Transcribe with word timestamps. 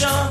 Revolution 0.00 0.29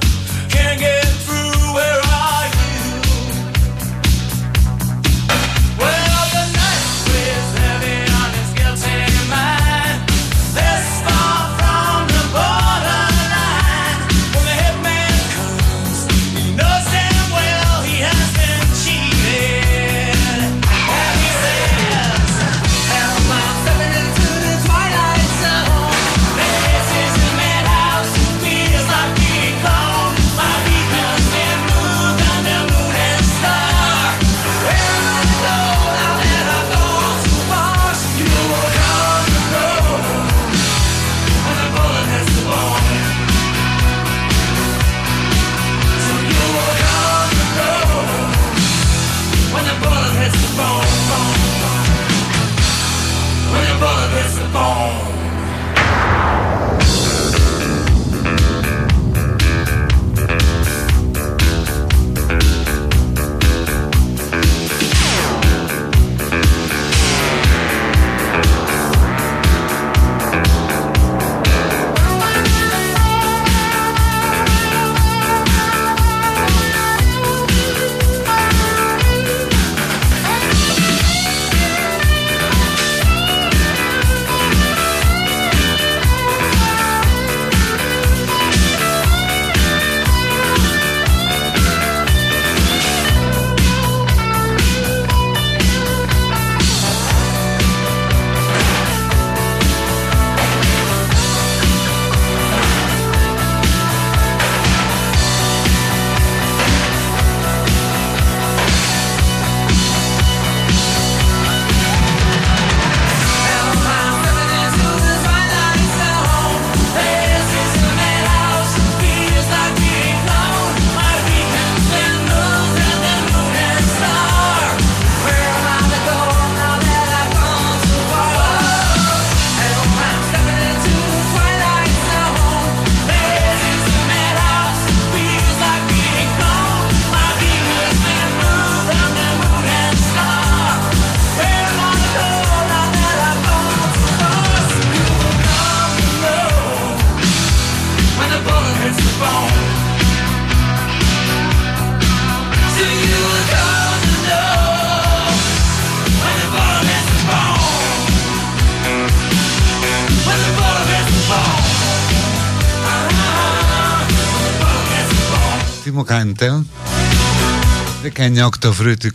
19 168.19 168.45
Οκτωβρίου 168.45 168.93
του 168.97 169.09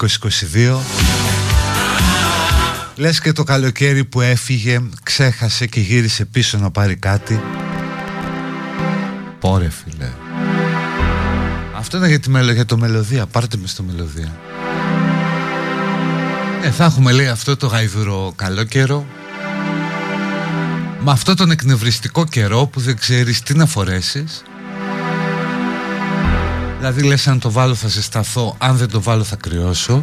2022 0.54 0.76
Λες 2.96 3.20
και 3.20 3.32
το 3.32 3.44
καλοκαίρι 3.44 4.04
που 4.04 4.20
έφυγε 4.20 4.80
Ξέχασε 5.02 5.66
και 5.66 5.80
γύρισε 5.80 6.24
πίσω 6.24 6.58
να 6.58 6.70
πάρει 6.70 6.96
κάτι. 6.96 7.40
Πόρε 9.40 9.68
φίλε. 9.68 10.08
Αυτό 11.76 11.96
είναι 11.96 12.08
για, 12.08 12.20
τη 12.20 12.30
μελο, 12.30 12.52
για 12.52 12.64
το 12.64 12.76
μελωδία. 12.76 13.26
Πάρτε 13.26 13.56
με 13.56 13.66
στο 13.66 13.82
μελωδία. 13.82 14.38
Ε, 16.62 16.70
θα 16.70 16.84
έχουμε 16.84 17.12
λέει 17.12 17.28
αυτό 17.28 17.56
το 17.56 17.66
γαϊδούρο 17.66 18.32
καλό 18.36 18.64
καιρό 18.64 19.06
Με 21.00 21.10
αυτό 21.10 21.34
τον 21.34 21.50
εκνευριστικό 21.50 22.24
καιρό 22.24 22.66
που 22.66 22.80
δεν 22.80 22.98
ξέρεις 22.98 23.42
τι 23.42 23.54
να 23.54 23.66
φορέσεις 23.66 24.42
Δηλαδή 26.84 27.08
λες 27.08 27.28
αν 27.28 27.38
το 27.38 27.50
βάλω 27.50 27.74
θα 27.74 27.88
ζεσταθώ, 27.88 28.56
αν 28.58 28.76
δεν 28.76 28.88
το 28.88 29.02
βάλω 29.02 29.24
θα 29.24 29.36
κρυώσω. 29.36 30.02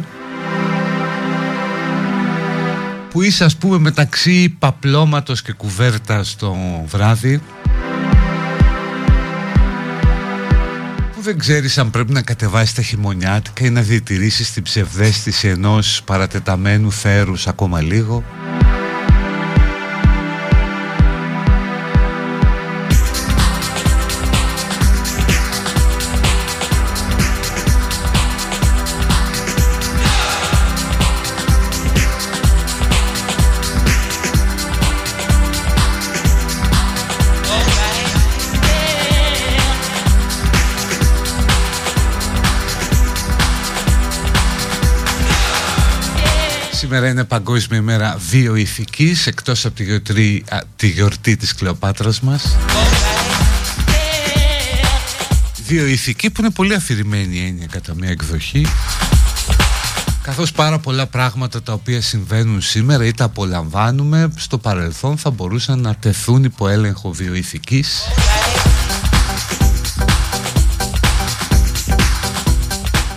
που 3.10 3.22
είσαι 3.22 3.44
ας 3.44 3.56
πούμε 3.56 3.78
μεταξύ 3.78 4.48
παπλώματος 4.58 5.42
και 5.42 5.52
κουβέρτας 5.52 6.36
το 6.36 6.56
βράδυ 6.86 7.42
που 11.12 11.22
δεν 11.22 11.38
ξέρεις 11.38 11.78
αν 11.78 11.90
πρέπει 11.90 12.12
να 12.12 12.22
κατεβάσεις 12.22 12.74
τα 12.74 12.82
χειμωνιάτικα 12.82 13.64
ή 13.64 13.70
να 13.70 13.80
διατηρήσεις 13.80 14.52
την 14.52 14.62
ψευδέστηση 14.62 15.48
ενός 15.48 16.02
παρατεταμένου 16.04 16.92
θέρους 16.92 17.46
ακόμα 17.46 17.80
λίγο 17.80 18.24
Σήμερα 46.92 47.10
είναι 47.10 47.24
Παγκόσμια 47.24 47.78
ημέρα 47.78 48.16
βιοειθικής 48.30 49.26
εκτός 49.26 49.64
από 49.64 49.74
τη, 49.74 49.84
γιορτή, 49.84 50.44
τη 50.76 50.88
γιορτή 50.88 51.36
της 51.36 51.54
Κλεοπάτρας 51.54 52.20
μας. 52.20 52.56
Βιοειθική 55.66 56.30
που 56.30 56.40
είναι 56.40 56.50
πολύ 56.50 56.74
αφηρημένη 56.74 57.36
η 57.36 57.46
έννοια 57.46 57.66
κατά 57.66 57.94
μια 57.94 58.10
εκδοχή 58.10 58.66
καθώς 60.22 60.52
πάρα 60.52 60.78
πολλά 60.78 61.06
πράγματα 61.06 61.62
τα 61.62 61.72
οποία 61.72 62.00
συμβαίνουν 62.00 62.60
σήμερα 62.60 63.04
ή 63.04 63.12
τα 63.12 63.24
απολαμβάνουμε 63.24 64.32
στο 64.36 64.58
παρελθόν 64.58 65.18
θα 65.18 65.30
μπορούσαν 65.30 65.80
να 65.80 65.94
τεθούν 65.94 66.44
υπό 66.44 66.68
έλεγχο 66.68 67.12
βιοειθικής. 67.12 68.02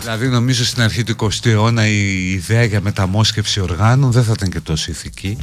Δηλαδή 0.06 0.28
νομίζω 0.28 0.66
στην 0.66 0.82
αρχή 0.82 1.04
του 1.04 1.16
20ου 1.20 1.46
αιώνα 1.46 1.88
η 1.88 2.32
ιδέα 2.32 2.64
για 2.64 2.82
μεταμόσχευση 2.82 3.60
οργάνων 3.60 4.12
δεν 4.12 4.24
θα 4.24 4.32
ήταν 4.36 4.50
και 4.50 4.60
τόσο 4.60 4.92
ηθική. 4.92 5.38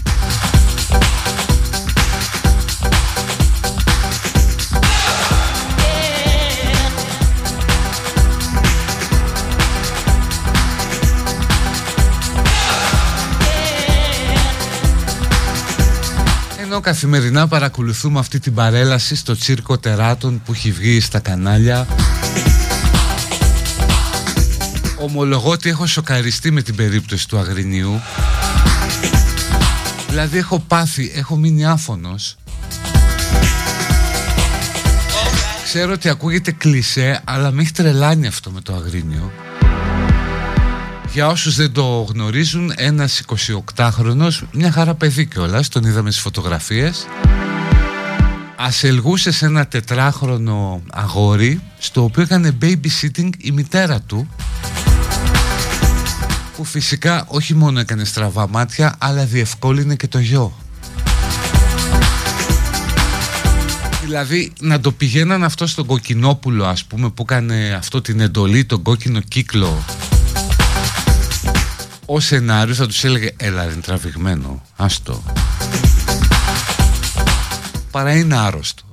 Ενώ 16.63 16.81
καθημερινά 16.81 17.49
παρακολουθούμε 17.49 18.19
αυτή 18.19 18.39
την 18.39 18.55
παρέλαση 18.55 19.17
στο 19.17 19.37
τσίρκο 19.37 19.79
τεράτων 19.79 20.43
που 20.45 20.53
έχει 20.53 20.71
βγει 20.71 21.01
στα 21.01 21.19
κανάλια 21.19 21.87
Ομολογώ 25.03 25.51
ότι 25.51 25.69
έχω 25.69 25.87
σοκαριστεί 25.87 26.51
με 26.51 26.63
την 26.63 26.75
περίπτωση 26.75 27.29
του 27.29 27.39
Αγρινιού 27.39 28.01
Δηλαδή 30.09 30.39
έχω 30.39 30.59
πάθει, 30.59 31.13
έχω 31.15 31.37
μείνει 31.37 31.67
άφωνος. 31.67 32.37
Ξέρω 35.65 35.93
ότι 35.93 36.09
ακούγεται 36.09 36.53
κλισέ 36.53 37.21
αλλά 37.25 37.51
με 37.51 37.63
έχει 37.63 37.73
τρελάνει 37.73 38.27
αυτό 38.27 38.51
με 38.51 38.61
το 38.61 38.75
Αγρίνιο. 38.75 39.33
Για 41.13 41.27
όσους 41.27 41.57
δεν 41.57 41.73
το 41.73 42.07
γνωρίζουν, 42.09 42.73
ένας 42.77 43.23
28χρονος, 43.75 44.43
μια 44.53 44.73
χαρά 44.73 44.95
παιδί 44.95 45.27
κιόλας, 45.27 45.69
τον 45.69 45.85
είδαμε 45.85 46.11
στις 46.11 46.23
φωτογραφίες, 46.23 47.07
ασελγούσε 48.57 49.31
σε 49.31 49.47
ένα 49.47 49.67
τετράχρονο 49.67 50.83
αγόρι, 50.91 51.61
στο 51.79 52.03
οποίο 52.03 52.23
έκανε 52.23 52.57
babysitting 52.63 53.31
η 53.39 53.51
μητέρα 53.51 54.01
του, 54.01 54.29
που 56.63 56.69
φυσικά 56.69 57.25
όχι 57.29 57.55
μόνο 57.55 57.81
έκανε 57.81 58.05
στραβά 58.05 58.49
μάτια 58.49 58.95
αλλά 58.99 59.25
διευκόλυνε 59.25 59.95
και 59.95 60.09
το 60.09 60.19
γιο. 60.19 60.53
Δηλαδή 64.05 64.53
να 64.61 64.81
το 64.81 64.93
πηγαίναν 64.93 65.45
αυτό 65.45 65.67
στον 65.67 65.87
Κοκκινόπουλο 65.87 66.65
ας 66.65 66.85
πούμε 66.85 67.11
που 67.11 67.23
έκανε 67.29 67.75
αυτό 67.79 68.01
την 68.01 68.21
εντολή, 68.21 68.65
τον 68.65 68.83
κόκκινο 68.83 69.21
κύκλο 69.21 69.85
ο 72.07 72.21
σενάριο 72.21 72.75
θα 72.75 72.87
τους 72.87 73.05
έλεγε 73.05 73.31
έλα 73.37 73.65
είναι 73.65 73.81
τραβηγμένο, 73.81 74.63
άστο. 74.77 75.23
Παρά 77.91 78.17
είναι 78.17 78.37
άρρωστο. 78.37 78.92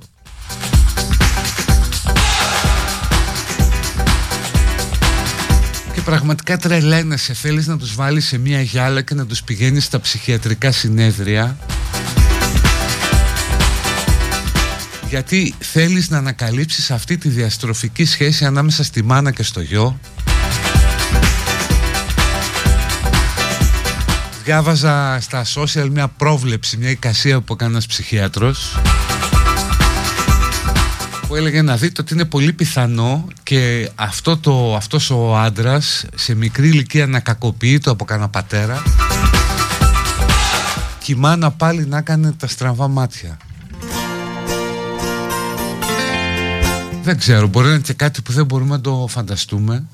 Και 6.00 6.06
πραγματικά 6.06 6.56
τρελαίνεσαι. 6.56 7.34
Θέλεις 7.34 7.66
να 7.66 7.78
τους 7.78 7.94
βάλεις 7.94 8.26
σε 8.26 8.38
μια 8.38 8.60
γυάλα 8.60 9.02
και 9.02 9.14
να 9.14 9.26
τους 9.26 9.42
πηγαίνεις 9.42 9.84
στα 9.84 10.00
ψυχιατρικά 10.00 10.72
συνέδρια; 10.72 11.56
Γιατί 15.08 15.54
θέλεις 15.58 16.10
να 16.10 16.18
ανακαλύψεις 16.18 16.90
αυτή 16.90 17.18
τη 17.18 17.28
διαστροφική 17.28 18.04
σχέση 18.04 18.44
ανάμεσα 18.44 18.84
στη 18.84 19.04
μάνα 19.04 19.30
και 19.30 19.42
στο 19.42 19.60
γιο; 19.60 20.00
Διάβαζα 24.44 25.18
στα 25.20 25.44
social 25.54 25.88
μια 25.90 26.08
πρόβλεψη, 26.08 26.76
μια 26.76 26.90
εικασία 26.90 27.40
που 27.40 27.52
έκανε 27.52 27.70
ένας 27.70 27.86
ψυχίατρος 27.86 28.80
που 31.30 31.36
έλεγε 31.36 31.62
να 31.62 31.76
δείτε 31.76 32.00
ότι 32.00 32.14
είναι 32.14 32.24
πολύ 32.24 32.52
πιθανό 32.52 33.26
και 33.42 33.90
αυτό 33.94 34.36
το, 34.36 34.76
αυτός 34.76 35.10
ο 35.10 35.36
άντρας 35.36 36.04
σε 36.14 36.34
μικρή 36.34 36.68
ηλικία 36.68 37.06
να 37.06 37.20
κακοποιείται 37.20 37.90
από 37.90 38.04
κανένα 38.04 38.28
πατέρα 38.28 38.82
και 40.98 41.12
η 41.12 41.14
μάνα 41.14 41.50
πάλι 41.50 41.86
να 41.86 41.98
έκανε 41.98 42.32
τα 42.32 42.46
στραβά 42.46 42.88
μάτια. 42.88 43.36
Δεν 47.02 47.18
ξέρω, 47.18 47.46
μπορεί 47.46 47.66
να 47.66 47.72
είναι 47.72 47.82
και 47.82 47.92
κάτι 47.92 48.22
που 48.22 48.32
δεν 48.32 48.46
μπορούμε 48.46 48.70
να 48.70 48.80
το 48.80 49.06
φανταστούμε 49.08 49.86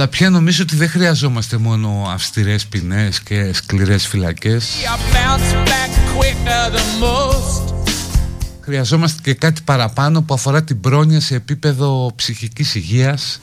αλλά 0.00 0.08
πια 0.08 0.30
νομίζω 0.30 0.62
ότι 0.62 0.76
δεν 0.76 0.88
χρειαζόμαστε 0.88 1.56
μόνο 1.56 2.06
αυστηρές 2.08 2.66
ποινές 2.66 3.20
και 3.20 3.52
σκληρές 3.52 4.06
φυλακές. 4.06 4.68
Χρειαζόμαστε 8.60 9.20
και 9.22 9.34
κάτι 9.34 9.60
παραπάνω 9.64 10.22
που 10.22 10.34
αφορά 10.34 10.64
την 10.64 10.80
πρόνοια 10.80 11.20
σε 11.20 11.34
επίπεδο 11.34 12.12
ψυχικής 12.16 12.74
υγείας. 12.74 13.40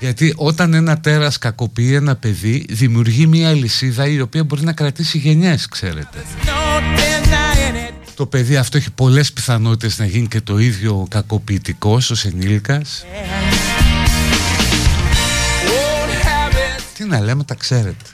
Γιατί 0.00 0.34
όταν 0.36 0.74
ένα 0.74 1.00
τέρας 1.00 1.38
κακοποιεί 1.38 1.92
ένα 1.94 2.16
παιδί 2.16 2.66
δημιουργεί 2.68 3.26
μια 3.26 3.52
λυσίδα 3.52 4.06
η 4.06 4.20
οποία 4.20 4.44
μπορεί 4.44 4.62
να 4.62 4.72
κρατήσει 4.72 5.18
γενιές 5.18 5.68
ξέρετε 5.68 6.18
το 8.18 8.26
παιδί 8.26 8.56
αυτό 8.56 8.76
έχει 8.76 8.90
πολλές 8.90 9.32
πιθανότητες 9.32 9.98
να 9.98 10.06
γίνει 10.06 10.26
και 10.26 10.40
το 10.40 10.58
ίδιο 10.58 11.06
κακοποιητικός 11.10 12.10
ως 12.10 12.24
ενήλικας 12.24 13.04
Τι 16.94 17.04
να 17.04 17.20
λέμε 17.20 17.44
τα 17.44 17.54
ξέρετε 17.54 18.04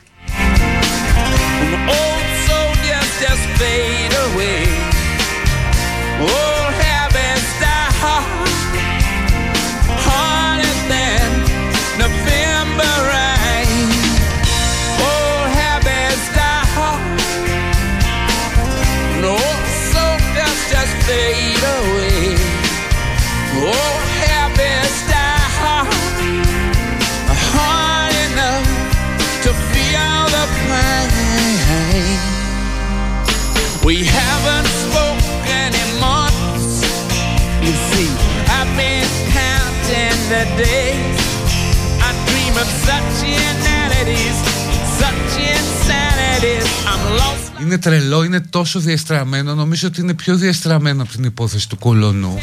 Είναι 47.64 47.78
τρελό, 47.78 48.22
είναι 48.24 48.40
τόσο 48.40 48.80
διαστραμμένο. 48.80 49.54
Νομίζω 49.54 49.88
ότι 49.88 50.00
είναι 50.00 50.14
πιο 50.14 50.36
διαστραμμένο 50.36 51.02
από 51.02 51.12
την 51.12 51.24
υπόθεση 51.24 51.68
του 51.68 51.78
κολονού. 51.78 52.38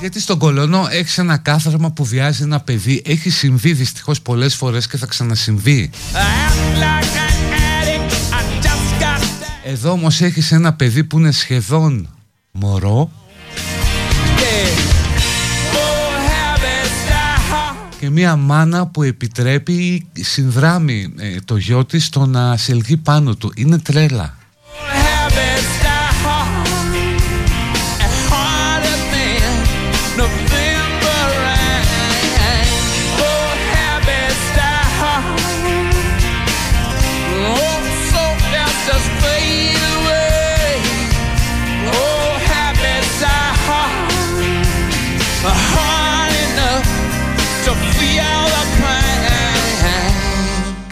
Γιατί 0.00 0.20
στον 0.20 0.38
κολονό 0.38 0.86
έχεις 0.90 1.18
ένα 1.18 1.36
κάθαρμα 1.36 1.90
που 1.90 2.04
βιάζει 2.04 2.42
ένα 2.42 2.60
παιδί. 2.60 3.02
Έχει 3.06 3.30
συμβεί 3.30 3.72
δυστυχώς 3.72 4.20
πολλές 4.20 4.54
φορές 4.54 4.86
και 4.86 4.96
θα 4.96 5.06
ξανασυμβεί. 5.06 5.90
Εδώ 9.64 9.90
όμως 9.90 10.20
έχεις 10.20 10.52
ένα 10.52 10.72
παιδί 10.72 11.04
που 11.04 11.18
είναι 11.18 11.30
σχεδόν 11.30 12.08
μωρό 12.52 13.10
και 18.04 18.10
μια 18.10 18.36
μάνα 18.36 18.86
που 18.86 19.02
επιτρέπει 19.02 19.72
ή 20.12 20.22
συνδράμει 20.22 21.14
ε, 21.18 21.36
το 21.44 21.56
γιο 21.56 21.84
της 21.84 22.04
στο 22.04 22.26
να 22.26 22.56
σελγεί 22.56 22.96
πάνω 22.96 23.34
του. 23.34 23.52
Είναι 23.56 23.78
τρέλα. 23.78 24.36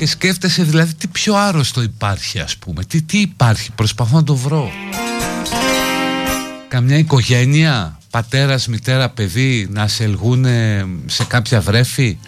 Και 0.03 0.09
σκέφτεσαι 0.09 0.63
δηλαδή 0.63 0.95
τι 0.95 1.07
πιο 1.07 1.35
άρρωστο 1.35 1.83
υπάρχει 1.83 2.39
ας 2.41 2.57
πούμε. 2.57 2.85
Τι, 2.85 3.03
τι 3.03 3.19
υπάρχει 3.19 3.71
προσπαθώ 3.73 4.17
να 4.17 4.25
το 4.25 4.37
βρω. 4.37 4.71
Καμιά 6.69 6.97
οικογένεια 6.97 7.99
πατέρας, 8.11 8.67
μητέρα, 8.67 9.09
παιδί 9.09 9.69
να 9.71 9.89
σε 9.89 10.05
ελγούν 10.05 10.47
σε 11.07 11.25
κάποια 11.25 11.61
βρέφη; 11.61 12.19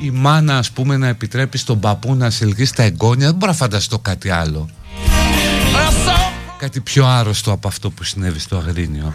Η 0.00 0.10
μάνα 0.10 0.58
ας 0.58 0.70
πούμε 0.70 0.96
να 0.96 1.08
επιτρέπει 1.08 1.58
στον 1.58 1.80
παππού 1.80 2.14
να 2.14 2.30
σε 2.30 2.44
ελγεί 2.44 2.64
στα 2.64 2.82
εγγόνια 2.82 3.26
δεν 3.26 3.34
μπορώ 3.34 3.52
να 3.52 3.58
φανταστώ 3.58 3.98
κάτι 3.98 4.30
άλλο 4.30 4.68
κάτι 6.62 6.80
πιο 6.80 7.06
άρρωστο 7.06 7.52
από 7.52 7.68
αυτό 7.68 7.90
που 7.90 8.04
συνέβη 8.04 8.38
στο 8.38 8.56
Αγρίνιο. 8.56 9.14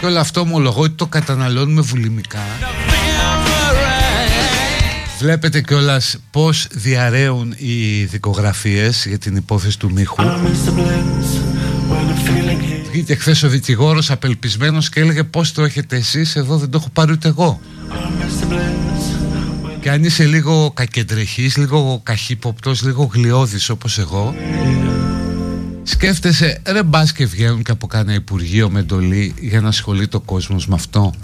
Και 0.00 0.06
όλο 0.06 0.18
αυτό 0.18 0.40
ομολογώ 0.40 0.82
ότι 0.82 0.94
το 0.94 1.06
καταναλώνουμε 1.06 1.80
βουλημικά 1.80 2.40
Βλέπετε 5.18 5.60
κιόλας 5.60 6.16
πώς 6.30 6.66
διαραίουν 6.70 7.54
οι 7.56 8.04
δικογραφίες 8.04 9.04
για 9.06 9.18
την 9.18 9.36
υπόθεση 9.36 9.78
του 9.78 9.92
Μίχου. 9.92 10.22
Βγήκε 12.90 13.14
χθες 13.14 13.42
ο 13.42 13.48
δικηγόρος 13.48 14.10
απελπισμένος 14.10 14.88
και 14.88 15.00
έλεγε 15.00 15.24
πώς 15.24 15.52
το 15.52 15.64
έχετε 15.64 15.96
εσείς, 15.96 16.36
εδώ 16.36 16.56
δεν 16.56 16.70
το 16.70 16.78
έχω 16.80 16.88
πάρει 16.92 17.12
ούτε 17.12 17.28
εγώ. 17.28 17.60
Και 19.80 19.90
αν 19.90 20.04
είσαι 20.04 20.24
λίγο 20.24 20.70
κακεντρεχής, 20.74 21.56
λίγο 21.56 22.00
καχύποπτος, 22.02 22.82
λίγο 22.82 23.10
γλιώδης 23.12 23.68
όπως 23.68 23.98
εγώ, 23.98 24.34
σκέφτεσαι 25.82 26.62
ρε 26.66 26.82
μπας 26.82 27.12
και 27.12 27.26
βγαίνουν 27.26 27.62
και 27.62 27.70
από 27.70 27.86
κάνα 27.86 28.14
υπουργείο 28.14 28.70
με 28.70 28.80
εντολή 28.80 29.34
για 29.40 29.60
να 29.60 29.68
ασχολεί 29.68 30.08
το 30.08 30.20
κόσμος 30.20 30.66
με 30.66 30.74
αυτό. 30.74 31.14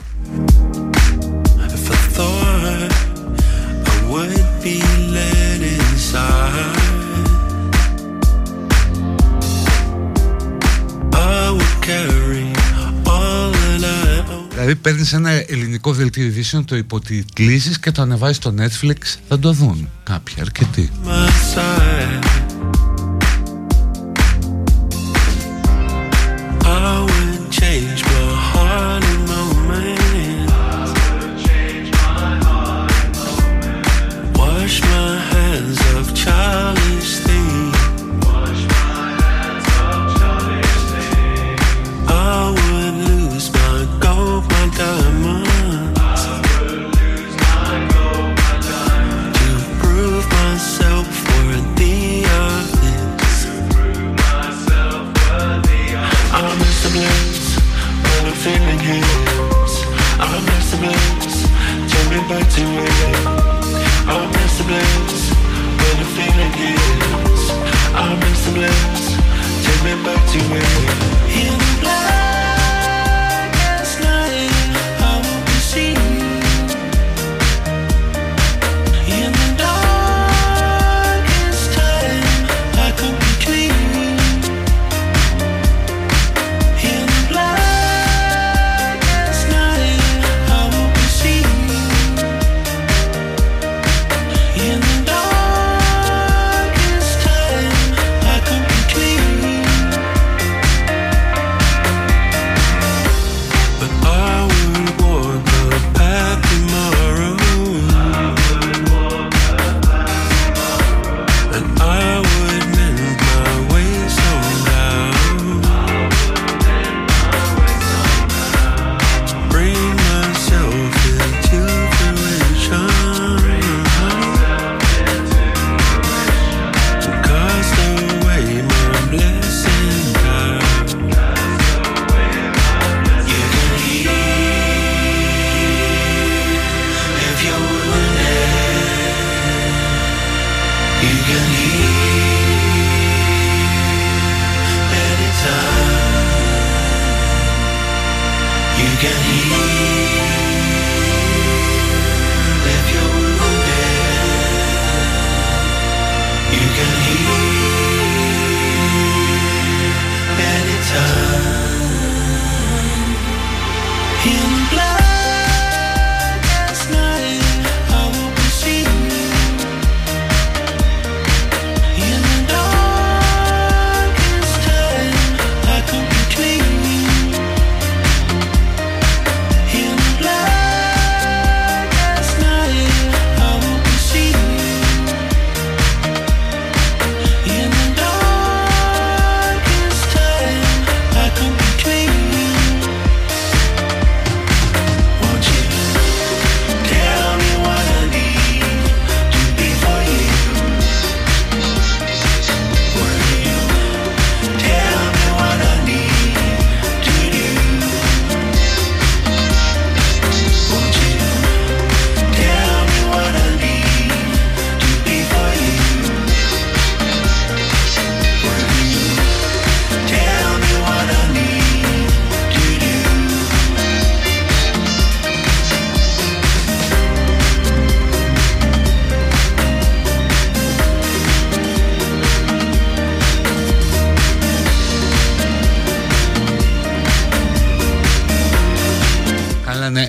Δηλαδή 14.51 14.75
παίρνεις 14.75 15.13
ένα 15.13 15.31
ελληνικό 15.31 15.93
δελτίο 15.93 16.25
ειδήσεων, 16.25 16.65
το 16.65 16.77
υποτιτλίζεις 16.77 17.79
και 17.79 17.91
το 17.91 18.03
ανεβάζεις 18.03 18.37
στο 18.37 18.55
Netflix, 18.59 19.17
θα 19.29 19.39
το 19.39 19.53
δουν 19.53 19.89
κάποιοι, 20.03 20.35
αρκετοί. 20.41 20.91
ναι 21.05 22.54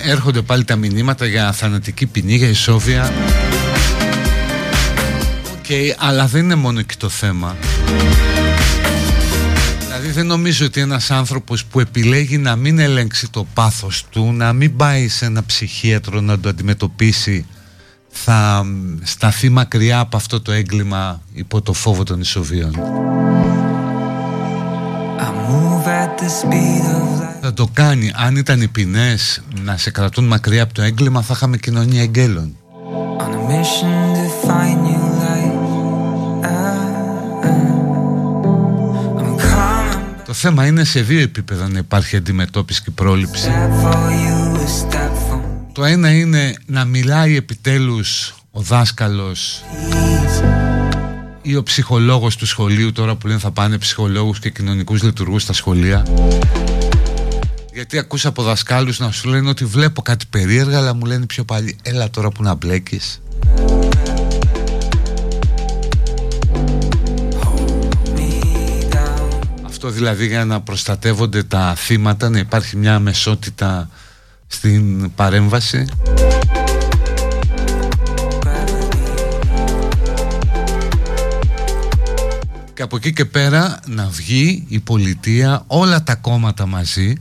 έρχονται 0.05 0.41
πάλι 0.41 0.63
τα 0.63 0.75
μηνύματα 0.75 1.25
για 1.25 1.51
θανατική 1.51 2.05
ποινή, 2.05 2.35
για 2.35 2.47
ισόβια. 2.47 3.13
OK, 5.53 5.65
okay, 5.67 5.93
αλλά 5.97 6.27
δεν 6.27 6.43
είναι 6.43 6.55
μόνο 6.55 6.79
εκεί 6.79 6.95
το 6.95 7.09
θέμα. 7.09 7.55
Δηλαδή 9.81 10.09
δεν 10.09 10.25
νομίζω 10.25 10.65
ότι 10.65 10.81
ένας 10.81 11.11
άνθρωπος 11.11 11.65
που 11.65 11.79
επιλέγει 11.79 12.37
να 12.37 12.55
μην 12.55 12.79
ελέγξει 12.79 13.29
το 13.29 13.45
πάθος 13.53 14.05
του 14.09 14.33
Να 14.33 14.53
μην 14.53 14.75
πάει 14.75 15.07
σε 15.07 15.25
ένα 15.25 15.43
ψυχίατρο 15.45 16.21
να 16.21 16.39
το 16.39 16.49
αντιμετωπίσει 16.49 17.45
Θα 18.09 18.65
σταθεί 19.03 19.49
μακριά 19.49 19.99
από 19.99 20.17
αυτό 20.17 20.41
το 20.41 20.51
έγκλημα 20.51 21.21
υπό 21.33 21.61
το 21.61 21.73
φόβο 21.73 22.03
των 22.03 22.19
ισοβίων 22.19 22.75
θα 27.45 27.53
το 27.53 27.69
κάνει. 27.73 28.11
Αν 28.15 28.35
ήταν 28.35 28.61
οι 28.61 28.67
ποινές 28.67 29.41
να 29.63 29.77
σε 29.77 29.91
κρατούν 29.91 30.25
μακριά 30.25 30.63
από 30.63 30.73
το 30.73 30.81
έγκλημα, 30.81 31.21
θα 31.21 31.33
είχαμε 31.35 31.57
κοινωνία 31.57 32.01
εγγέλων. 32.01 32.55
Το 40.25 40.33
θέμα 40.33 40.65
είναι 40.65 40.83
σε 40.83 41.01
δύο 41.01 41.19
επίπεδα 41.19 41.67
να 41.67 41.77
υπάρχει 41.77 42.15
αντιμετώπιση 42.15 42.81
και 42.81 42.91
πρόληψη. 42.91 43.49
Το 45.71 45.83
ένα 45.83 46.09
είναι 46.09 46.55
να 46.65 46.85
μιλάει 46.85 47.35
επιτέλους 47.35 48.35
ο 48.51 48.61
δάσκαλος 48.61 49.63
ή 51.41 51.55
ο 51.55 51.63
ψυχολόγος 51.63 52.35
του 52.35 52.45
σχολείου 52.45 52.91
τώρα 52.91 53.15
που 53.15 53.27
λένε 53.27 53.39
θα 53.39 53.51
πάνε 53.51 53.77
ψυχολόγους 53.77 54.39
και 54.39 54.49
κοινωνικούς 54.49 55.03
λειτουργούς 55.03 55.41
στα 55.41 55.53
σχολεία 55.53 56.05
γιατί 57.75 57.97
ακούσα 57.97 58.27
από 58.27 58.43
δασκάλους 58.43 58.99
να 58.99 59.11
σου 59.11 59.29
λένε 59.29 59.49
ότι 59.49 59.65
βλέπω 59.65 60.01
κάτι 60.01 60.25
περίεργα 60.29 60.77
αλλά 60.77 60.93
μου 60.93 61.05
λένε 61.05 61.25
πιο 61.25 61.43
πάλι 61.43 61.77
έλα 61.81 62.09
τώρα 62.09 62.29
που 62.29 62.43
να 62.43 62.53
μπλέκεις 62.53 63.21
Αυτό 69.65 69.89
δηλαδή 69.89 70.27
για 70.27 70.45
να 70.45 70.61
προστατεύονται 70.61 71.43
τα 71.43 71.75
θύματα 71.75 72.29
να 72.29 72.39
υπάρχει 72.39 72.77
μια 72.77 72.95
αμεσότητα 72.95 73.89
στην 74.47 75.11
παρέμβαση. 75.15 75.85
Και 82.73 82.81
από 82.81 82.95
εκεί 82.95 83.13
και 83.13 83.25
πέρα 83.25 83.79
να 83.85 84.07
βγει 84.07 84.65
η 84.67 84.79
πολιτεία 84.79 85.63
όλα 85.67 86.03
τα 86.03 86.15
κόμματα 86.15 86.65
μαζί 86.65 87.13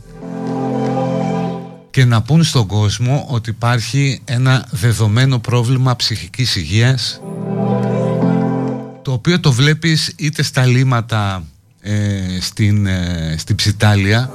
και 1.95 2.05
να 2.05 2.23
πούν 2.23 2.45
στον 2.45 2.67
κόσμο 2.67 3.27
ότι 3.31 3.51
υπάρχει 3.51 4.21
ένα 4.25 4.67
δεδομένο 4.71 5.39
πρόβλημα 5.39 5.97
ψυχικής 5.97 6.57
υγείας 6.57 7.21
το 9.03 9.13
οποίο 9.13 9.41
το 9.41 9.53
βλέπεις 9.53 10.13
είτε 10.17 10.43
στα 10.43 10.67
λίματα 10.67 11.45
ε, 11.81 11.93
στην, 12.41 12.87
ε, 12.87 13.35
στην 13.39 13.57
Ψιτάλια 13.57 14.31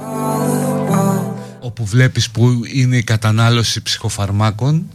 όπου 1.60 1.84
βλέπεις 1.84 2.30
που 2.30 2.60
είναι 2.72 2.96
η 2.96 3.02
κατανάλωση 3.02 3.82
ψυχοφαρμάκων 3.82 4.88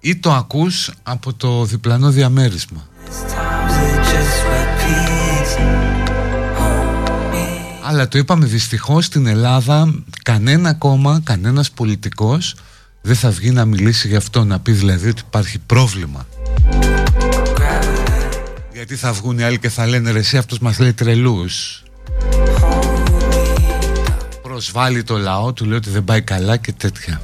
ή 0.00 0.16
το 0.16 0.32
ακούς 0.32 0.90
από 1.02 1.34
το 1.34 1.64
διπλανό 1.64 2.10
διαμέρισμα 2.10 2.88
αλλά 7.90 8.08
το 8.08 8.18
είπαμε 8.18 8.46
δυστυχώς 8.46 9.04
στην 9.04 9.26
Ελλάδα 9.26 9.94
κανένα 10.22 10.74
κόμμα, 10.74 11.20
κανένας 11.24 11.70
πολιτικός 11.70 12.54
δεν 13.00 13.16
θα 13.16 13.30
βγει 13.30 13.50
να 13.50 13.64
μιλήσει 13.64 14.08
γι' 14.08 14.16
αυτό, 14.16 14.44
να 14.44 14.60
πει 14.60 14.72
δηλαδή 14.72 15.08
ότι 15.08 15.22
υπάρχει 15.26 15.58
πρόβλημα. 15.58 16.26
Γιατί 18.72 18.96
θα 18.96 19.12
βγουν 19.12 19.38
οι 19.38 19.42
άλλοι 19.42 19.58
και 19.58 19.68
θα 19.68 19.86
λένε 19.86 20.10
ρε 20.10 20.18
εσύ 20.18 20.36
αυτός 20.36 20.58
μας 20.58 20.78
λέει 20.78 20.92
τρελούς. 20.92 21.82
Προσβάλλει 24.42 25.02
το 25.02 25.18
λαό, 25.18 25.52
του 25.52 25.64
λέει 25.64 25.76
ότι 25.76 25.90
δεν 25.90 26.04
πάει 26.04 26.22
καλά 26.22 26.56
και 26.56 26.72
τέτοια. 26.72 27.20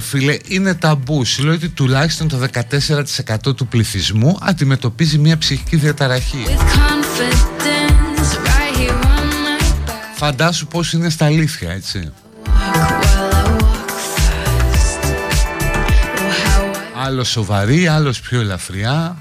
Φίλε, 0.00 0.36
είναι 0.46 0.74
ταμπού. 0.74 1.24
Σου 1.24 1.44
λέω 1.44 1.54
ότι 1.54 1.68
τουλάχιστον 1.68 2.28
το 2.28 2.46
14% 3.48 3.56
του 3.56 3.66
πληθυσμού 3.66 4.38
αντιμετωπίζει 4.40 5.18
μια 5.18 5.38
ψυχική 5.38 5.76
διαταραχή. 5.76 6.44
Φαντάσου 10.14 10.66
πώς 10.66 10.92
είναι 10.92 11.10
στα 11.10 11.24
αλήθεια, 11.24 11.70
έτσι. 11.70 12.12
Άλλο 17.04 17.24
σοβαρή, 17.24 17.86
άλλος 17.86 18.20
πιο 18.20 18.40
ελαφριά. 18.40 19.16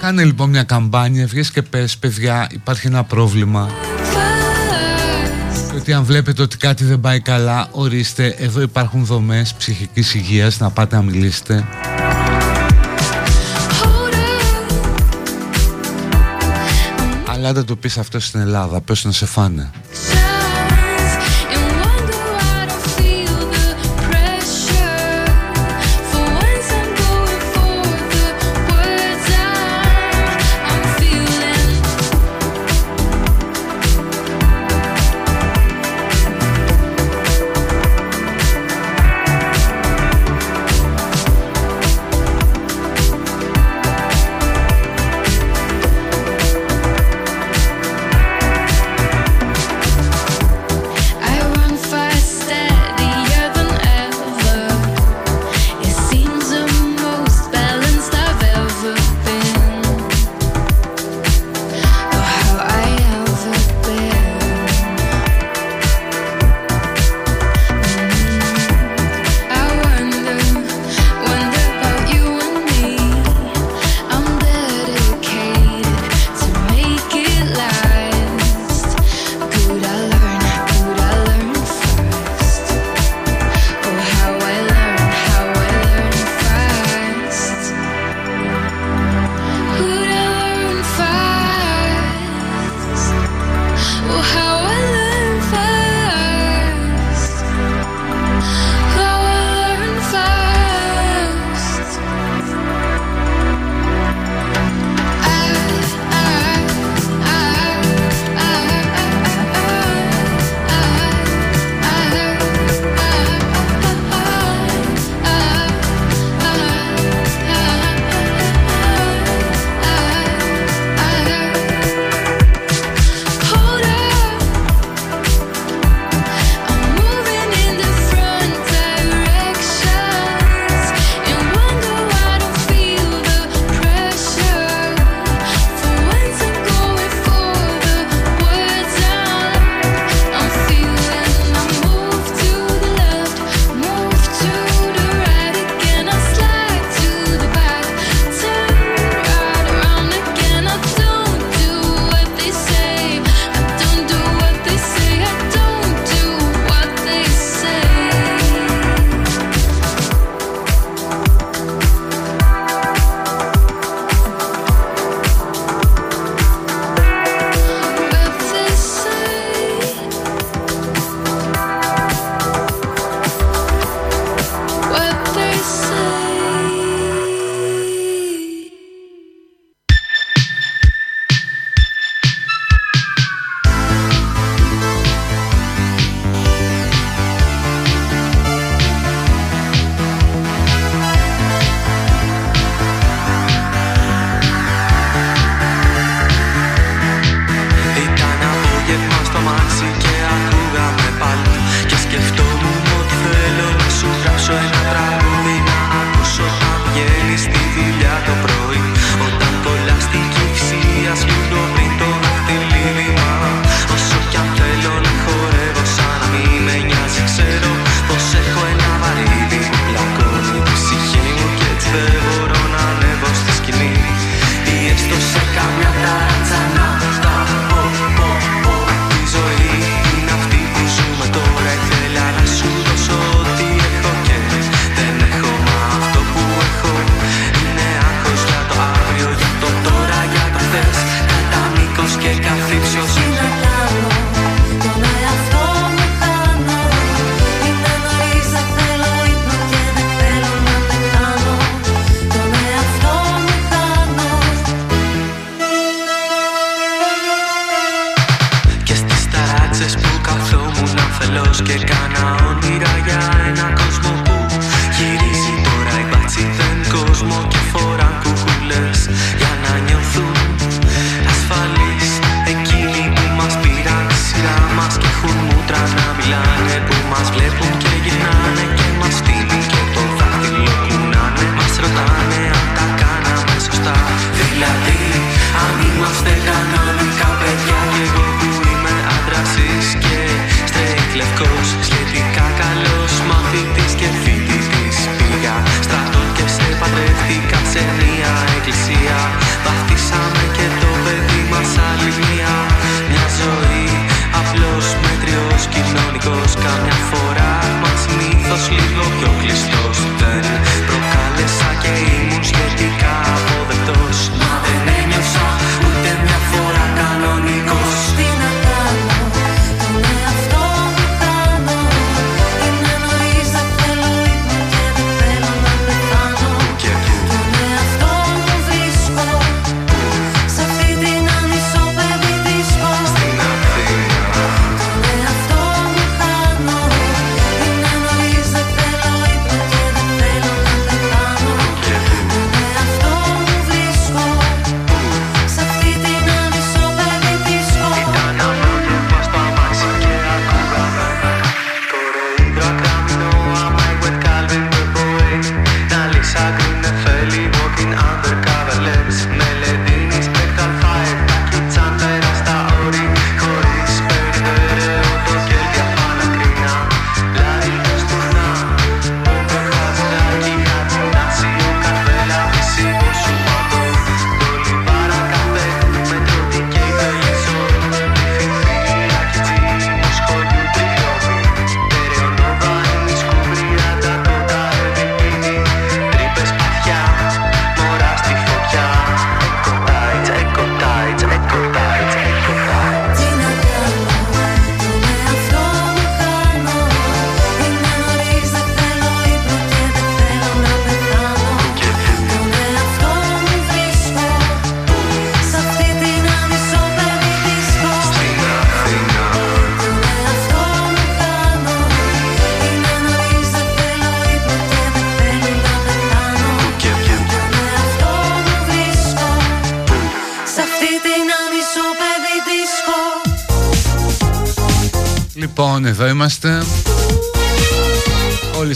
Κάνε 0.00 0.24
λοιπόν 0.24 0.50
μια 0.50 0.62
καμπάνια, 0.62 1.26
βγες 1.26 1.50
και 1.50 1.62
πες 1.62 1.96
παιδιά 1.96 2.48
υπάρχει 2.52 2.86
ένα 2.86 3.04
πρόβλημα 3.04 3.87
ότι 5.78 5.92
αν 5.92 6.04
βλέπετε 6.04 6.42
ότι 6.42 6.56
κάτι 6.56 6.84
δεν 6.84 7.00
πάει 7.00 7.20
καλά, 7.20 7.68
ορίστε, 7.70 8.26
εδώ 8.26 8.60
υπάρχουν 8.60 9.04
δομές 9.04 9.54
ψυχικής 9.54 10.14
υγείας, 10.14 10.58
να 10.58 10.70
πάτε 10.70 10.96
να 10.96 11.02
μιλήσετε. 11.02 11.64
Αλλά 17.28 17.52
δεν 17.52 17.64
το 17.64 17.76
πεις 17.76 17.98
αυτό 17.98 18.20
στην 18.20 18.40
Ελλάδα, 18.40 18.80
πες 18.80 19.04
να 19.04 19.12
σε 19.12 19.26
φάνε. 19.26 19.70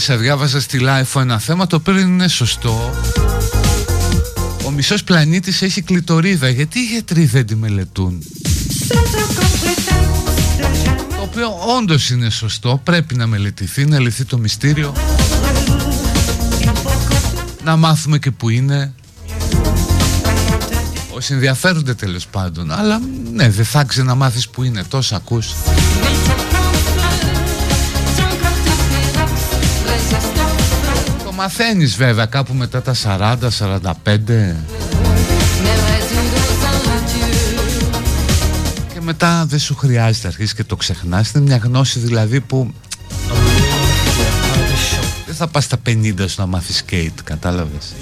Όλοι 0.03 0.11
σε 0.11 0.23
διάβαζα 0.23 0.61
στη 0.61 0.79
Life 0.81 1.21
ένα 1.21 1.39
θέμα 1.39 1.67
το 1.67 1.75
οποίο 1.75 1.99
είναι 1.99 2.27
σωστό. 2.27 2.93
Ο 4.65 4.71
μισός 4.71 5.03
πλανήτης 5.03 5.61
έχει 5.61 5.81
κλητορίδα. 5.81 6.49
Γιατί 6.49 6.79
οι 6.79 6.83
γιατροί 6.83 7.25
δεν 7.25 7.45
τη 7.45 7.55
μελετούν; 7.55 8.23
Το 11.09 11.21
οποίο 11.21 11.47
όντως 11.77 12.09
είναι 12.09 12.29
σωστό. 12.29 12.81
Πρέπει 12.83 13.15
να 13.15 13.27
μελετηθεί, 13.27 13.85
να 13.85 13.99
λυθεί 13.99 14.25
το 14.25 14.37
μυστήριο. 14.37 14.93
Να 17.63 17.75
μάθουμε 17.75 18.19
και 18.19 18.31
που 18.31 18.49
είναι. 18.49 18.93
Όσοι 21.09 21.33
ενδιαφέρονται 21.33 21.93
τέλος 21.93 22.27
πάντων. 22.27 22.71
Αλλά 22.71 23.01
ναι, 23.33 23.49
δεν 23.49 23.65
θα 23.65 23.85
να 23.95 24.15
μάθεις 24.15 24.49
που 24.49 24.63
είναι. 24.63 24.83
Τόσα 24.87 25.15
ακούς. 25.15 25.53
Μαθαίνεις 31.43 31.95
βέβαια 31.95 32.25
κάπου 32.25 32.53
μετά 32.53 32.81
τα 32.81 32.95
40-45 33.03 34.17
Και 38.93 39.01
μετά 39.01 39.45
δεν 39.47 39.59
σου 39.59 39.75
χρειάζεται 39.75 40.27
αρχίσει 40.27 40.55
και 40.55 40.63
το 40.63 40.75
ξεχνάς. 40.75 41.31
Είναι 41.31 41.43
μια 41.43 41.57
γνώση 41.57 41.99
δηλαδή 41.99 42.41
που 42.41 42.73
Δεν 45.25 45.35
θα 45.35 45.47
πας 45.47 45.63
στα 45.63 45.77
50 45.85 46.13
σου 46.19 46.35
να 46.37 46.45
μάθεις 46.45 46.83
skate 46.89 47.21
Κατάλαβες 47.23 47.93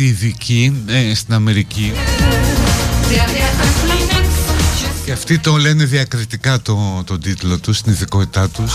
λέει 0.00 0.08
ελάχιστοι 0.08 0.24
ειδικοί 0.24 0.82
ε, 0.86 1.14
στην 1.14 1.34
Αμερική. 1.34 1.92
Και 5.04 5.12
αυτοί 5.12 5.38
το 5.38 5.56
λένε 5.56 5.84
διακριτικά 5.84 6.60
το, 6.60 7.02
το 7.06 7.18
τίτλο 7.18 7.58
τους, 7.58 7.78
στην 7.78 7.92
ειδικότητά 7.92 8.48
τους 8.48 8.72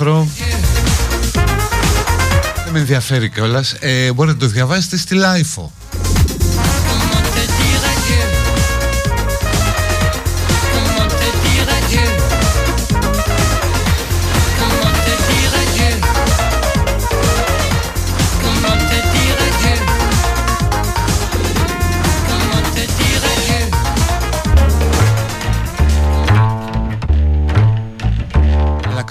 άρθρο 0.00 0.28
Δεν 2.64 2.72
με 2.72 2.78
ενδιαφέρει 2.78 3.28
κιόλας. 3.30 3.72
ε, 3.80 4.12
Μπορείτε 4.12 4.36
να 4.36 4.40
το 4.40 4.52
διαβάσετε 4.52 4.96
στη 4.96 5.14
LiFO 5.14 5.72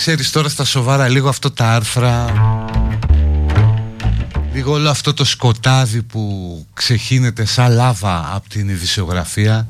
ξέρεις 0.08 0.32
τώρα 0.32 0.50
στα 0.50 0.66
σοβαρά 0.66 1.08
λίγο 1.08 1.30
αυτό 1.30 1.52
τα 1.52 1.70
άρθρα 1.70 2.34
Λίγο 4.54 4.72
όλο 4.72 4.90
αυτό 4.90 5.14
το 5.14 5.26
σκοτάδι 5.26 6.02
που 6.02 6.66
ξεχύνεται 6.74 7.46
σαν 7.46 7.72
λάβα 7.72 8.32
από 8.34 8.50
την 8.50 8.70
ειδησιογραφία 8.70 9.68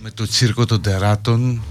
Με 0.00 0.10
το 0.10 0.28
τσίρκο 0.28 0.64
των 0.66 0.82
τεράτων. 0.82 1.62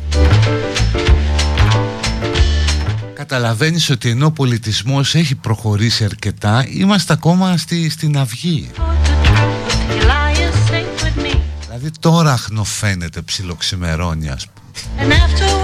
Καταλαβαίνεις 3.13 3.89
ότι 3.89 4.09
ενώ 4.09 4.25
ο 4.25 4.31
πολιτισμός 4.31 5.15
έχει 5.15 5.35
προχωρήσει 5.35 6.03
αρκετά 6.03 6.65
Είμαστε 6.69 7.13
ακόμα 7.13 7.57
στη, 7.57 7.89
στην 7.89 8.17
αυγή. 8.17 8.71
Δηλαδή 11.61 11.91
τώρα 11.99 12.31
αχνοφαίνεται 12.31 13.21
ψιλοξημερώνει 13.21 14.29
ας 14.29 14.47
πούμε 14.47 15.58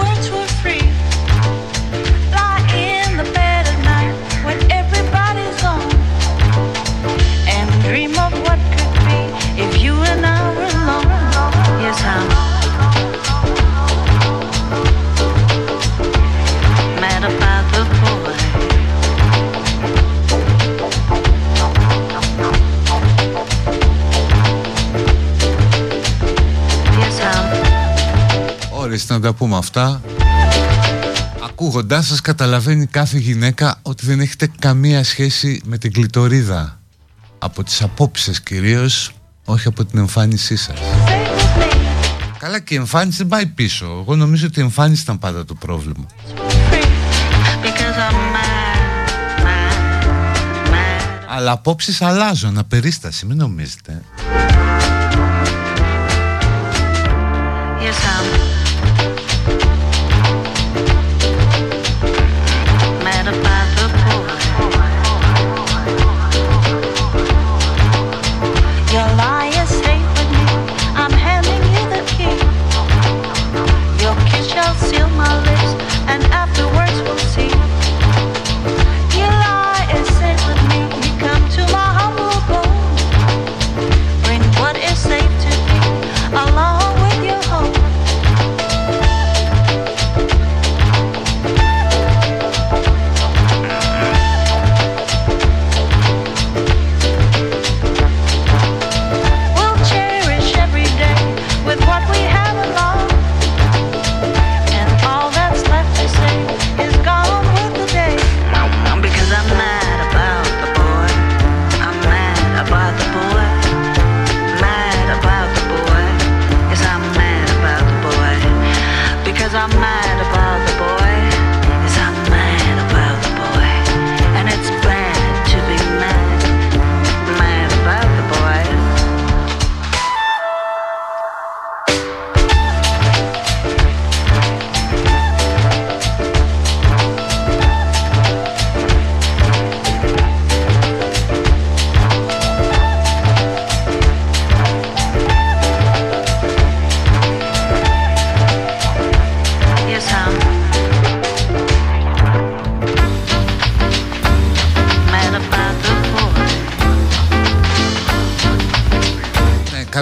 τα 29.26 29.34
πούμε 29.34 29.58
αυτά. 29.58 30.02
Ακούγοντάς 31.44 32.08
σας 32.08 32.22
καταλαβαίνει 32.22 32.86
κάθε 32.86 33.18
γυναίκα 33.18 33.80
ότι 33.82 34.06
δεν 34.06 34.20
έχετε 34.20 34.52
καμία 34.60 35.04
σχέση 35.04 35.62
με 35.66 35.78
την 35.78 35.94
κλητορίδα. 35.94 36.80
Από 37.40 37.64
τις 37.64 37.82
απόψεις 37.82 38.42
κυρίως, 38.42 39.12
όχι 39.46 39.68
από 39.68 39.86
την 39.86 40.00
εμφάνισή 40.00 40.56
σας. 40.56 40.80
Καλά 42.40 42.60
και 42.60 42.74
η 42.74 42.78
εμφάνιση 42.78 43.18
δεν 43.18 43.28
πάει 43.28 43.46
πίσω. 43.46 43.86
Εγώ 43.86 44.16
νομίζω 44.16 44.46
ότι 44.48 44.60
η 44.60 44.64
εμφάνιση 44.64 45.02
ήταν 45.02 45.20
πάντα 45.20 45.46
το 45.46 45.54
πρόβλημα. 45.54 46.06
Αλλά 51.30 51.52
απόψεις 51.52 52.02
αλλάζουν, 52.02 52.58
απερίσταση, 52.58 53.26
μην 53.26 53.38
νομίζετε 53.38 54.02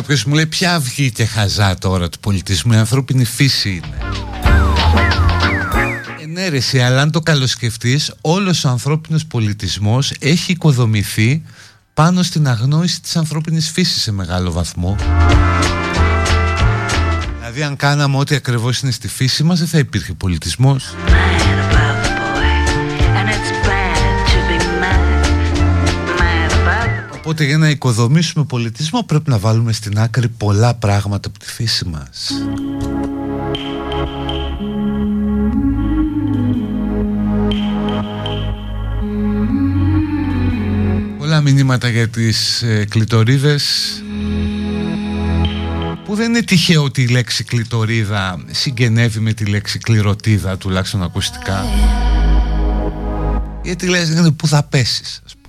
κάποιος 0.04 0.24
μου 0.24 0.34
λέει 0.34 0.46
ποια 0.46 0.76
αυγή 0.76 1.12
και 1.12 1.26
χαζά 1.26 1.76
τώρα 1.78 2.10
του 2.10 2.20
πολιτισμού, 2.20 2.74
η 2.74 2.76
ανθρώπινη 2.76 3.24
φύση 3.26 3.70
είναι. 3.70 3.98
Ενέρεση, 6.22 6.80
αλλά 6.80 7.02
αν 7.02 7.12
το 7.12 7.22
καλοσκεφτείς, 7.22 8.14
όλος 8.22 8.66
ο 8.66 8.70
ανθρώπινος 8.70 9.26
πολιτισμός 9.26 10.14
έχει 10.20 10.52
οικοδομηθεί 10.52 11.42
πάνω 11.94 12.24
στην 12.24 12.48
αγνόηση 12.48 13.02
της 13.02 13.16
ανθρώπινης 13.16 13.72
φύσης 13.72 14.02
σε 14.02 14.12
μεγάλο 14.12 14.52
βαθμό. 14.52 14.96
Δηλαδή 17.38 17.64
αν 17.64 17.76
κάναμε 17.76 18.18
ό,τι 18.18 18.36
ακριβώς 18.36 18.80
είναι 18.80 18.92
στη 18.92 19.08
φύση 19.08 19.44
μας 19.44 19.60
δεν 19.60 19.68
θα 19.68 19.78
υπήρχε 19.78 20.14
πολιτισμός. 20.14 20.94
Οπότε 27.26 27.44
για 27.44 27.58
να 27.58 27.70
οικοδομήσουμε 27.70 28.46
πολιτισμό 28.46 29.04
πρέπει 29.04 29.30
να 29.30 29.38
βάλουμε 29.38 29.72
στην 29.72 30.00
άκρη 30.00 30.28
πολλά 30.28 30.74
πράγματα 30.74 31.30
από 31.30 31.40
τη 31.40 31.46
φύση 31.46 31.86
μας. 31.86 32.32
Πολλά 41.18 41.42
μηνύματα 41.42 41.90
για 41.90 42.08
τις 42.08 42.62
ε, 42.62 42.86
κλητορίδες 42.90 43.64
που 46.06 46.16
δεν 46.16 46.30
είναι 46.30 46.42
τυχαίο 46.42 46.84
ότι 46.84 47.02
η 47.02 47.08
λέξη 47.08 47.44
κλητορίδα 47.44 48.44
συγγενεύει 48.52 49.20
με 49.20 49.34
τη 49.34 49.46
λέξη 49.46 49.80
κληρωτίδα 49.80 50.58
τουλάχιστον 50.58 51.04
ακουστικά. 51.04 51.66
Γιατί 53.64 53.88
λες 53.88 54.32
που 54.36 54.48
θα 54.48 54.64
πέσεις 54.64 55.22
ας 55.26 55.34
πούμε 55.34 55.43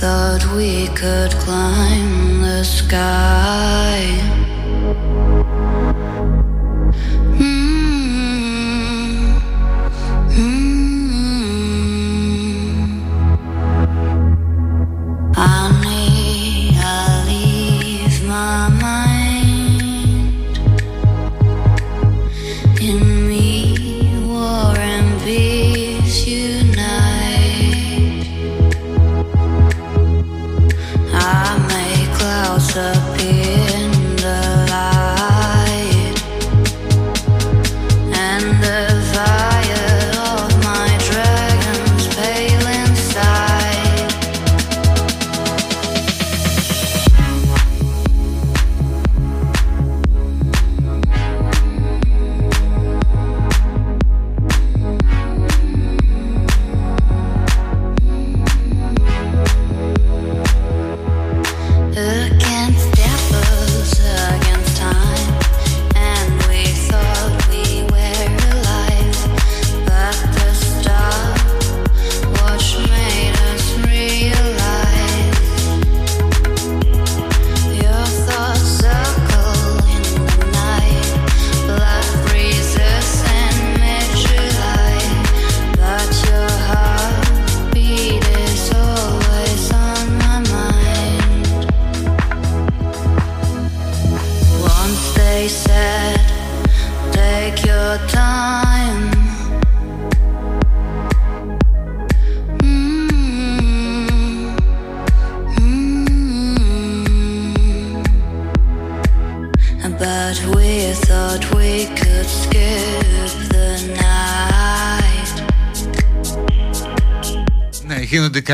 thought 0.00 0.42
we 0.56 0.86
could 0.96 1.30
climb 1.32 2.40
the 2.40 2.64
sky. 2.64 4.49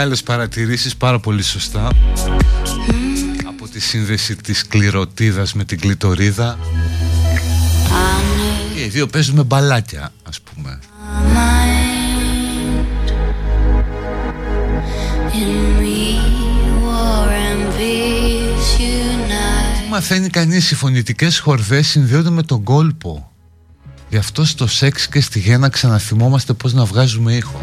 Άλλες 0.07 0.23
παρατηρήσεις 0.23 0.97
πάρα 0.97 1.21
πολύ 1.21 1.43
σωστά. 1.43 1.89
Από 3.47 3.69
τη 3.69 3.81
σύνδεση 3.81 4.37
της 4.37 4.67
κληροτίδας 4.67 5.55
με 5.55 5.65
την 5.65 5.81
κλητορίδα. 5.81 6.59
Και 8.75 8.85
οι 8.85 8.89
δύο 8.89 9.07
παίζουμε 9.07 9.43
μπαλάκια 9.43 10.13
ας 10.29 10.41
πούμε. 10.41 10.79
In 15.33 15.81
me, 15.81 16.01
war 16.87 17.29
and 17.49 17.65
peace 17.79 18.81
unite. 18.81 19.89
Μαθαίνει 19.91 20.29
κανείς 20.29 20.71
οι 20.71 20.75
φωνητικές 20.75 21.39
χορδές 21.39 21.87
συνδέονται 21.87 22.31
με 22.31 22.43
τον 22.43 22.63
κόλπο. 22.63 23.31
Γι' 24.09 24.17
αυτό 24.17 24.45
στο 24.45 24.67
σεξ 24.67 25.09
και 25.09 25.21
στη 25.21 25.39
γέννα 25.39 25.69
ξαναθυμόμαστε 25.69 26.53
πώς 26.53 26.73
να 26.73 26.85
βγάζουμε 26.85 27.33
ήχο 27.33 27.61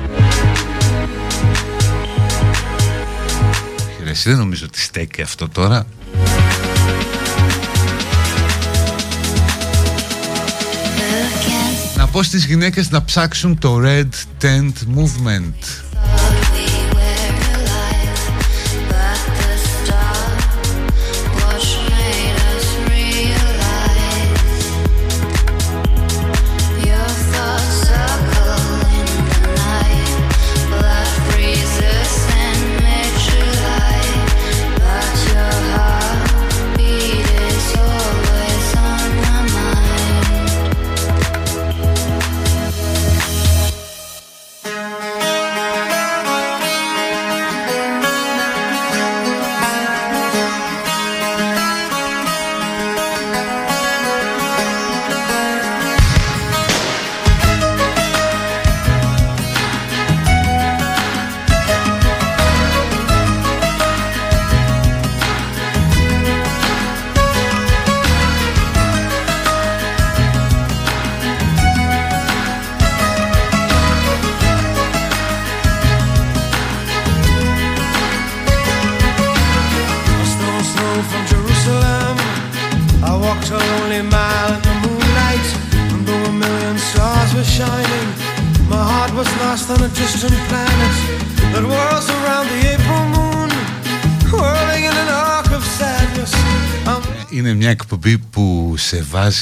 εσύ 4.13 4.29
δεν 4.29 4.37
νομίζω 4.37 4.65
ότι 4.65 4.79
στέκει 4.79 5.21
αυτό 5.21 5.49
τώρα; 5.49 5.85
Να 11.97 12.07
πω 12.07 12.23
στις 12.23 12.45
γυναίκες 12.45 12.89
να 12.89 13.03
ψάξουν 13.03 13.59
το 13.59 13.81
Red 13.83 14.09
Tent 14.41 14.73
Movement 14.95 15.82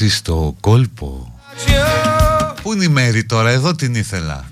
σε 0.02 0.08
βάζει 0.08 0.08
στο 0.08 0.56
κόλπο. 0.60 1.32
Πού 2.62 2.72
είναι 2.72 2.84
η 2.84 2.88
μέρη 2.88 3.24
τώρα, 3.24 3.50
εδώ 3.50 3.74
την 3.74 3.94
ήθελα. 3.94 4.44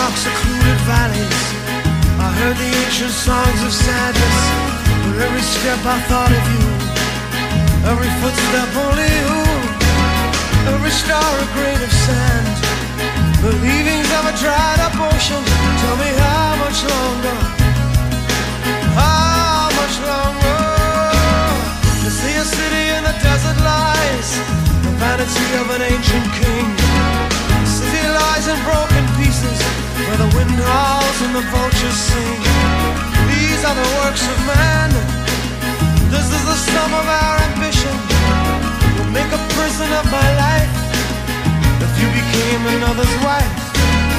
dark 0.00 0.14
secluded 0.26 0.80
valleys 0.90 1.40
I 2.26 2.28
heard 2.38 2.56
the 2.64 2.70
ancient 2.82 3.14
songs 3.26 3.60
of 3.66 3.72
sadness 3.86 4.38
With 5.04 5.18
every 5.26 5.44
step 5.54 5.80
I 5.94 5.98
thought 6.08 6.32
of 6.38 6.44
you 6.54 6.66
Every 7.90 8.10
footstep 8.20 8.70
The 25.22 25.28
vanity 25.28 25.54
of 25.62 25.70
an 25.70 25.82
ancient 25.86 26.28
king. 26.34 26.66
City 27.62 28.02
lies 28.10 28.50
in 28.50 28.58
broken 28.66 29.06
pieces 29.14 29.58
Where 30.02 30.18
the 30.18 30.26
wind 30.34 30.50
howls 30.50 31.18
and 31.22 31.38
the 31.38 31.46
vultures 31.46 31.94
sing. 31.94 32.42
These 33.30 33.62
are 33.62 33.76
the 33.78 33.88
works 34.02 34.26
of 34.26 34.38
man. 34.50 34.90
This 36.10 36.26
is 36.26 36.42
the 36.42 36.58
sum 36.58 36.90
of 36.90 37.06
our 37.06 37.36
ambition. 37.54 37.94
Will 38.98 39.14
make 39.14 39.30
a 39.30 39.38
prison 39.54 39.94
of 39.94 40.10
my 40.10 40.28
life. 40.42 40.74
If 41.86 41.92
you 42.02 42.08
became 42.10 42.62
another's 42.82 43.16
wife 43.22 43.54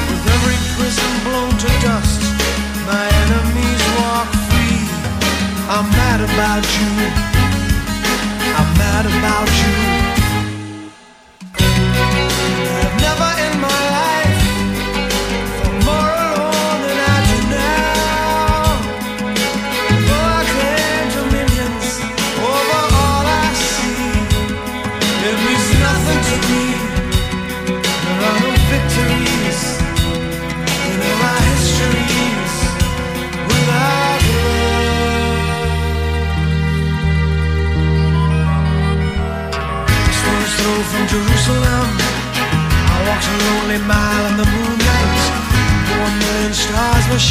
With 0.07 0.23
every 0.23 0.59
prison 0.79 1.11
blown 1.27 1.51
to 1.51 1.69
dust. 1.83 2.23
My 2.87 3.11
enemies 3.27 3.83
walk 3.99 4.31
free. 4.47 4.87
I'm 5.67 5.83
mad 5.99 6.23
about 6.23 6.63
you. 6.63 6.91
I'm 8.55 8.71
mad 8.79 9.03
about 9.03 9.51
you 9.51 10.22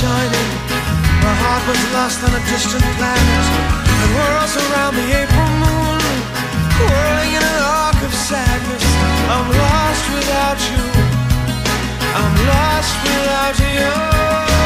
shining. 0.03 0.51
My 1.23 1.35
heart 1.43 1.63
was 1.71 1.83
lost 1.95 2.19
on 2.27 2.33
a 2.35 2.43
distant 2.51 2.87
planet. 2.99 3.47
The 4.03 4.09
world's 4.19 4.55
around 4.65 4.95
the 4.99 5.07
April 5.23 5.51
moon, 5.63 6.01
whirling 6.91 7.33
in 7.39 7.45
an 7.55 7.61
arc 7.87 7.99
of 8.09 8.13
sadness. 8.29 8.87
I'm 9.35 9.47
lost 9.63 10.05
without 10.17 10.61
you. 10.71 10.85
I'm 12.19 12.35
lost 12.51 12.95
without 13.07 13.57
you. 13.63 14.62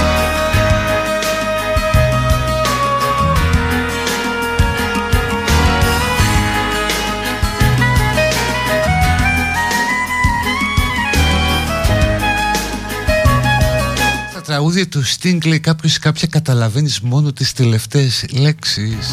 Τραγούδια 14.56 14.88
του 14.88 15.02
Sting 15.04 15.46
λέει 15.46 15.60
κάποιος 15.60 15.98
κάποια 15.98 16.28
καταλαβαίνεις 16.30 17.00
μόνο 17.00 17.32
τις 17.32 17.52
τελευταίες 17.52 18.24
λέξεις. 18.32 19.08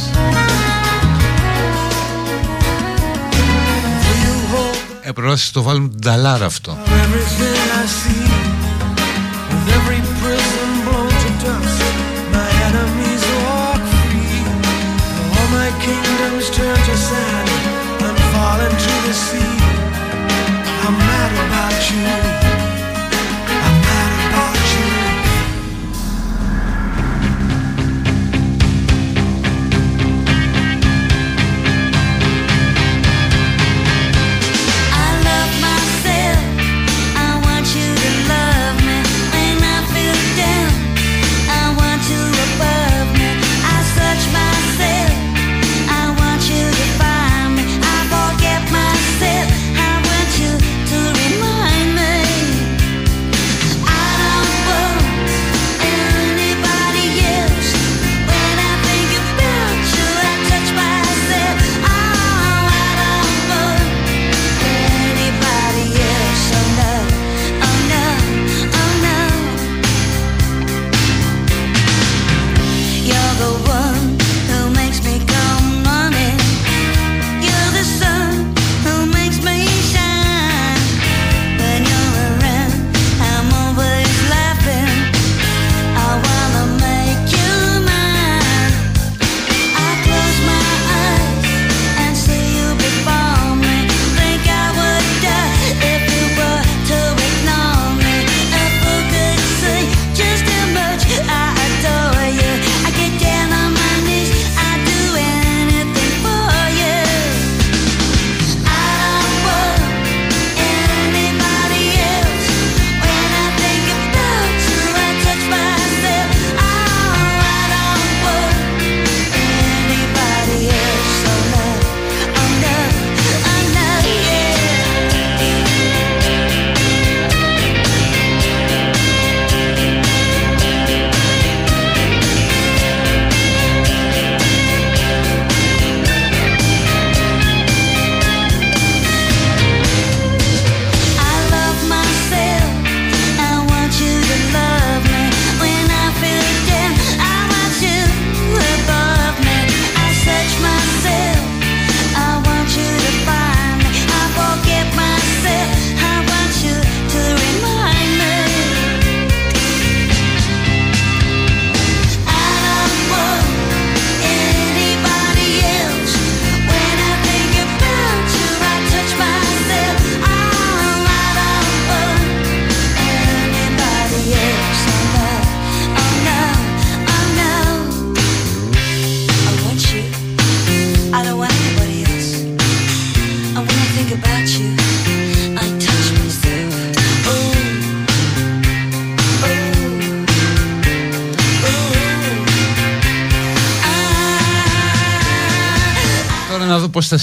Έπρεπε 5.02 5.34
το 5.54 5.62
βάλουμε 5.62 5.90
την 5.90 6.02
ταλάρα 6.02 6.46
αυτό. 6.46 6.78
Kingdoms 9.66 10.03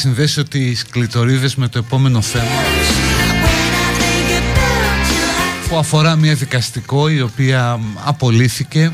συνδέσω 0.01 0.44
τις 0.44 0.84
κλητορίδες 0.90 1.55
με 1.55 1.68
το 1.68 1.78
επόμενο 1.78 2.20
θέμα 2.20 2.44
που 5.68 5.76
αφορά 5.76 6.16
μια 6.16 6.34
δικαστικό 6.34 7.09
η 7.09 7.20
οποία 7.20 7.80
απολύθηκε 8.05 8.92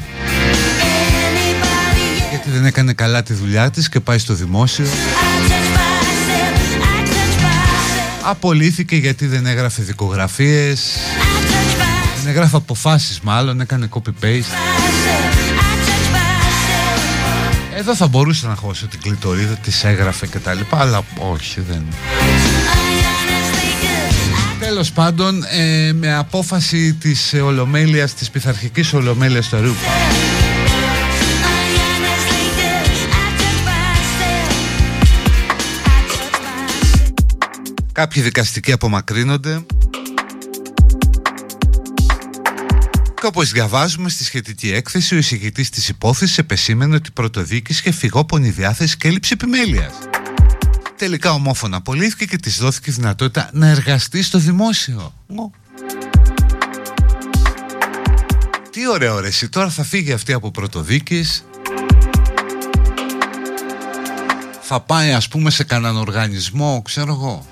γιατί 2.31 2.51
δεν 2.51 2.65
έκανε 2.65 2.93
καλά 2.93 3.23
τη 3.23 3.33
δουλειά 3.33 3.71
της 3.71 3.89
και 3.89 4.01
πάει 4.01 4.19
στο 4.19 4.35
δημόσιο. 4.35 4.87
Απολύθηκε 8.23 8.97
γιατί 8.97 9.27
δεν 9.27 9.47
έγραφε 9.47 9.83
δικογραφίες 9.83 10.97
δεν 12.23 12.29
έγραφε 12.35 12.57
αποφάσεις 12.57 13.21
μάλλον 13.21 13.61
έκανε 13.61 13.89
copy-paste 13.91 14.86
εδώ 17.79 17.95
θα 17.95 18.07
μπορούσε 18.07 18.47
να 18.47 18.55
χώσει 18.55 18.87
την 18.87 19.01
κλειτορίδα, 19.01 19.55
τη 19.55 19.73
έγραφε 19.83 20.27
και 20.27 20.39
τα 20.39 20.55
λοιπά, 20.55 20.81
αλλά 20.81 21.03
όχι 21.33 21.61
δεν. 21.61 21.83
Τέλος 24.59 24.93
πάντων, 24.93 25.45
ε, 25.51 25.93
με 25.93 26.15
απόφαση 26.15 26.95
της 26.95 27.35
Ολομέλειας, 27.43 28.15
της 28.15 28.31
πειθαρχικής 28.31 28.93
Ολομέλειας 28.93 29.49
του 29.49 29.57
Αρούπα, 29.57 29.91
Κάποιοι 37.93 38.23
δικαστικοί 38.23 38.73
απομακρύνονται 38.73 39.65
Και 43.27 43.33
όπως 43.33 43.53
διαβάζουμε 43.53 44.09
στη 44.09 44.25
σχετική 44.25 44.73
έκθεση, 44.73 45.15
ο 45.15 45.19
εισηγητής 45.19 45.71
της 45.71 45.89
υπόθεσης 45.89 46.39
επεσήμενε 46.39 46.95
ότι 46.95 47.11
πρωτοδίκης 47.11 47.79
είχε 47.79 47.91
φυγόπονη 47.91 48.51
διάθεση 48.51 48.97
και 48.97 49.09
έλλειψη 49.09 49.31
επιμέλειας. 49.33 49.93
Τελικά 50.97 51.33
ομόφωνα 51.33 51.77
απολύθηκε 51.77 52.25
και 52.25 52.37
της 52.37 52.59
δόθηκε 52.59 52.91
δυνατότητα 52.91 53.51
να 53.53 53.67
εργαστεί 53.69 54.23
στο 54.23 54.39
δημόσιο. 54.39 55.15
Τι 58.71 58.89
ωραία 58.89 59.13
ωραία 59.13 59.29
εσύ 59.29 59.49
τώρα 59.49 59.71
θα 59.71 59.85
φύγει 59.85 60.13
αυτή 60.13 60.33
από 60.33 60.51
πρωτοδίκης. 60.51 61.45
Θα 64.61 64.81
πάει 64.81 65.13
ας 65.13 65.29
πούμε 65.29 65.51
σε 65.51 65.65
κανέναν 65.65 65.97
οργανισμό 65.97 66.83
ξέρω 66.85 67.13
εγώ. 67.13 67.47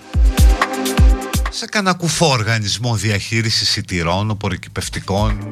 Σε 1.50 1.66
κανένα 1.66 1.94
κουφό 1.96 2.26
οργανισμό 2.26 2.96
διαχείρισης 2.96 3.70
σιτηρών, 3.70 4.30
οπορικυπευτικών, 4.30 5.50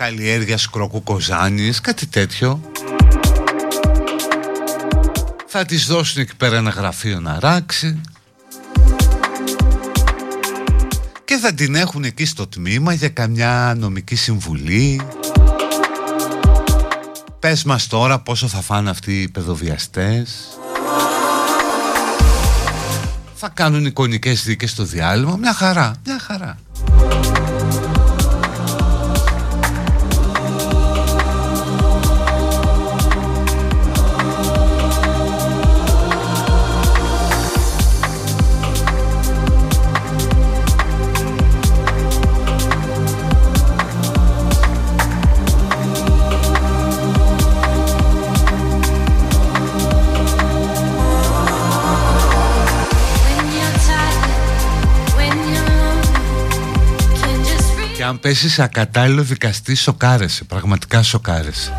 καλλιέργειας 0.00 0.70
κροκού 0.70 1.02
κοζάνης, 1.02 1.80
κάτι 1.80 2.06
τέτοιο. 2.06 2.60
Θα 5.46 5.64
της 5.64 5.86
δώσουν 5.86 6.22
εκεί 6.22 6.36
πέρα 6.36 6.56
ένα 6.56 6.70
γραφείο 6.70 7.20
να 7.20 7.38
ράξει 7.40 8.00
και 11.24 11.36
θα 11.36 11.54
την 11.54 11.74
έχουν 11.74 12.04
εκεί 12.04 12.24
στο 12.24 12.46
τμήμα 12.46 12.92
για 12.92 13.08
καμιά 13.08 13.74
νομική 13.78 14.16
συμβουλή. 14.16 15.00
Πες 17.38 17.64
μας 17.64 17.86
τώρα 17.86 18.20
πόσο 18.20 18.48
θα 18.48 18.60
φάνε 18.60 18.90
αυτοί 18.90 19.22
οι 19.22 19.28
παιδοβιαστές 19.28 20.58
θα 23.34 23.48
κάνουν 23.48 23.84
εικονικές 23.84 24.44
δίκες 24.44 24.70
στο 24.70 24.84
διάλειμμα. 24.84 25.36
Μια 25.36 25.52
χαρά, 25.52 25.94
μια 26.06 26.18
χαρά. 26.18 26.58
Αν 58.10 58.20
πέσεις 58.20 58.52
σε 58.52 58.62
ακατάλληλο 58.62 59.22
δικαστή 59.22 59.74
σοκάρεσαι. 59.74 60.44
Πραγματικά 60.44 61.02
σοκάρεσαι. 61.02 61.72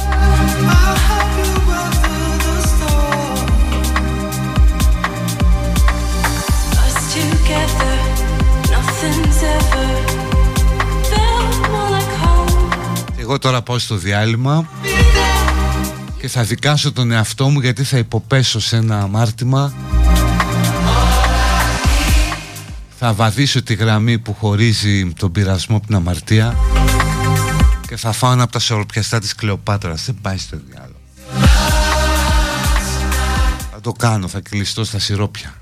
Εγώ 13.19 13.39
τώρα 13.39 13.61
πάω 13.61 13.79
στο 13.79 13.95
διάλειμμα 13.95 14.69
και 16.19 16.27
θα 16.27 16.43
δικάσω 16.43 16.91
τον 16.91 17.11
εαυτό 17.11 17.49
μου 17.49 17.59
γιατί 17.59 17.83
θα 17.83 17.97
υποπέσω 17.97 18.59
σε 18.59 18.75
ένα 18.75 19.01
αμάρτημα 19.01 19.73
θα 23.03 23.13
βαδίσω 23.13 23.63
τη 23.63 23.73
γραμμή 23.73 24.19
που 24.19 24.33
χωρίζει 24.33 25.13
τον 25.13 25.31
πειρασμό 25.31 25.75
από 25.77 25.85
την 25.85 25.95
αμαρτία 25.95 26.55
και 27.87 27.97
θα 27.97 28.11
φάω 28.11 28.31
ένα 28.31 28.43
από 28.43 28.51
τα 28.51 28.59
σοροπιαστά 28.59 29.19
της 29.19 29.35
Κλεοπάτρας. 29.35 30.05
Δεν 30.05 30.17
πάει 30.21 30.37
στο 30.37 30.57
διάλογο. 30.67 30.99
Θα 33.71 33.81
το 33.81 33.91
κάνω 33.91 34.27
θα 34.27 34.39
κλειστώ 34.39 34.83
στα 34.83 34.99
σιρόπια 34.99 35.53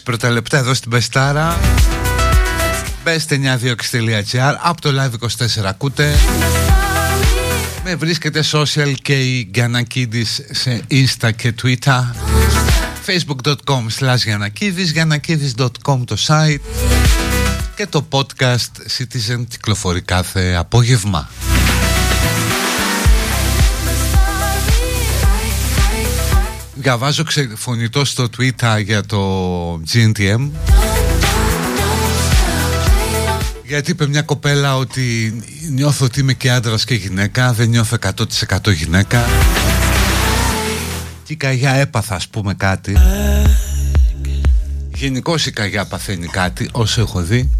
πρώτα 0.00 0.30
λεπτά 0.30 0.58
εδώ 0.58 0.74
στην 0.74 0.90
Πεστάρα. 0.90 1.58
Best926.gr 3.04 4.54
από 4.62 4.80
το 4.80 4.90
live24 5.02 5.64
ακούτε. 5.64 6.14
Με 7.84 7.94
βρίσκεται 7.94 8.44
social 8.52 8.94
και 9.02 9.20
η 9.20 9.50
Γιανακίδης 9.54 10.40
σε 10.50 10.82
insta 10.90 11.30
και 11.36 11.54
twitter. 11.62 12.02
Facebook.com 13.06 13.86
slash 13.98 14.16
Γιανακίδης 14.24 14.90
γιανακίδης.com 14.90 16.02
το 16.04 16.16
site. 16.26 16.60
Και 17.76 17.86
το 17.86 18.06
podcast 18.10 18.98
Citizen 18.98 19.44
κυκλοφορεί 19.48 20.00
κάθε 20.00 20.54
απόγευμα 20.54 21.28
Διαβάζω 26.82 27.24
ξεφωνητό 27.24 28.04
στο 28.04 28.28
Twitter 28.36 28.82
για 28.84 29.04
το 29.04 29.74
GNTM 29.74 30.50
γιατί 33.66 33.90
είπε 33.90 34.06
μια 34.06 34.22
κοπέλα 34.22 34.76
ότι 34.76 35.34
νιώθω 35.70 36.04
ότι 36.04 36.20
είμαι 36.20 36.32
και 36.32 36.50
άντρας 36.50 36.84
και 36.84 36.94
γυναίκα 36.94 37.52
Δεν 37.52 37.68
νιώθω 37.68 37.96
100% 38.62 38.74
γυναίκα. 38.74 39.24
Και 41.24 41.32
η 41.32 41.36
καγιά 41.36 41.70
έπαθα 41.70 42.14
ας 42.14 42.28
πούμε 42.28 42.54
κάτι. 42.54 42.96
Γενικώς 44.94 45.46
η 45.46 45.50
καγιά 45.50 45.84
παθαίνει 45.84 46.26
κάτι 46.26 46.68
όσο 46.72 47.00
έχω 47.00 47.22
δει. 47.22 47.50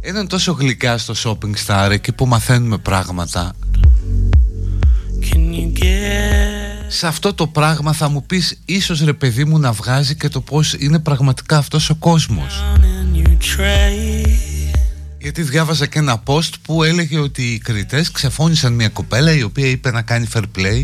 Είναι 0.00 0.26
τόσο 0.26 0.52
γλυκά 0.52 0.98
στο 0.98 1.14
shopping 1.24 1.66
star 1.66 1.90
εκεί 1.90 2.12
που 2.12 2.26
μαθαίνουμε 2.26 2.78
πράγματα 2.78 3.54
σε 6.88 7.06
αυτό 7.06 7.34
το 7.34 7.46
πράγμα 7.46 7.92
θα 7.92 8.08
μου 8.08 8.26
πεις 8.26 8.58
ίσως 8.64 9.00
ρε 9.00 9.12
παιδί 9.12 9.44
μου 9.44 9.58
να 9.58 9.72
βγάζει 9.72 10.14
και 10.14 10.28
το 10.28 10.40
πως 10.40 10.74
είναι 10.78 10.98
πραγματικά 10.98 11.56
αυτός 11.56 11.90
ο 11.90 11.94
κόσμος 11.94 12.64
γιατί 15.18 15.42
διάβαζα 15.42 15.86
και 15.86 15.98
ένα 15.98 16.22
post 16.26 16.50
που 16.62 16.82
έλεγε 16.82 17.18
ότι 17.18 17.42
οι 17.42 17.58
κριτές 17.58 18.10
ξεφώνησαν 18.10 18.72
μια 18.72 18.88
κοπέλα 18.88 19.32
η 19.32 19.42
οποία 19.42 19.66
είπε 19.66 19.90
να 19.90 20.02
κάνει 20.02 20.26
fair 20.34 20.42
play 20.58 20.82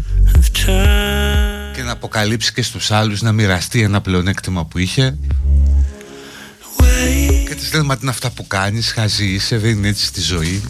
και 1.74 1.82
να 1.82 1.92
αποκαλύψει 1.92 2.52
και 2.52 2.62
στους 2.62 2.90
άλλους 2.90 3.22
να 3.22 3.32
μοιραστεί 3.32 3.82
ένα 3.82 4.00
πλεονέκτημα 4.00 4.64
που 4.64 4.78
είχε. 4.78 5.16
Και 7.48 7.55
της 7.55 7.72
λένε 7.72 7.84
μα 7.84 7.94
τι 7.94 8.00
είναι 8.02 8.11
αυτά 8.11 8.30
που 8.30 8.46
κάνεις, 8.46 8.92
χαζή 8.92 9.26
είσαι, 9.26 9.59
δεν 9.59 9.70
είναι 9.70 9.88
έτσι 9.88 10.05
στη 10.05 10.20
ζωή 10.20 10.62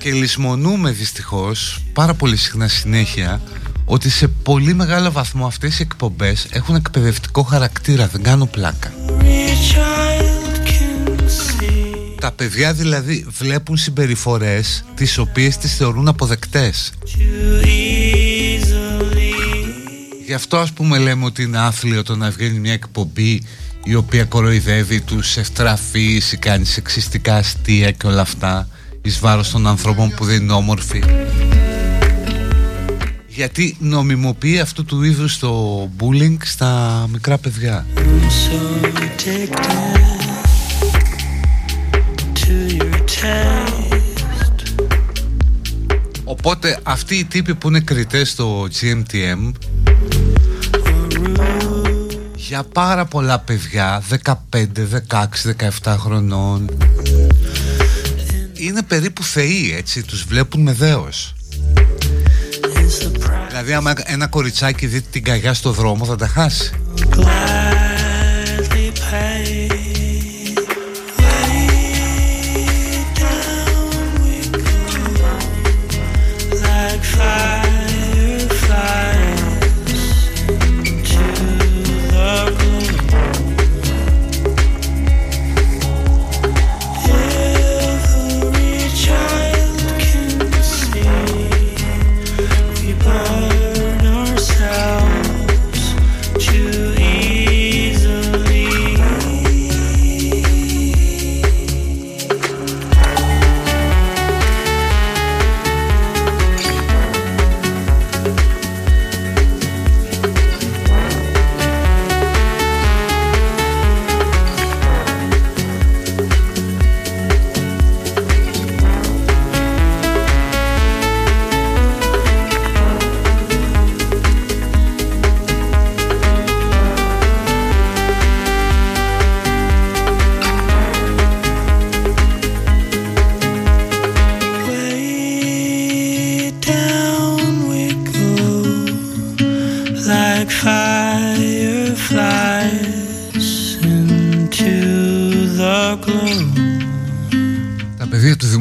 και 0.00 0.12
λησμονούμε 0.12 0.90
δυστυχώς 0.90 1.80
πάρα 1.92 2.14
πολύ 2.14 2.36
συχνά 2.36 2.68
συνέχεια 2.68 3.40
ότι 3.84 4.10
σε 4.10 4.28
πολύ 4.28 4.74
μεγάλο 4.74 5.10
βαθμό 5.10 5.46
αυτές 5.46 5.78
οι 5.78 5.82
εκπομπές 5.82 6.46
έχουν 6.50 6.74
εκπαιδευτικό 6.74 7.42
χαρακτήρα, 7.42 8.06
δεν 8.06 8.22
κάνω 8.22 8.46
πλάκα. 8.46 8.92
Τα 12.20 12.32
παιδιά 12.32 12.72
δηλαδή 12.72 13.26
βλέπουν 13.38 13.76
συμπεριφορές 13.76 14.84
τις 14.94 15.18
οποίες 15.18 15.56
τις 15.56 15.76
θεωρούν 15.76 16.08
αποδεκτές. 16.08 16.92
Γι' 20.26 20.34
αυτό 20.34 20.56
ας 20.56 20.72
πούμε 20.72 20.98
λέμε 20.98 21.24
ότι 21.24 21.42
είναι 21.42 21.58
άθλιο 21.58 22.02
το 22.02 22.16
να 22.16 22.30
βγαίνει 22.30 22.58
μια 22.58 22.72
εκπομπή 22.72 23.42
η 23.84 23.94
οποία 23.94 24.24
κοροϊδεύει 24.24 25.00
τους 25.00 25.36
ευτραφείς 25.36 26.32
ή 26.32 26.36
κάνει 26.36 26.64
σεξιστικά 26.64 27.34
αστεία 27.34 27.90
και 27.90 28.06
όλα 28.06 28.20
αυτά 28.20 28.68
εις 29.02 29.18
βάρος 29.18 29.50
των 29.50 29.66
ανθρώπων 29.66 30.14
που 30.16 30.24
δεν 30.24 30.42
είναι 30.42 30.52
όμορφοι. 30.52 31.02
Γιατί 33.26 33.76
νομιμοποιεί 33.80 34.60
αυτού 34.60 34.84
του 34.84 35.02
είδους 35.02 35.38
το 35.38 35.82
bullying 36.00 36.36
στα 36.44 37.06
μικρά 37.12 37.38
παιδιά; 37.38 37.86
Οπότε 46.24 46.78
αυτοί 46.82 47.14
οι 47.14 47.24
τύποι 47.24 47.54
που 47.54 47.68
είναι 47.68 47.80
κριτές 47.80 48.30
στο 48.30 48.68
GMTM 48.80 49.52
για 52.50 52.64
πάρα 52.72 53.04
πολλά 53.04 53.38
παιδιά 53.38 54.02
15, 54.24 54.32
16, 55.08 55.24
17 55.82 55.96
χρονών 55.98 56.70
είναι 58.60 58.82
περίπου 58.82 59.22
θεοί 59.22 59.74
έτσι 59.76 60.02
τους 60.02 60.24
βλέπουν 60.24 60.62
με 60.62 60.72
δέος. 60.72 61.34
Δηλαδή 63.48 63.72
άμα 63.72 63.92
ένα 64.04 64.26
κοριτσάκι 64.26 64.86
δει 64.86 65.00
την 65.00 65.24
καγιά 65.24 65.54
στο 65.54 65.72
δρόμο 65.72 66.04
θα 66.04 66.16
τα 66.16 66.26
χάσει 66.26 66.72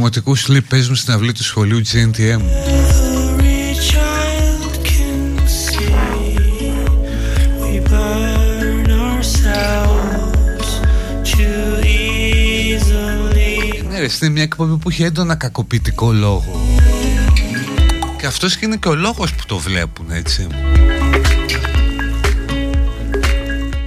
δημοτικού 0.10 0.36
σλίπ 0.36 0.68
παίζουν 0.68 0.95
στην 0.95 1.14
αυλή 1.14 1.32
του 1.32 1.43
σχολείου 1.43 1.82
GNTM. 1.82 2.41
Ναι, 13.89 14.07
είναι 14.22 14.30
μια 14.30 14.43
εκπομπή 14.43 14.78
που 14.78 14.89
έχει 14.89 15.03
έντονα 15.03 15.36
κακοποιητικό 15.36 16.12
λόγο. 16.12 16.62
Και 18.20 18.26
αυτός 18.26 18.57
και 18.57 18.66
είναι 18.66 18.78
και 18.78 18.88
ο 18.88 18.95
λόγος 18.95 19.34
που 19.34 19.43
το 19.47 19.57
βλέπουν, 19.57 20.12
έτσι. 20.12 20.47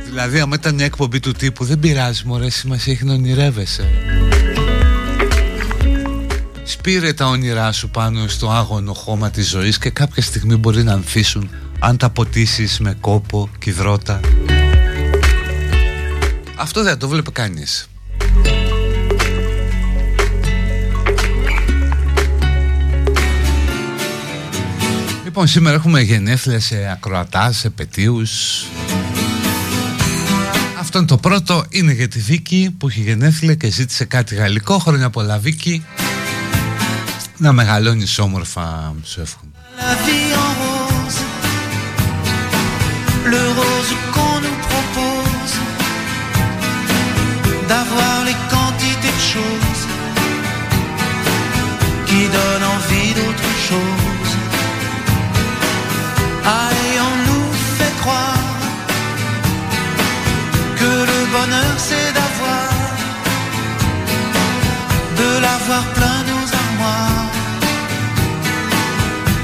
Δηλαδή, 0.08 0.40
άμα 0.40 0.56
ήταν 0.58 0.74
μια 0.74 0.84
εκπομπή 0.84 1.20
του 1.20 1.32
τύπου, 1.32 1.64
δεν 1.64 1.78
πειράζει, 1.78 2.22
μωρέ, 2.24 2.50
σημασία 2.50 2.92
έχει 2.92 3.04
να 3.04 3.12
ονειρεύεσαι. 3.12 4.11
Σπήρε 6.84 7.12
τα 7.12 7.26
όνειρά 7.26 7.72
σου 7.72 7.90
πάνω 7.90 8.28
στο 8.28 8.50
άγωνο 8.50 8.92
χώμα 8.92 9.30
της 9.30 9.48
ζωής 9.48 9.78
και 9.78 9.90
κάποια 9.90 10.22
στιγμή 10.22 10.56
μπορεί 10.56 10.82
να 10.82 10.92
ανθίσουν 10.92 11.50
αν 11.78 11.96
τα 11.96 12.10
ποτίσεις 12.10 12.78
με 12.78 12.96
κόπο 13.00 13.50
και 13.58 13.70
υδρότα. 13.70 14.20
Αυτό 16.56 16.82
δεν 16.82 16.98
το 16.98 17.08
βλέπει 17.08 17.32
κανείς. 17.32 17.88
Λοιπόν, 25.24 25.46
σήμερα 25.46 25.74
έχουμε 25.76 26.00
γενέθλια 26.00 26.60
σε 26.60 26.90
ακροατά, 26.92 27.52
σε 27.52 27.70
πετίους. 27.70 28.64
Αυτό 30.78 30.98
είναι 30.98 31.06
το 31.06 31.16
πρώτο, 31.16 31.64
είναι 31.68 31.92
για 31.92 32.08
τη 32.08 32.18
Βίκη 32.18 32.74
που 32.78 32.88
έχει 32.88 33.00
γενέθλια 33.00 33.54
και 33.54 33.70
ζήτησε 33.70 34.04
κάτι 34.04 34.34
γαλλικό. 34.34 34.78
Χρόνια 34.78 35.10
πολλά 35.10 35.38
Βίκη. 35.38 35.84
Να 37.41 37.51
μεγαλώνεις 37.51 38.19
όμορφα 38.19 38.93
σου 39.03 39.21
εύχομαι 39.21 39.51
le 43.29 43.43
rose 43.59 43.93
qu'on 44.13 44.39
nous 44.45 44.59
propose, 44.71 45.55
d'avoir 47.67 48.15
les 48.27 48.37
quantités 48.53 49.13
de 49.17 49.23
choses 49.35 49.83
qui 52.07 52.21
donnent 52.37 52.69
envie 52.77 53.11
d'autre 53.19 53.49
chose. 53.69 54.33
Allez, 56.63 56.93
on 57.09 57.15
nous 57.29 57.49
fait 57.77 57.95
croire 58.01 58.59
que 60.79 60.91
le 61.11 61.19
bonheur 61.35 61.75
c'est 61.87 62.11
d'avoir, 62.17 62.69
de 65.21 65.29
l'avoir 65.45 65.83
plein 65.95 66.00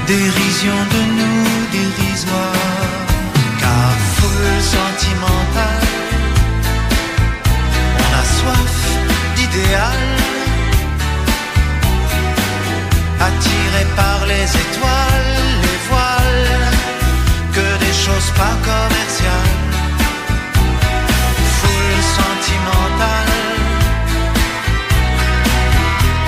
dérision 0.09 0.79
de 0.95 1.01
nous 1.19 1.45
dérisoire, 1.71 2.65
car 3.61 3.93
foule 4.17 4.61
sentimentale, 4.77 5.89
on 8.03 8.11
a 8.23 8.25
soif 8.37 8.77
d'idéal. 9.37 10.03
Attiré 13.29 13.83
par 13.97 14.19
les 14.33 14.49
étoiles, 14.65 15.35
les 15.65 15.79
voiles, 15.89 16.53
que 17.55 17.67
des 17.85 17.97
choses 18.05 18.31
pas 18.41 18.57
commerciales. 18.71 19.57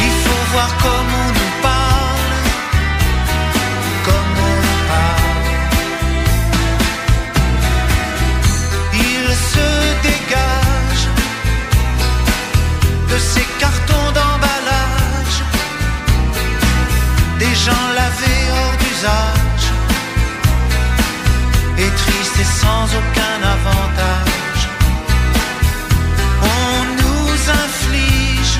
Il 0.07 0.15
faut 0.25 0.43
voir 0.53 0.71
sans 22.45 22.85
aucun 23.01 23.39
avantage. 23.57 24.63
On 26.43 26.85
nous 27.03 27.33
inflige 27.65 28.57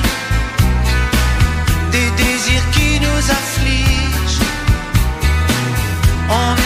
des 1.91 2.09
désirs 2.23 2.67
qui 2.71 2.99
nous 2.99 3.23
affligent. 3.39 4.43
On 6.29 6.60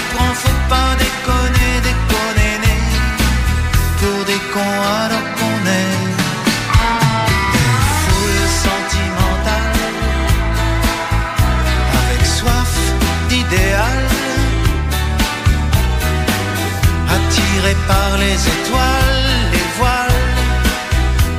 par 17.87 18.17
les 18.17 18.39
étoiles, 18.55 19.25
les 19.51 19.67
voiles, 19.77 20.25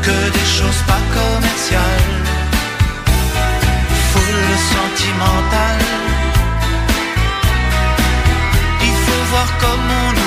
que 0.02 0.30
des 0.36 0.48
choses 0.58 0.82
pas 0.86 1.02
commerciales, 1.14 2.14
foule 4.10 4.56
sentimentale. 4.74 5.84
Il 8.82 8.94
faut 9.04 9.24
voir 9.30 9.48
comme 9.60 9.88
on 10.04 10.25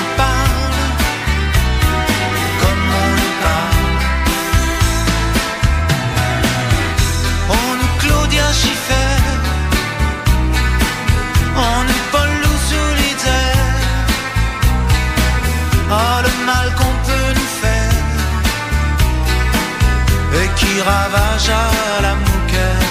ravage 20.90 21.48
à 21.48 22.02
la 22.02 22.14
mouquette 22.14 22.88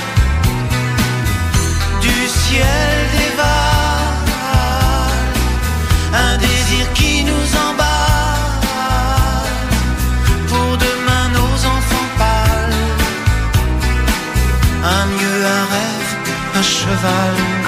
Du 2.02 2.20
ciel 2.28 2.96
dévale 3.18 4.30
Un 6.26 6.38
désir 6.38 6.86
qui 6.94 7.24
nous 7.30 7.48
emballe. 7.68 9.50
Pour 10.52 10.72
demain 10.86 11.26
nos 11.38 11.56
enfants 11.76 12.10
pâles. 12.20 12.84
Un 14.98 15.06
mieux, 15.16 15.42
un 15.58 15.66
rêve, 15.74 16.12
un 16.60 16.66
cheval 16.78 17.59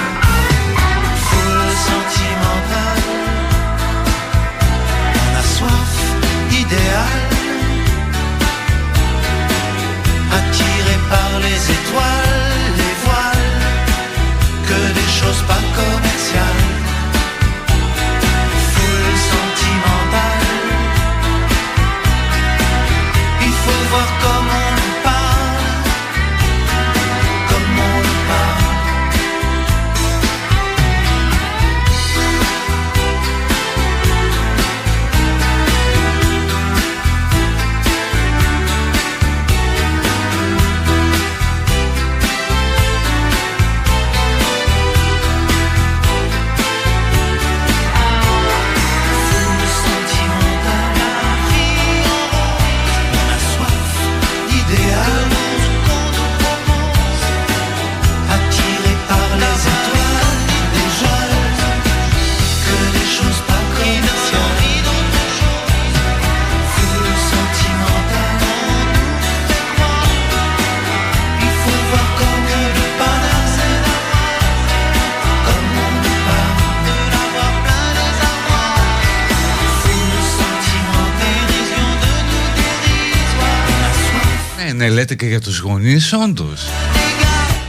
λέτε 85.02 85.14
και 85.14 85.26
για 85.26 85.40
τους 85.40 85.58
γονείς, 85.58 86.12
όντως. 86.12 86.62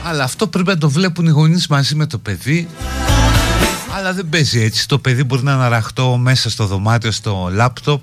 Αλλά 0.04 0.24
αυτό 0.24 0.48
πρέπει 0.48 0.70
να 0.70 0.78
το 0.78 0.90
βλέπουν 0.90 1.26
οι 1.26 1.30
γονείς 1.30 1.68
μαζί 1.68 1.96
με 1.96 2.06
το 2.06 2.18
παιδί. 2.18 2.68
Αλλά 3.96 4.14
δεν 4.14 4.30
παίζει 4.30 4.62
έτσι. 4.62 4.88
Το 4.88 5.00
παιδί 5.00 5.24
μπορεί 5.24 5.44
να 5.44 5.54
αναραχτώ 5.54 6.18
μέσα 6.18 6.50
στο 6.50 6.66
δωμάτιο, 6.66 7.12
στο 7.12 7.50
λάπτοπ. 7.54 8.02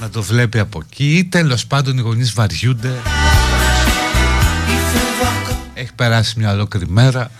Να 0.00 0.08
το 0.08 0.22
βλέπει 0.22 0.58
από 0.58 0.82
εκεί. 0.84 1.28
Τέλος 1.30 1.66
πάντων 1.66 1.98
οι 1.98 2.00
γονείς 2.00 2.32
βαριούνται. 2.32 2.88
Il 2.88 4.82
faut 4.92 5.22
voir 5.22 5.48
comme 5.48 5.56
Έχει 5.74 5.92
περάσει 5.94 6.38
μια 6.38 6.52
ολόκληρη 6.52 6.86
μέρα. 6.88 7.30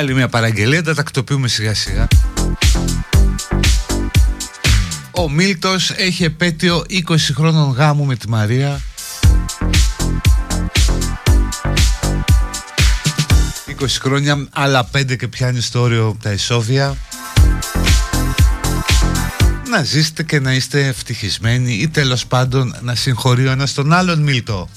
Άλλη 0.00 0.14
μια 0.14 0.28
παραγγελία, 0.28 0.82
τα 0.82 0.94
τακτοποιούμε 0.94 1.48
σιγά 1.48 1.74
σιγά. 1.74 2.08
Ο 5.10 5.30
Μίλτος 5.30 5.90
έχει 5.90 6.24
επέτειο 6.24 6.84
20 6.88 7.16
χρόνων 7.34 7.70
γάμου 7.70 8.04
με 8.04 8.16
τη 8.16 8.28
Μαρία. 8.28 8.80
20 13.66 13.86
χρόνια, 14.00 14.48
άλλα 14.50 14.88
5 14.92 15.16
και 15.16 15.28
πιάνεις 15.28 15.66
στο 15.66 15.80
όριο 15.80 16.16
τα 16.22 16.32
ισόβια. 16.32 16.96
Να 19.70 19.82
ζήσετε 19.82 20.22
και 20.22 20.40
να 20.40 20.52
είστε 20.52 20.86
ευτυχισμένοι 20.86 21.72
ή 21.72 21.88
τέλος 21.88 22.26
πάντων 22.26 22.76
να 22.80 22.94
συγχωρεί 22.94 23.46
ο 23.46 23.50
ένας 23.50 23.74
τον 23.74 23.92
άλλον 23.92 24.22
Μίλτο 24.22 24.68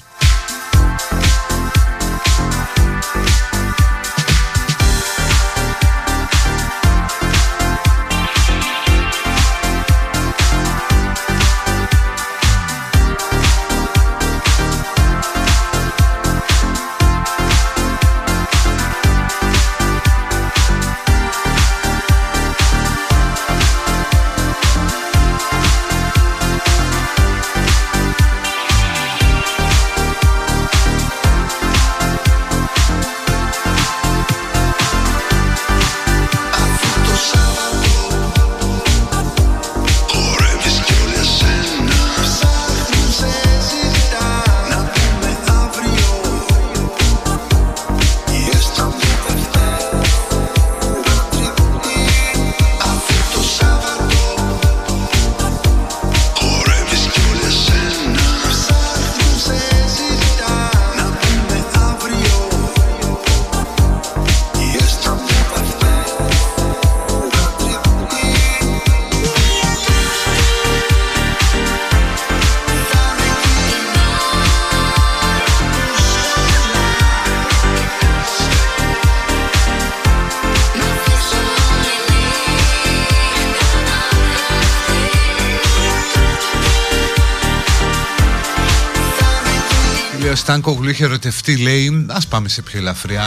Στάνκογλου 90.44 90.90
είχε 90.90 91.04
ερωτευτεί 91.04 91.58
λέει 91.58 92.06
Ας 92.10 92.28
πάμε 92.28 92.50
σε 92.50 92.62
πιο 92.62 92.80
ελαφριά. 92.80 93.26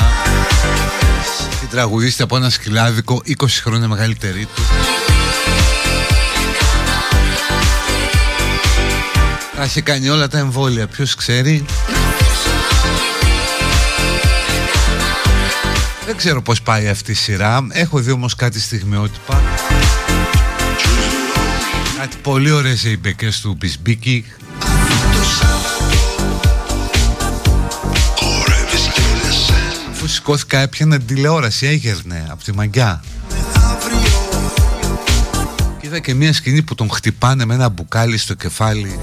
Την 1.60 1.68
τραγουδίστη 1.68 2.22
από 2.22 2.36
ένα 2.36 2.50
σκυλάδικο 2.50 3.22
20 3.26 3.46
χρόνια 3.48 3.88
μεγαλύτερη 3.88 4.44
του. 4.54 4.62
Θα 9.54 9.64
είχε 9.64 9.80
κάνει 9.80 10.08
όλα 10.08 10.28
τα 10.28 10.38
εμβόλια 10.38 10.86
Ποιος 10.86 11.14
ξέρει. 11.14 11.64
Δεν 16.06 16.16
ξέρω 16.16 16.42
πως 16.42 16.62
πάει 16.62 16.88
αυτή 16.88 17.10
η 17.10 17.14
σειρά. 17.14 17.66
Έχω 17.70 17.98
δει 17.98 18.10
όμως 18.10 18.34
κάτι 18.34 18.60
στιγμιότυπα. 18.60 19.42
Κάτι 21.98 22.16
πολύ 22.22 22.50
ωραίες 22.50 22.84
οι 22.84 22.98
μπεκές 22.98 23.40
του 23.40 23.54
Μπισμπίκη 23.58 24.24
σηκώθηκα 30.26 30.58
έπιανα 30.58 31.00
τηλεόραση, 31.00 31.66
έγερνε 31.66 32.26
από 32.30 32.44
τη 32.44 32.52
μαγκιά. 32.54 33.04
Και 35.80 35.86
είδα 35.86 35.98
και 35.98 36.14
μια 36.14 36.32
σκηνή 36.32 36.62
που 36.62 36.74
τον 36.74 36.90
χτυπάνε 36.90 37.44
με 37.44 37.54
ένα 37.54 37.68
μπουκάλι 37.68 38.18
στο 38.18 38.34
κεφάλι 38.34 38.98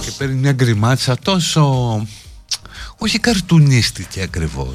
και 0.00 0.10
παίρνει 0.18 0.34
μια 0.34 0.52
γκριμάτσα 0.52 1.16
τόσο... 1.22 2.06
Όχι 2.98 3.18
καρτουνίστηκε 3.18 4.22
ακριβώς. 4.22 4.74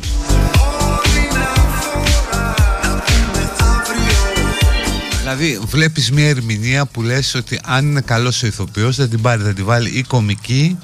Δηλαδή 5.20 5.60
βλέπεις 5.66 6.12
μια 6.12 6.30
ερμηνεία 6.30 6.86
που 6.86 7.02
λες 7.02 7.36
ότι 7.36 7.60
αν 7.64 7.86
είναι 7.86 8.02
καλός 8.02 8.44
ο 8.44 8.48
ηθοποιός 8.48 8.96
θα 8.96 9.08
την 9.08 9.22
πάρει, 9.22 9.44
θα 9.44 9.54
την 9.54 9.66
βάλει 9.66 9.90
ή 9.90 10.04
κομική 10.04 10.78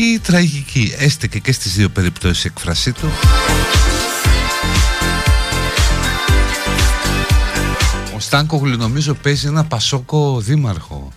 ή 0.00 0.18
τραγική 0.18 0.94
έστε 0.98 1.26
και, 1.26 1.38
και 1.38 1.52
στις 1.52 1.74
δύο 1.74 1.88
περιπτώσεις 1.88 2.44
εκφρασή 2.44 2.92
του. 2.92 3.10
Ο 8.14 8.20
Στάνκογλου 8.20 8.76
νομίζω 8.76 9.14
παίζει 9.14 9.46
ένα 9.46 9.64
πασόκο 9.64 10.40
δήμαρχο 10.40 11.12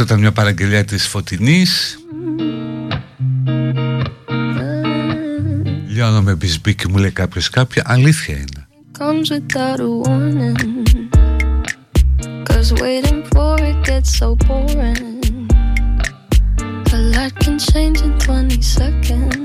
αυτό 0.00 0.12
ήταν 0.12 0.22
μια 0.24 0.32
παραγγελία 0.32 0.84
της 0.84 1.06
Φωτεινής. 1.06 1.98
Λιώνω 5.88 6.22
με 6.22 6.34
μπισμπίκι 6.34 6.88
μου 6.88 6.96
λέει 6.96 7.10
κάποιος 7.10 7.50
κάποια. 7.50 7.82
Αλήθεια 7.86 8.36
είναι. 8.36 8.66
Comes 8.98 9.28
without 9.36 9.80
a 9.80 9.90
warning. 10.02 10.58
Cause 12.48 12.72
waiting 12.82 13.22
for 13.32 13.54
it 13.70 13.78
gets 13.88 14.10
so 14.18 14.28
boring. 14.46 15.20
A 16.92 17.00
lot 17.14 17.32
can 17.42 17.56
change 17.70 17.98
in 18.06 18.12
20 18.18 18.62
seconds 18.78 19.37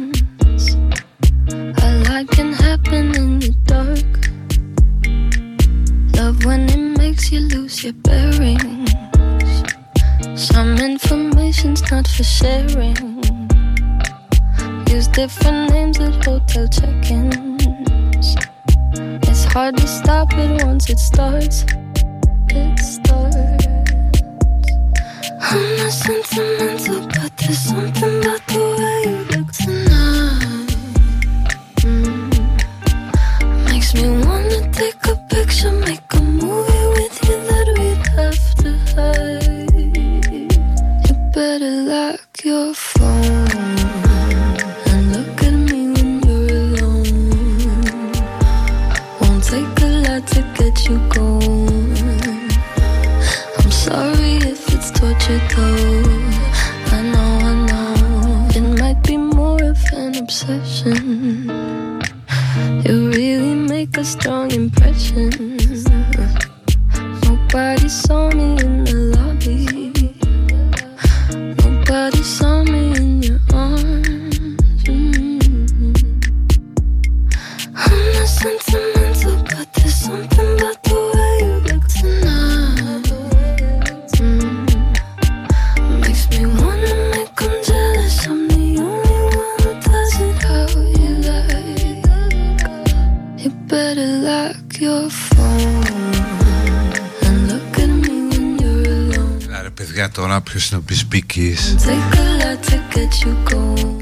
τώρα 100.13 100.41
ποιος 100.41 100.69
είναι 100.69 100.79
ο 100.79 100.83
Μπισμπίκης 100.87 101.75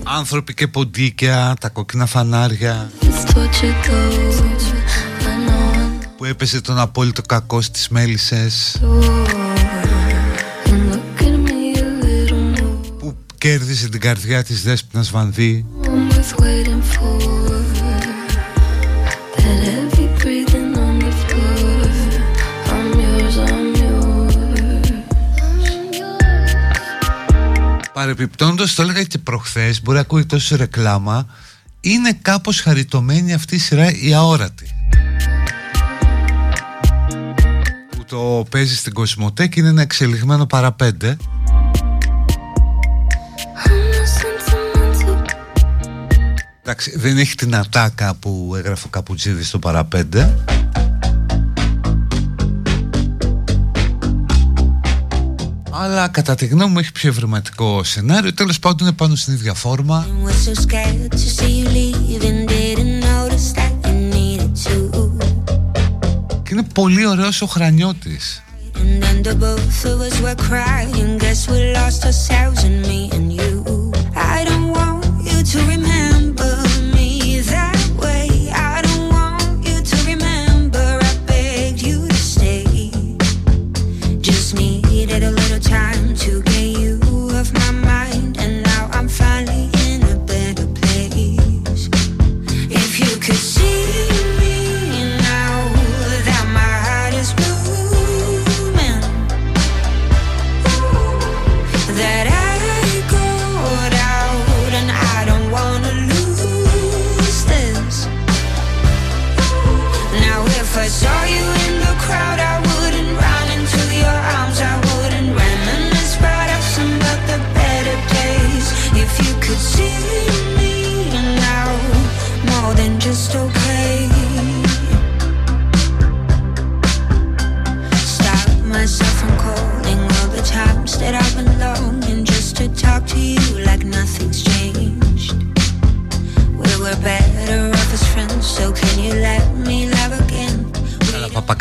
Άνθρωποι 0.04 0.54
και 0.54 0.68
ποντίκια, 0.68 1.56
τα 1.60 1.70
κοκκίνα 1.70 2.06
φανάρια 2.06 2.92
Που 6.18 6.26
έπεσε 6.26 6.62
τον 6.62 6.80
απόλυτο 6.80 7.22
κακό 7.22 7.62
στις 7.62 7.90
μέλισσες. 7.90 8.82
Που 13.00 13.16
κέρδισε 13.38 13.90
την 13.90 14.00
καρδιά 14.00 14.44
της 14.44 14.64
Δέσποινας 14.64 15.12
Βανδύ 15.12 15.66
Παρεπιπτόντως, 28.02 28.76
το 28.76 28.82
έλεγα 28.82 29.04
και 29.04 29.18
προχθές, 29.18 29.82
μπορεί 29.82 29.96
να 29.96 30.02
ακούει 30.02 30.26
τόσο 30.26 30.56
ρεκλάμα, 30.56 31.26
είναι 31.82 32.18
κάπως 32.22 32.62
χαριτωμένη 32.62 33.34
αυτή 33.34 33.56
η 33.56 33.60
σειρά 33.60 33.92
η 33.92 34.14
αόρατη. 34.14 34.68
Που 37.90 38.06
το 38.06 38.46
παίζει 38.50 38.76
στην 38.76 38.94
Κοσμοτέκ 38.94 39.56
είναι 39.56 39.68
ένα 39.68 39.82
εξελιγμένο 39.82 40.46
παραπέντε. 40.46 41.18
Εντάξει, 46.62 46.98
δεν 46.98 47.18
έχει 47.18 47.36
την 47.36 47.56
ατάκα 47.56 48.16
που 48.16 48.54
έγραφε 48.58 48.88
ο 48.88 48.90
Καπουτζίδης 48.90 49.48
στο 49.48 49.60
παραπέντε. 49.60 50.44
αλλά 55.82 56.08
κατά 56.08 56.36
τη 56.36 56.46
γνώμη 56.46 56.72
μου 56.72 56.80
έχει 56.80 56.92
πιο 56.92 57.10
ευρηματικό 57.10 57.84
σενάριο. 57.84 58.34
Τέλος 58.34 58.60
πάντων 58.60 58.88
είναι 58.88 58.96
πάνω 58.96 59.16
στην 59.16 59.34
ίδια 59.34 59.54
φόρμα. 59.54 60.08
Και 66.44 66.50
είναι 66.52 66.64
πολύ 66.74 67.08
ωραίος 67.08 67.42
ο 67.42 67.46
χρανιώτης. 67.46 68.44
to 75.54 75.60
remember 75.74 76.21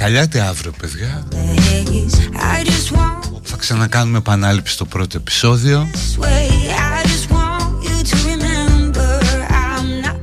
Καλάτε 0.01 0.41
αύριο 0.41 0.73
παιδιά. 0.81 1.27
Θα 3.43 3.57
ξανακάνουμε 3.57 4.19
επανάληψη 4.19 4.73
στο 4.73 4.85
πρώτο 4.85 5.17
επεισόδιο. 5.17 5.91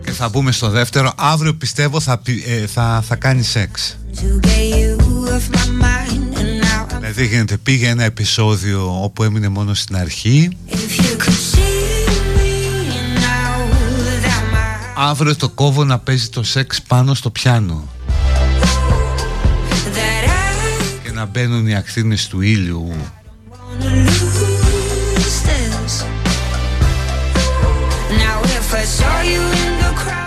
Και 0.04 0.12
θα 0.12 0.30
μπούμε 0.30 0.52
στο 0.52 0.70
δεύτερο. 0.70 1.14
Αύριο 1.16 1.56
πιστεύω 1.56 2.00
θα, 2.00 2.22
ε, 2.46 2.68
θα, 2.68 3.04
θα 3.08 3.16
κάνει 3.16 3.44
σεξ. 3.44 3.98
Δηλαδή 7.00 7.26
γίνεται 7.28 7.58
πήγε 7.58 7.88
ένα 7.88 8.04
επεισόδιο 8.04 9.04
όπου 9.04 9.24
έμεινε 9.24 9.48
μόνο 9.48 9.74
στην 9.74 9.96
αρχή. 9.96 10.58
Αύριο 14.96 15.36
το 15.36 15.50
κόβω 15.50 15.84
να 15.84 16.00
παίζει 16.00 16.28
το 16.28 16.44
σεξ 16.44 16.82
πάνω 16.82 17.14
στο 17.14 17.30
πιάνο. 17.30 17.97
να 21.18 21.26
μπαίνουν 21.26 21.68
οι 21.68 21.76
ακτίνες 21.76 22.28
του 22.28 22.42
ήλιου. 22.42 22.94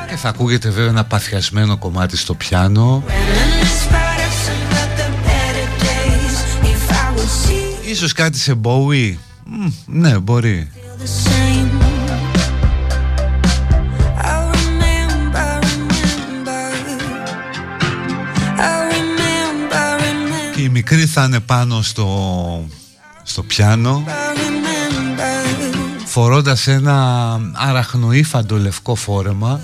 Και 0.09 0.17
θα 0.17 0.29
ακούγεται 0.29 0.69
βέβαια 0.69 0.89
ένα 0.89 1.05
παθιασμένο 1.05 1.77
κομμάτι 1.79 2.17
στο 2.17 2.35
πιάνο. 2.35 3.05
Ίσως 7.91 8.13
κάτι 8.13 8.39
σε 8.39 8.61
Bowie. 8.63 9.15
Ναι 9.87 10.19
μπορεί. 10.19 10.71
Και 20.61 20.67
η 20.67 20.69
μικρή 20.69 21.07
θα 21.07 21.25
είναι 21.25 21.41
πάνω 21.41 21.83
στο, 21.83 22.69
στο 23.23 23.43
πιάνο 23.43 24.05
φορώντας 26.05 26.67
ένα 26.67 27.41
αραχνοήφαντο 27.53 28.57
λευκό 28.57 28.95
φόρεμα. 28.95 29.61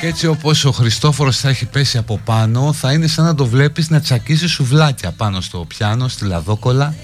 Και 0.00 0.06
έτσι 0.06 0.26
όπως 0.26 0.64
ο 0.64 0.72
Χριστόφορος 0.72 1.38
θα 1.38 1.48
έχει 1.48 1.66
πέσει 1.66 1.98
από 1.98 2.20
πάνω 2.24 2.72
θα 2.72 2.92
είναι 2.92 3.06
σαν 3.06 3.24
να 3.24 3.34
το 3.34 3.46
βλέπεις 3.46 3.90
να 3.90 4.00
τσακίζει 4.00 4.46
σουβλάκια 4.46 5.12
πάνω 5.12 5.40
στο 5.40 5.58
πιάνο, 5.58 6.08
στη 6.08 6.24
λαδόκολα 6.24 6.94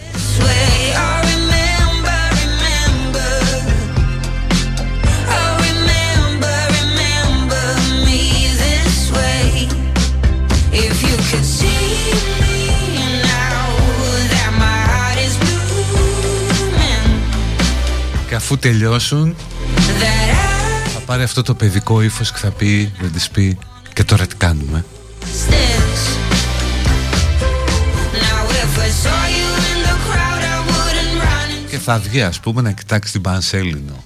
αφού 18.52 18.60
τελειώσουν 18.60 19.36
Θα 20.94 21.00
πάρει 21.06 21.22
αυτό 21.22 21.42
το 21.42 21.54
παιδικό 21.54 22.02
ύφος 22.02 22.32
και 22.32 22.38
θα 22.38 22.50
πει 22.50 22.92
Δεν 23.00 23.12
της 23.12 23.28
πει 23.28 23.58
και 23.92 24.04
τώρα 24.04 24.26
τι 24.26 24.36
κάνουμε 24.36 24.84
Και 31.70 31.78
θα 31.78 31.98
βγει 31.98 32.22
ας 32.22 32.40
πούμε 32.40 32.62
να 32.62 32.72
κοιτάξει 32.72 33.12
την 33.12 33.20
Πανσέλινο 33.20 34.04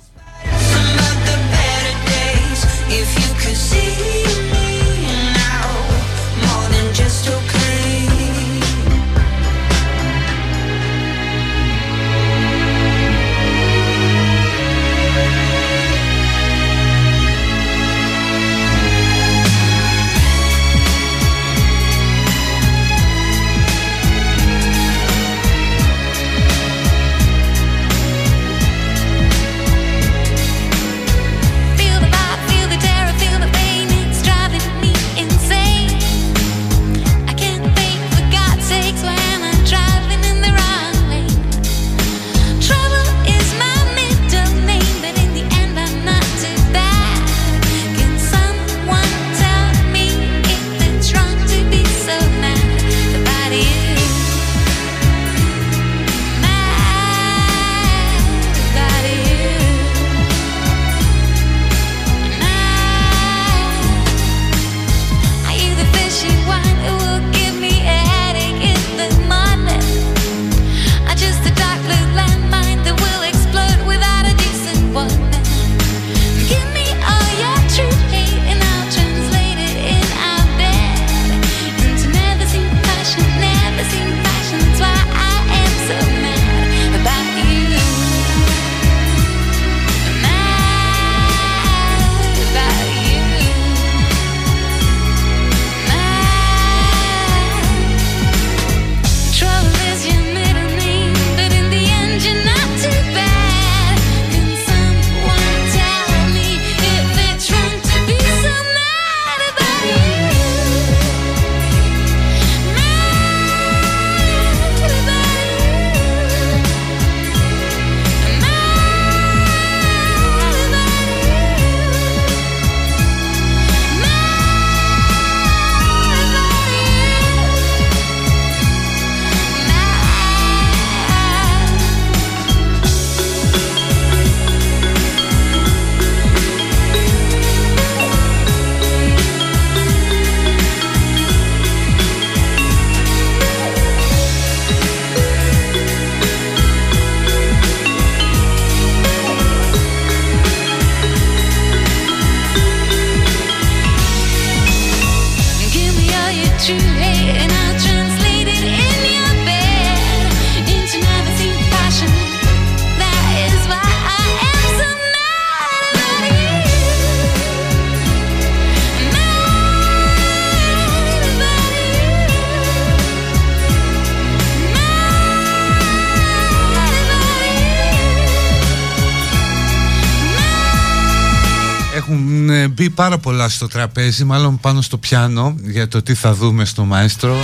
πάρα 183.37 183.49
πολλά 183.49 183.49
στο 183.49 183.69
τραπέζι, 183.69 184.25
μάλλον 184.25 184.59
πάνω 184.61 184.81
στο 184.81 184.99
πιάνο 184.99 185.55
για 185.63 185.89
το 185.89 186.03
τι 186.03 186.15
θα 186.15 186.35
δούμε 186.35 186.65
στο 186.65 186.85
μαέστρο. 186.85 187.37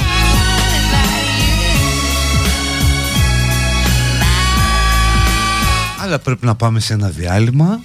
Αλλά 6.03 6.19
πρέπει 6.19 6.47
να 6.47 6.55
πάμε 6.55 6.81
σε 6.81 6.93
ένα 6.93 7.09
διάλειμμα. 7.09 7.81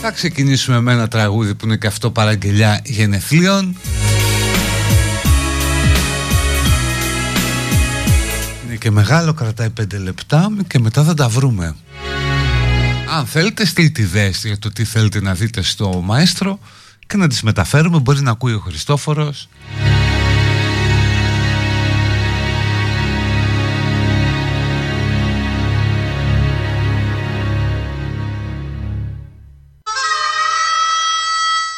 Θα 0.00 0.10
ξεκινήσουμε 0.10 0.80
με 0.80 0.92
ένα 0.92 1.08
τραγούδι 1.08 1.54
που 1.54 1.66
είναι 1.66 1.76
και 1.76 1.86
αυτό 1.86 2.10
παραγγελιά 2.10 2.80
γενεθλίων. 2.84 3.76
και 8.78 8.90
μεγάλο 8.90 9.32
κρατάει 9.32 9.68
5 9.80 9.84
λεπτά 10.02 10.50
και 10.66 10.78
μετά 10.78 11.02
θα 11.04 11.14
τα 11.14 11.28
βρούμε. 11.28 11.74
Αν 13.14 13.26
θέλετε 13.26 13.66
στείλτε 13.66 14.02
ιδέες 14.02 14.44
για 14.44 14.58
το 14.58 14.72
τι 14.72 14.84
θέλετε 14.84 15.20
να 15.20 15.34
δείτε 15.34 15.62
στο 15.62 16.00
μαέστρο 16.04 16.58
και 17.06 17.16
να 17.16 17.28
τις 17.28 17.42
μεταφέρουμε. 17.42 17.98
Μπορεί 17.98 18.20
να 18.20 18.30
ακούει 18.30 18.52
ο 18.52 18.58
Χριστόφορος. 18.58 19.48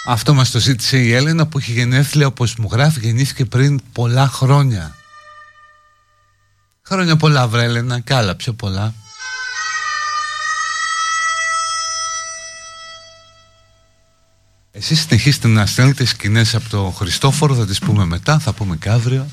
Αυτό 0.07 0.35
μας 0.35 0.51
το 0.51 0.59
ζήτησε 0.59 0.99
η 0.99 1.13
Έλενα 1.13 1.47
που 1.47 1.59
έχει 1.59 1.73
γενέθλια 1.73 2.27
όπως 2.27 2.57
μου 2.57 2.69
γράφει 2.73 3.01
γεννήθηκε 3.01 3.45
πριν 3.45 3.81
πολλά 3.93 4.27
χρόνια. 4.27 4.95
Χρόνια 6.83 7.17
πολλά 7.17 7.49
βρέλενα 7.49 8.01
και 8.01 8.15
άλλα 8.15 8.35
πιο 8.35 8.53
πολλά. 8.53 8.95
Εσείς 14.77 15.01
συνεχίστε 15.01 15.49
να 15.49 15.67
στέλνετε 15.67 16.05
σκηνές 16.05 16.55
από 16.55 16.69
τον 16.69 16.93
Χριστόφορο, 16.93 17.55
θα 17.55 17.67
τις 17.67 17.79
πούμε 17.79 18.05
μετά, 18.05 18.39
θα 18.39 18.53
πούμε 18.53 18.77
και 18.77 18.89
αύριο. 18.89 19.27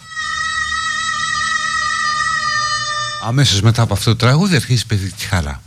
Αμέσως 3.24 3.62
μετά 3.62 3.82
από 3.82 3.94
αυτό 3.94 4.10
το 4.10 4.16
τραγούδι 4.16 4.56
αρχίζει 4.56 4.86
παιδί 4.86 5.12
τη 5.12 5.26
χαρά. 5.26 5.62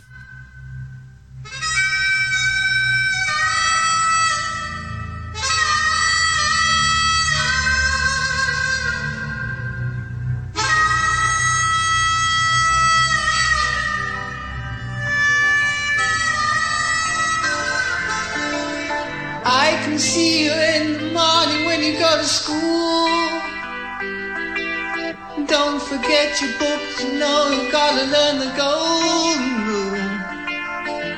Forget 26.35 26.41
your 26.41 26.59
books, 26.59 27.03
you 27.03 27.19
know 27.19 27.49
you 27.49 27.71
gotta 27.71 28.05
learn 28.05 28.39
the 28.39 28.51
golden 28.57 29.67
rule. 29.67 29.91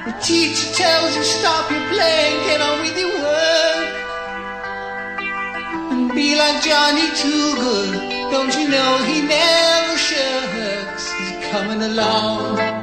The 0.06 0.14
teacher 0.22 0.74
tells 0.74 1.16
you 1.16 1.24
stop 1.24 1.70
your 1.72 1.88
playing, 1.90 2.46
get 2.46 2.62
on 2.62 2.82
with 2.82 2.98
your 2.98 3.10
work. 3.10 3.94
And 5.92 6.12
be 6.14 6.36
like 6.36 6.64
Johnny 6.64 7.10
Too 7.16 7.56
Good. 7.56 8.32
Don't 8.32 8.54
you 8.56 8.70
know 8.70 8.98
he 9.06 9.22
never 9.22 9.98
shirks? 9.98 11.12
He's 11.14 11.52
coming 11.52 11.82
along. 11.82 12.77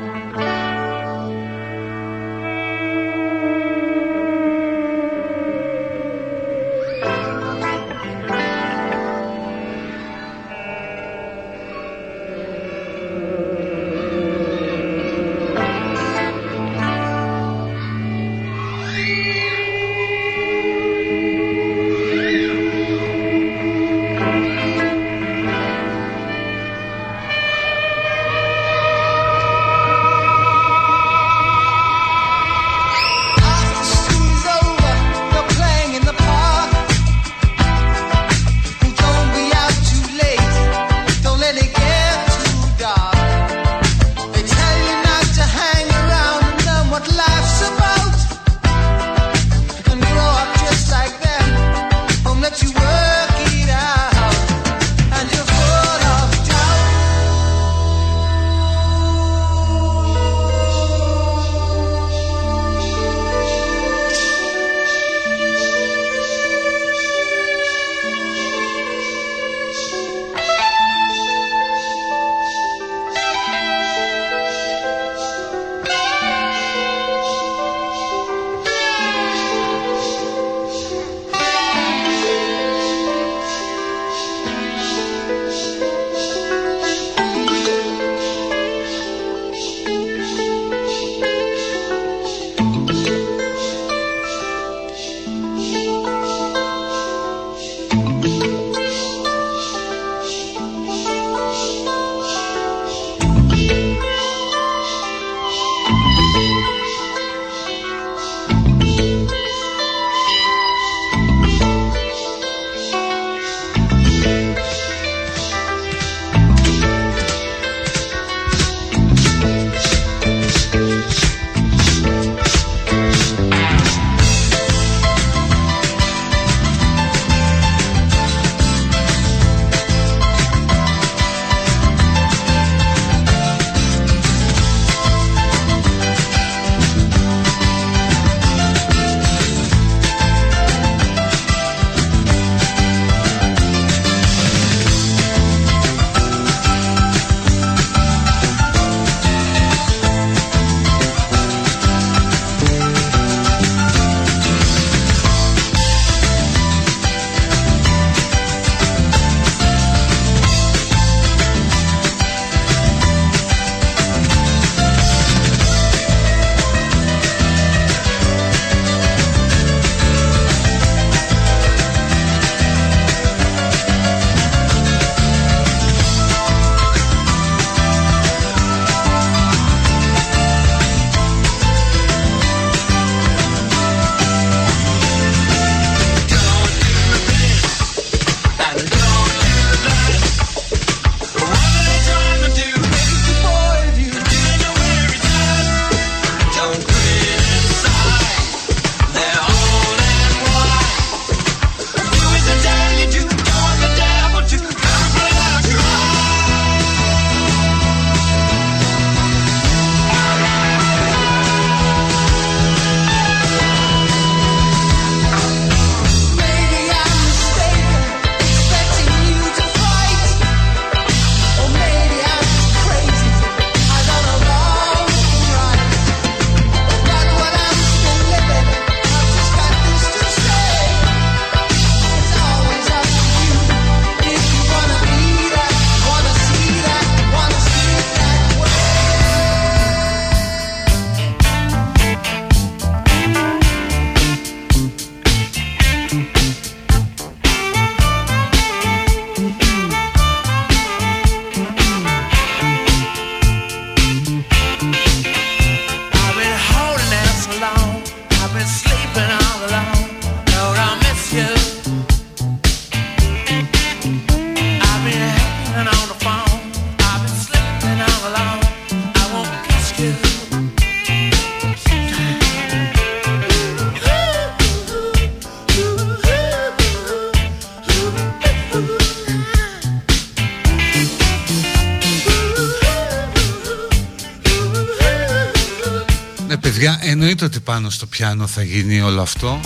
Πάνω 287.75 287.91
στο 287.91 288.07
πιάνο 288.07 288.47
θα 288.47 288.63
γίνει 288.63 289.01
όλο 289.01 289.23
αυτό. 289.23 289.61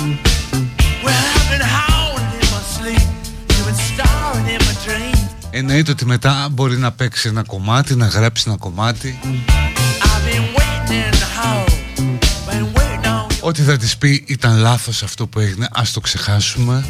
Εννοείται 5.50 5.90
ότι 5.90 6.04
μετά 6.04 6.48
μπορεί 6.50 6.76
να 6.76 6.92
παίξει 6.92 7.28
ένα 7.28 7.42
κομμάτι, 7.42 7.94
να 7.94 8.06
γράψει 8.06 8.44
ένα 8.46 8.56
κομμάτι. 8.56 9.18
Ό,τι 13.40 13.62
θα 13.62 13.76
της 13.76 13.96
πει 13.96 14.24
ήταν 14.26 14.58
λάθος 14.58 15.02
αυτό 15.02 15.26
που 15.26 15.40
έγινε, 15.40 15.68
ας 15.72 15.92
το 15.92 16.00
ξεχάσουμε. 16.00 16.84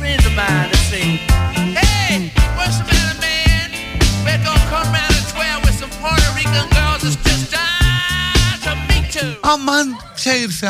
Αμάν, 9.40 9.96
ποια 10.28 10.36
ήρθε 10.36 10.66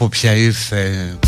αμάν. 0.00 0.08
Πω 0.08 0.08
πια 0.08 0.34
ήρθε. 0.34 1.18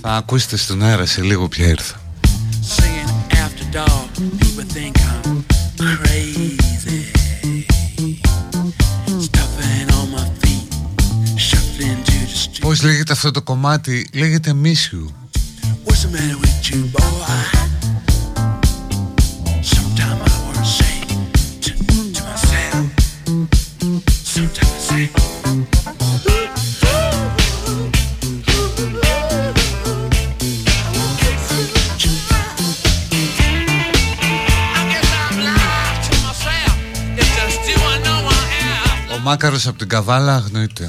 Θα 0.00 0.12
ακούσετε 0.12 0.56
στον 0.56 0.82
αέρα 0.82 1.06
σε 1.06 1.22
λίγο 1.22 1.48
πια 1.48 1.66
ήρθα 1.66 2.02
Πώς 12.60 12.82
λέγεται 12.82 13.12
αυτό 13.12 13.30
το 13.30 13.42
κομμάτι; 13.42 14.08
Λέγεται 14.12 14.54
Miss 14.62 14.94
You 14.94 15.23
Μάκαρος 39.24 39.66
από 39.66 39.78
την 39.78 39.88
Καβάλα 39.88 40.34
αγνοείται. 40.34 40.88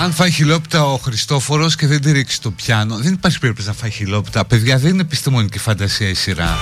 Αν 0.00 0.12
φάει 0.12 0.30
χιλόπιτα 0.30 0.84
ο 0.84 0.96
Χριστόφορος 0.96 1.76
και 1.76 1.86
δεν 1.86 2.00
τη 2.00 2.12
ρίξει 2.12 2.40
το 2.40 2.50
πιάνο 2.50 2.96
Δεν 2.96 3.12
υπάρχει 3.12 3.38
περίπτωση 3.38 3.68
να 3.68 3.74
φάει 3.74 3.90
χιλόπιτα. 3.90 4.44
Παιδιά 4.44 4.78
δεν 4.78 4.90
είναι 4.90 5.00
επιστημονική 5.00 5.58
φαντασία 5.58 6.08
η 6.08 6.14
σειρά 6.14 6.56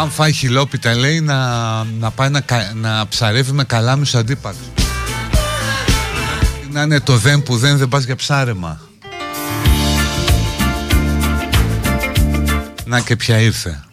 αν 0.00 0.10
φάει 0.10 0.32
χιλόπιτα 0.32 0.94
λέει 0.94 1.20
να, 1.20 1.36
να 1.84 2.10
πάει 2.10 2.28
να, 2.28 2.42
να 2.74 3.08
ψαρεύει 3.08 3.52
με 3.52 3.64
καλάμι 3.64 4.06
στους 4.06 4.20
αντίπαλους 4.20 4.66
να 6.70 6.82
είναι 6.82 7.00
το 7.00 7.16
δεν 7.16 7.42
που 7.42 7.56
δεν 7.56 7.76
δεν 7.76 7.88
πας 7.88 8.04
για 8.04 8.16
ψάρεμα. 8.16 8.80
Να 12.84 13.00
και 13.00 13.16
πια 13.16 13.38
ήρθε 13.38 13.87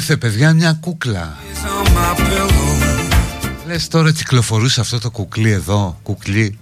ήρθε 0.00 0.16
παιδιά 0.16 0.54
μια 0.54 0.72
κούκλα. 0.80 1.36
Λες 3.66 3.88
τώρα 3.88 4.12
κυκλοφορούσε 4.12 4.80
αυτό 4.80 4.98
το 4.98 5.10
κουκλί 5.10 5.50
εδώ 5.50 5.98
Κουκλί; 6.02 6.58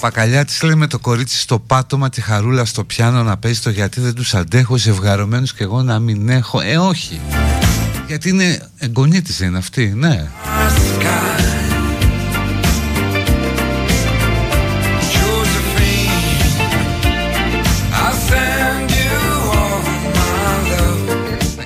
Παπακαλιά 0.00 0.44
της 0.44 0.62
λέει 0.62 0.74
με 0.74 0.86
το 0.86 0.98
κορίτσι 0.98 1.38
στο 1.38 1.58
πάτωμα 1.58 2.08
τη 2.08 2.20
χαρούλα 2.20 2.64
στο 2.64 2.84
πιάνο 2.84 3.22
να 3.22 3.36
παίζει 3.36 3.60
το 3.60 3.70
γιατί 3.70 4.00
δεν 4.00 4.14
τους 4.14 4.34
αντέχω 4.34 4.76
ζευγαρωμένους 4.76 5.54
και 5.54 5.62
εγώ 5.62 5.82
να 5.82 5.98
μην 5.98 6.28
έχω 6.28 6.60
Ε 6.60 6.76
όχι. 6.76 7.20
Γιατί 8.06 8.28
είναι 8.28 8.68
εγγονή 8.78 9.22
της 9.22 9.40
είναι 9.40 9.58
αυτή 9.58 9.92
ναι. 9.96 10.28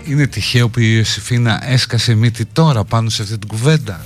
Είναι 0.04 0.26
τυχαίο 0.26 0.68
που 0.68 0.80
η 0.80 0.92
Ιωσήφίνα 0.96 1.70
έσκασε 1.70 2.14
μύτη 2.14 2.44
τώρα 2.44 2.84
πάνω 2.84 3.08
σε 3.08 3.22
αυτή 3.22 3.38
την 3.38 3.48
κουβέντα 3.48 4.00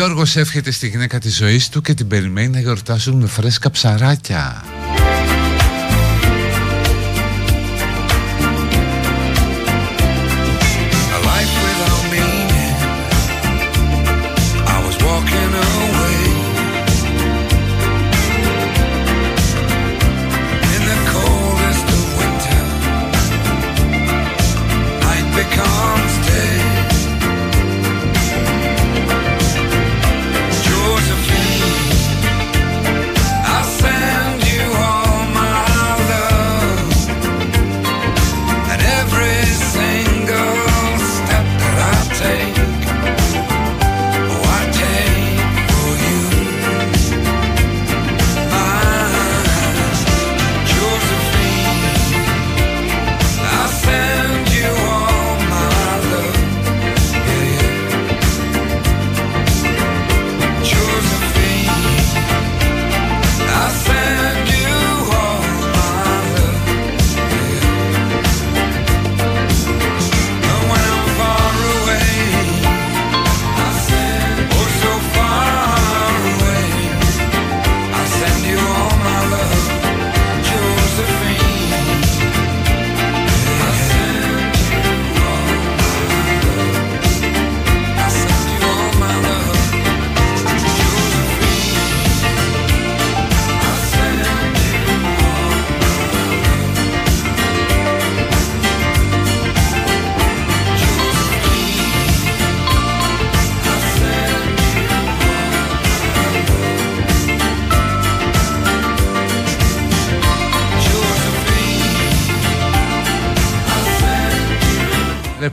Γιώργος 0.00 0.36
εύχεται 0.36 0.70
στη 0.70 0.88
γυναίκα 0.88 1.18
της 1.18 1.36
ζωής 1.36 1.68
του 1.68 1.80
και 1.80 1.94
την 1.94 2.08
περιμένει 2.08 2.48
να 2.48 2.60
γιορτάσουν 2.60 3.16
με 3.16 3.26
φρέσκα 3.26 3.70
ψαράκια. 3.70 4.64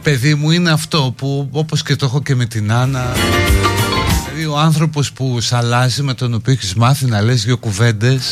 Παιδί 0.09 0.35
μου 0.35 0.51
είναι 0.51 0.71
αυτό 0.71 1.13
που 1.17 1.49
όπως 1.51 1.84
και 1.84 1.95
το 1.95 2.05
έχω 2.05 2.21
και 2.21 2.35
με 2.35 2.45
την 2.45 2.71
Άννα. 2.71 3.05
Δηλαδή 4.25 4.45
ο 4.45 4.57
άνθρωπος 4.57 5.11
που 5.11 5.41
σ' 5.41 5.53
αλλάζει 5.53 6.03
με 6.03 6.13
τον 6.13 6.34
οποίο 6.34 6.53
έχεις 6.53 6.73
μάθει 6.73 7.05
να 7.05 7.21
λες 7.21 7.43
δύο 7.43 7.57
κουβέντες. 7.57 8.25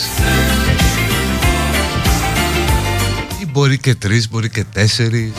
Ή 3.41 3.45
μπορεί 3.45 3.77
και 3.77 3.95
τρεις, 3.95 4.29
μπορεί 4.29 4.49
και 4.49 4.63
τέσσερις. 4.73 5.31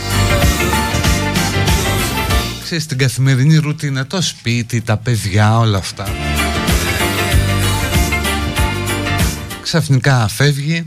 Ξέρεις 2.64 2.86
την 2.86 2.98
καθημερινή 2.98 3.56
ρουτίνα, 3.56 4.06
το 4.06 4.22
σπίτι, 4.22 4.80
τα 4.80 4.96
παιδιά, 4.96 5.58
όλα 5.58 5.78
αυτά. 5.78 6.08
Ξαφνικά 9.62 10.28
φεύγει 10.28 10.84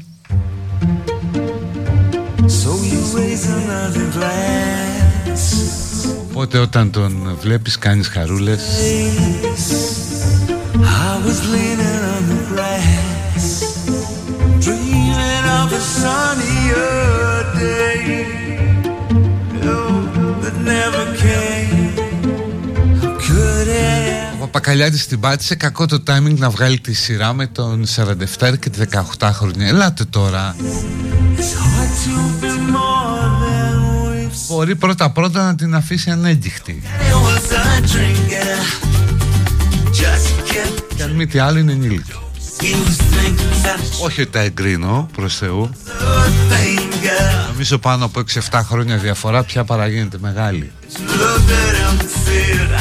Οπότε 6.40 6.58
όταν 6.58 6.92
τον 6.92 7.38
βλέπεις 7.42 7.78
κάνεις 7.78 8.08
χαρούλες. 8.08 8.62
I 10.76 11.26
was 11.26 11.40
leaning 11.54 12.02
on 12.16 12.24
the 12.32 12.40
grass, 12.52 13.46
dreaming 14.66 15.46
of 15.60 15.70
a 15.80 15.84
sunnier 16.00 17.44
day. 17.60 18.04
Oh, 19.74 19.94
that 20.44 20.58
never 20.74 21.04
came. 21.24 21.80
Could 23.26 23.68
it 23.68 24.34
Ο 24.34 24.38
Παπακαλιάτης 24.40 25.08
την 25.08 25.20
πάτησε. 25.20 25.56
Κακό 25.56 25.86
το 25.86 26.04
timing 26.08 26.38
να 26.38 26.50
βγάλει 26.50 26.80
τη 26.80 26.94
σειρά 26.94 27.34
με 27.34 27.48
τον 27.48 27.86
47 28.40 28.54
και 28.60 28.70
τη 28.70 28.80
18 29.20 29.30
χρόνια 29.32 29.68
Ελάτε 29.68 30.06
τώρα 30.06 30.56
Μπορεί 34.60 34.76
πρώτα 34.76 35.10
πρώτα 35.10 35.46
να 35.46 35.56
την 35.56 35.76
αφήσει 35.76 36.10
ανέντυχτη 36.10 36.82
It 36.84 37.14
was 37.14 37.52
a 37.52 37.82
drinker, 37.82 38.58
just 39.92 40.52
kept 40.52 40.96
Και 40.96 41.04
αν 41.04 41.12
μη 41.12 41.28
τι 41.28 41.40
άλλο 41.40 41.60
είναι 41.60 41.72
ενήλικη. 41.72 42.12
He 42.60 42.64
was 42.64 42.98
thinking 42.98 43.66
that 43.66 44.06
Όχι 44.06 44.22
ότι 44.22 44.32
τα 44.32 44.40
εγκρίνω 44.40 45.10
προς 45.16 45.38
Θεού. 45.38 45.70
Good 45.70 46.54
thing, 46.54 46.80
girl. 46.80 47.50
Νομίζω 47.52 47.78
πάνω 47.78 48.06
από 48.06 48.24
6-7 48.52 48.62
χρόνια 48.64 48.98
διαφορά 48.98 49.44
πια 49.44 49.64
παραγίνεται 49.64 50.18
μεγάλη. 50.22 50.72
Looked 50.92 51.52
at 51.52 51.76
him 51.76 52.00
and 52.00 52.10
said, 52.10 52.80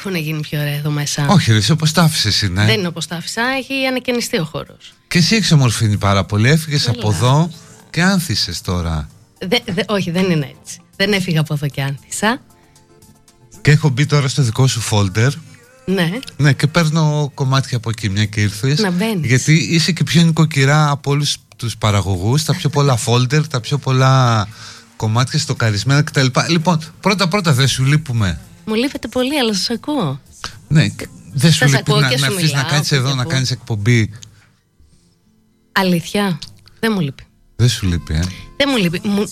έχουν 0.00 0.14
γίνει 0.14 0.40
πιο 0.40 0.60
ωραία 0.60 0.74
εδώ 0.74 0.90
μέσα. 0.90 1.26
Όχι 1.28 1.50
ρε 1.50 1.56
εσύ 1.56 1.72
όπως 1.72 1.92
τα 1.92 2.02
άφησες 2.02 2.42
είναι 2.42 2.64
Δεν 2.64 2.78
είναι 2.78 2.86
όπως 2.86 3.06
τα 3.06 3.16
άφησα, 3.16 3.42
έχει 3.58 3.86
ανακαινιστεί 3.86 4.38
ο 4.38 4.44
χώρος. 4.44 4.92
Και 5.08 5.18
εσύ 5.18 5.34
έχεις 5.36 5.52
ομορφύνει 5.52 5.96
πάρα 5.96 6.24
πολύ 6.24 6.48
Έφυγες 6.48 6.84
Καλά. 6.84 6.98
από 6.98 7.10
εδώ 7.10 7.50
και 7.90 8.02
άνθησες 8.02 8.60
τώρα 8.60 9.08
όχι, 9.86 10.10
δεν 10.10 10.30
είναι 10.30 10.54
έτσι. 10.60 10.80
Δεν 10.96 11.12
έφυγα 11.12 11.40
από 11.40 11.54
εδώ 11.54 11.68
και 11.68 11.82
άνθησα. 11.82 12.40
Και 13.60 13.70
έχω 13.70 13.88
μπει 13.88 14.06
τώρα 14.06 14.28
στο 14.28 14.42
δικό 14.42 14.66
σου 14.66 14.82
folder 14.90 15.30
Ναι, 15.84 16.10
Ναι 16.36 16.52
και 16.52 16.66
παίρνω 16.66 17.30
κομμάτια 17.34 17.76
από 17.76 17.90
εκεί 17.90 18.08
μια 18.08 18.24
και 18.24 18.40
ήρθες 18.40 18.78
Να 18.78 18.90
μπαίνεις. 18.90 19.26
Γιατί 19.26 19.52
είσαι 19.52 19.92
και 19.92 20.04
πιο 20.04 20.22
νοικοκυρά 20.22 20.90
από 20.90 21.10
όλους 21.10 21.36
τους 21.56 21.76
παραγωγούς 21.76 22.44
Τα 22.44 22.54
πιο 22.54 22.68
πολλά 22.68 22.98
folder, 23.06 23.48
τα 23.48 23.60
πιο 23.60 23.78
πολλά 23.78 24.48
κομμάτια 24.96 25.38
στοκαρισμένα 25.38 26.02
κτλ 26.02 26.26
Λοιπόν 26.48 26.80
πρώτα 27.00 27.28
πρώτα 27.28 27.52
δεν 27.52 27.68
σου 27.68 27.84
λείπουμε 27.84 28.40
μου 28.70 28.76
λείπετε 28.76 29.08
πολύ, 29.08 29.38
αλλά 29.38 29.54
σας 29.54 29.70
ακούω. 29.70 30.20
Ναι, 30.68 30.86
δεν 31.32 31.50
σου 31.52 31.58
Σας 31.58 31.70
λείπει 31.70 31.82
ακούω 31.90 32.00
να, 32.00 32.08
και 32.08 32.16
να 32.16 32.26
σου 32.26 32.32
έρθεις 32.32 32.52
να 32.52 32.56
μιλάω, 32.56 32.72
κάνεις 32.72 32.92
εδώ, 32.92 33.00
όποτε 33.00 33.16
να 33.16 33.22
πού. 33.22 33.28
κάνεις 33.28 33.50
εκπομπή 33.50 34.10
Αλήθεια. 35.72 36.38
Δεν 36.80 36.92
μου 36.94 37.00
λείπει. 37.00 37.22
Δεν 37.56 37.68
σου 37.68 37.86
λείπει, 37.86 38.14
ε. 38.14 38.22
Δεν 38.56 38.68
μου 38.70 38.76
λείπει. 38.76 39.00
Μου... 39.04 39.30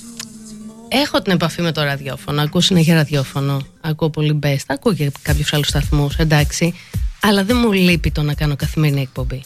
Έχω 0.88 1.22
την 1.22 1.32
επαφή 1.32 1.62
με 1.62 1.72
το 1.72 1.82
ραδιόφωνο. 1.82 2.42
Ακούω 2.42 2.60
συνέχεια 2.60 2.94
ραδιόφωνο. 2.94 3.66
Ακούω 3.80 4.10
πολύ 4.10 4.38
Best. 4.42 4.64
Ακούω 4.66 4.94
και 4.94 5.12
κάποιους 5.22 5.52
άλλους 5.52 5.66
σταθμούς, 5.66 6.16
εντάξει. 6.16 6.74
Αλλά 7.20 7.44
δεν 7.44 7.56
μου 7.56 7.72
λείπει 7.72 8.10
το 8.10 8.22
να 8.22 8.34
κάνω 8.34 8.56
καθημερινή 8.56 9.00
εκπομπή. 9.00 9.42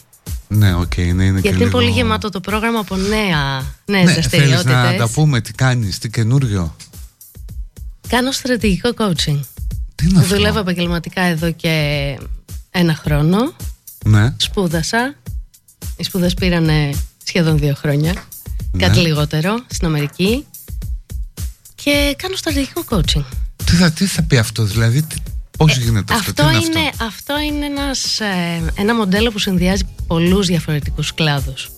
Ναι, 0.47 0.75
οκ, 0.75 0.97
ναι, 0.97 1.03
είναι 1.03 1.23
και 1.23 1.29
Γιατί 1.31 1.47
είναι 1.47 1.57
λίγο... 1.57 1.69
πολύ 1.69 1.89
γεμάτο 1.89 2.29
το 2.29 2.39
πρόγραμμα 2.39 2.79
από 2.79 2.95
νέα, 2.95 3.75
νέες 3.85 4.05
Ναι, 4.05 4.21
θέλεις 4.21 4.49
να 4.49 4.61
δραστηριότητες. 4.61 4.97
τα 4.97 5.09
πούμε, 5.13 5.41
τι 5.41 5.51
κάνεις, 5.51 5.97
τι 5.97 6.09
καινούριο; 6.09 6.75
Κάνω 8.07 8.31
στρατηγικό 8.31 8.89
coaching. 8.97 9.39
Τι 9.95 10.05
είναι 10.09 10.19
αυτό; 10.19 10.35
Δουλεύω 10.35 10.59
επαγγελματικά 10.59 11.21
εδώ 11.21 11.51
και 11.51 12.17
ένα 12.71 12.95
χρόνο. 12.95 13.37
Ναι, 14.05 14.33
Σπούδασα. 14.37 15.15
Οι 15.97 16.03
σπούδες 16.03 16.33
πήραν 16.33 16.69
σχεδόν 17.23 17.57
δύο 17.57 17.73
χρόνια. 17.75 18.13
Ναι. 18.71 18.85
Κάτι 18.85 18.99
λιγότερο 18.99 19.63
στην 19.69 19.87
Αμερική. 19.87 20.45
Και 21.75 22.15
κάνω 22.17 22.35
στρατηγικό 22.35 22.83
coaching. 22.89 23.23
τι 23.65 23.75
θα, 23.75 23.91
τι 23.91 24.05
θα 24.05 24.23
πει 24.23 24.37
αυτό, 24.37 24.63
δηλαδή, 24.63 25.01
τι, 25.01 25.15
πώς 25.57 25.77
γίνεται 25.77 26.13
αυτό, 26.13 26.29
αυτό, 26.29 26.59
τι 26.59 26.65
είναι, 26.65 26.79
είναι, 26.79 26.89
αυτό; 26.89 27.05
αυτό 27.05 27.39
είναι 27.39 27.65
ένας, 27.65 28.19
ε, 28.19 28.71
ένα 28.75 28.95
μοντέλο 28.95 29.31
που 29.31 29.39
συνδυάζει 29.39 29.83
πολλούς 30.07 30.47
διαφορετικούς 30.47 31.13
κλάδους. 31.13 31.69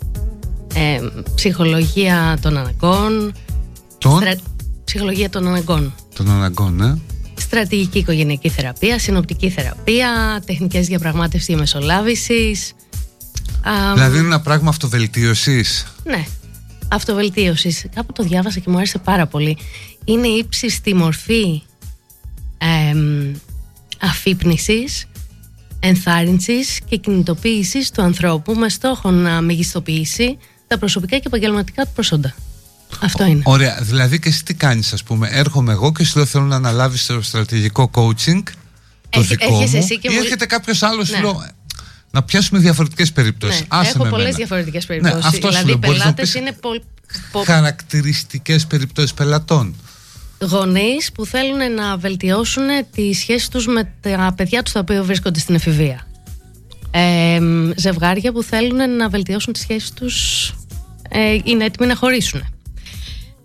Ε, 0.74 1.00
ψυχολογία 1.36 2.38
των 2.42 2.58
αναγκών, 2.58 3.34
Των, 3.98 4.18
στρα- 4.18 4.40
ψυχολογία 4.86 5.30
των 5.30 5.48
αναγκών, 5.48 5.94
των 6.16 6.30
αναγκών, 6.32 6.76
ναι. 6.76 6.94
Στρατηγική 7.56 7.98
οικογενειακή 7.98 8.50
θεραπεία, 8.50 9.00
συνοπτική 9.00 9.50
θεραπεία, 9.50 10.42
τεχνικές 10.46 10.88
διαπραγμάτευσης 10.88 11.48
διαμεσολάβησης. 11.48 12.74
Α, 13.62 13.94
Δηλαδή 13.94 14.18
είναι 14.18 14.28
ένα 14.28 14.42
πράγμα 14.42 14.70
αυτοβελτίωσης; 14.70 15.86
Ναι, 16.04 16.26
αυτοβελτίωσης. 16.88 17.86
Κάπου 17.96 18.12
το 18.12 18.24
διάβασα 18.24 18.60
και 18.60 18.70
μου 18.70 18.78
άρεσε 18.78 18.98
πάρα 18.98 19.28
πολύ. 19.28 19.58
Είναι 20.06 20.28
ύψιστη 20.28 20.94
μορφή 20.94 21.62
εμ, 22.58 23.34
αφύπνισης, 24.02 25.06
ενθάρρυνσης 25.80 26.80
και 26.90 26.96
κινητοποίησης 26.96 27.92
του 27.92 28.02
ανθρώπου 28.02 28.54
με 28.54 28.70
στόχο 28.70 29.12
να 29.12 29.42
μεγιστοποιήσει 29.42 30.38
τα 30.68 30.78
προσωπικά 30.78 31.18
και 31.18 31.28
επαγγελματικά 31.28 31.86
του 31.86 31.92
προσόντα. 31.94 32.34
Αυτό 33.02 33.26
είναι. 33.26 33.42
Ωραία, 33.46 33.78
δηλαδή 33.82 34.20
και 34.20 34.30
εσύ 34.30 34.44
τι 34.44 34.54
κάνεις 34.54 34.94
ας 34.94 35.04
πούμε 35.04 35.28
Έρχομαι 35.32 35.72
εγώ 35.72 35.92
και 35.92 36.04
σου 36.04 36.18
λέω 36.18 36.26
θέλω 36.26 36.44
να 36.46 36.56
αναλάβεις 36.56 37.06
το 37.06 37.22
στρατηγικό 37.22 37.90
coaching 37.94 38.42
Το 39.10 39.20
Έχ- 39.20 39.28
δικό 39.30 39.58
έχεις 39.60 39.72
μου 39.72 39.78
εσύ 39.78 40.00
και 40.00 40.12
Ή 40.12 40.14
μου- 40.14 40.20
έρχεται 40.22 40.46
κάποιος 40.46 40.84
άλλος 40.84 41.10
Ναι. 41.10 41.16
σου 41.16 41.22
λέω 41.24 41.46
Να 42.12 42.24
πιάσουμε 42.24 42.60
διαφορετικές 42.60 43.12
περιπτώσεις 43.12 43.60
Ναι, 43.60 43.66
Άσε 43.70 43.90
έχω 43.90 44.04
με 44.04 44.10
πολλές 44.10 44.24
εμένα. 44.26 44.38
διαφορετικές 44.38 44.88
Ναι, 44.88 44.96
περιπτώσεις. 44.96 45.26
αυτό 45.26 45.42
σου 45.42 45.48
δηλαδή, 45.48 45.66
λέω, 45.66 45.76
οι 45.76 45.78
μπορείς 45.78 45.98
να 45.98 46.04
πελάτες 46.04 46.32
πεις 46.32 46.42
είναι 46.42 46.52
πο- 46.52 46.84
πο- 47.32 47.44
Χαρακτηριστικές 47.44 48.66
περιπτώσεις 48.68 49.14
πελατών 49.14 49.76
γονείς 50.42 51.12
που 51.12 51.26
θέλουν 51.26 51.74
να 51.76 51.98
βελτιώσουν 51.98 52.64
τη 52.92 53.14
σχέση 53.14 53.52
τους 53.52 53.68
με 53.68 53.92
τα 54.02 54.34
παιδιά 54.38 54.64
τους 54.64 54.74
τα 54.74 54.80
οποία 54.80 55.04
βρίσκονται 55.04 55.40
στην 55.40 55.56
εφηβεία. 55.56 56.08
Ε, 56.92 57.40
ζευγάρια 57.76 58.32
που 58.32 58.44
θέλουν 58.44 58.96
να 58.98 59.10
βελτιώσουν 59.10 59.54
τις 59.54 59.62
σχέσεις 59.62 59.92
τους 59.92 60.48
ε, 61.10 61.38
είναι 61.44 61.64
έτοιμοι 61.66 61.88
να 61.88 61.96
χωρίσουν. 61.96 62.42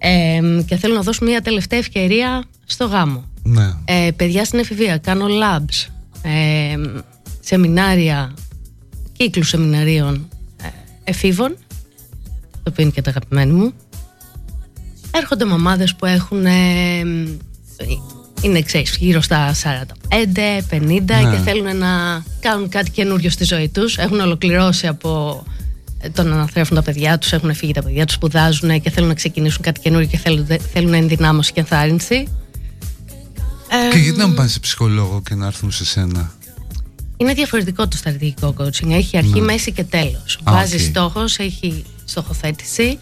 Ε, 0.03 0.41
και 0.67 0.77
θέλουν 0.77 0.97
να 0.97 1.03
δώσουν 1.03 1.27
μια 1.27 1.41
τελευταία 1.41 1.79
ευκαιρία 1.79 2.45
στο 2.65 2.87
γάμο. 2.87 3.25
Ναι 3.43 3.73
Ε, 3.85 4.11
παιδιά 4.17 4.45
στην 4.45 4.59
εφηβεία, 4.59 4.99
κάνω 4.99 5.27
labs, 5.27 5.87
ε, 6.23 6.75
σεμινάρια, 7.41 8.35
κύκλους 9.17 9.49
σεμιναρίων 9.49 10.29
ε, 10.63 10.67
εφήβων, 11.05 11.57
το 12.53 12.71
οποίο 12.71 12.83
είναι 12.83 12.93
και 12.93 13.03
τα 13.03 13.11
αγαπημένη 13.11 13.53
μου. 13.53 13.73
Έρχονται 15.11 15.45
μαμάδες 15.45 15.95
που 15.95 16.07
έχουν, 16.07 16.47
ε, 16.47 16.99
είναι 18.43 18.63
ξέρεις, 18.63 18.97
γύρω 18.97 19.21
στα 19.21 19.55
45, 19.55 20.63
50 20.71 21.21
Ναι. 21.23 21.31
και 21.31 21.37
θέλουν 21.45 21.77
να 21.77 22.25
κάνουν 22.41 22.69
κάτι 22.69 22.91
καινούριο 22.91 23.31
στη 23.31 23.45
ζωή 23.45 23.69
τους. 23.69 23.97
Έχουν 23.99 24.21
ολοκληρώσει 24.21 24.87
από 24.87 25.43
ε, 26.01 26.11
το 26.11 26.23
να 26.23 26.35
αναθρέφουν 26.35 26.77
τα 26.77 26.83
παιδιά 26.83 27.19
τους, 27.19 27.33
έχουν 27.33 27.55
φύγει 27.55 27.73
τα 27.73 27.83
παιδιά 27.83 28.07
τους, 28.07 28.15
σπουδάζουν 28.15 28.81
και 28.81 28.91
θέλουν 28.91 29.09
να 29.09 29.15
ξεκινήσουν 29.15 29.63
κάτι 29.63 29.81
καινούριο 29.81 30.07
και 30.07 30.17
θέλουν, 30.17 30.47
θέλουν 30.73 30.95
ενδυνάμωση 30.95 31.53
και 31.53 31.61
ενθάρρυνση. 31.61 32.29
Και 33.93 33.99
γιατί 33.99 34.19
να 34.19 34.27
μην 34.27 34.37
πάνε 34.37 34.49
σε 34.49 34.59
ψυχολόγο 34.59 35.23
και 35.29 35.35
να 35.35 35.47
έρθουν 35.47 35.71
σε 35.71 35.85
σένα; 35.85 36.33
Είναι 37.17 37.33
διαφορετικό 37.33 37.89
το 37.89 37.97
στρατηγικό 37.97 38.55
coaching. 38.59 38.91
Έχει 38.91 39.17
αρχή, 39.17 39.41
μέση 39.41 39.73
και 39.73 39.85
τέλος. 39.85 40.39
Α, 40.45 40.53
Βάζεις 40.53 40.83
οκ. 40.83 40.89
στόχος, 40.91 41.39
έχει 41.39 41.85
στοχοθέτηση. 42.05 42.99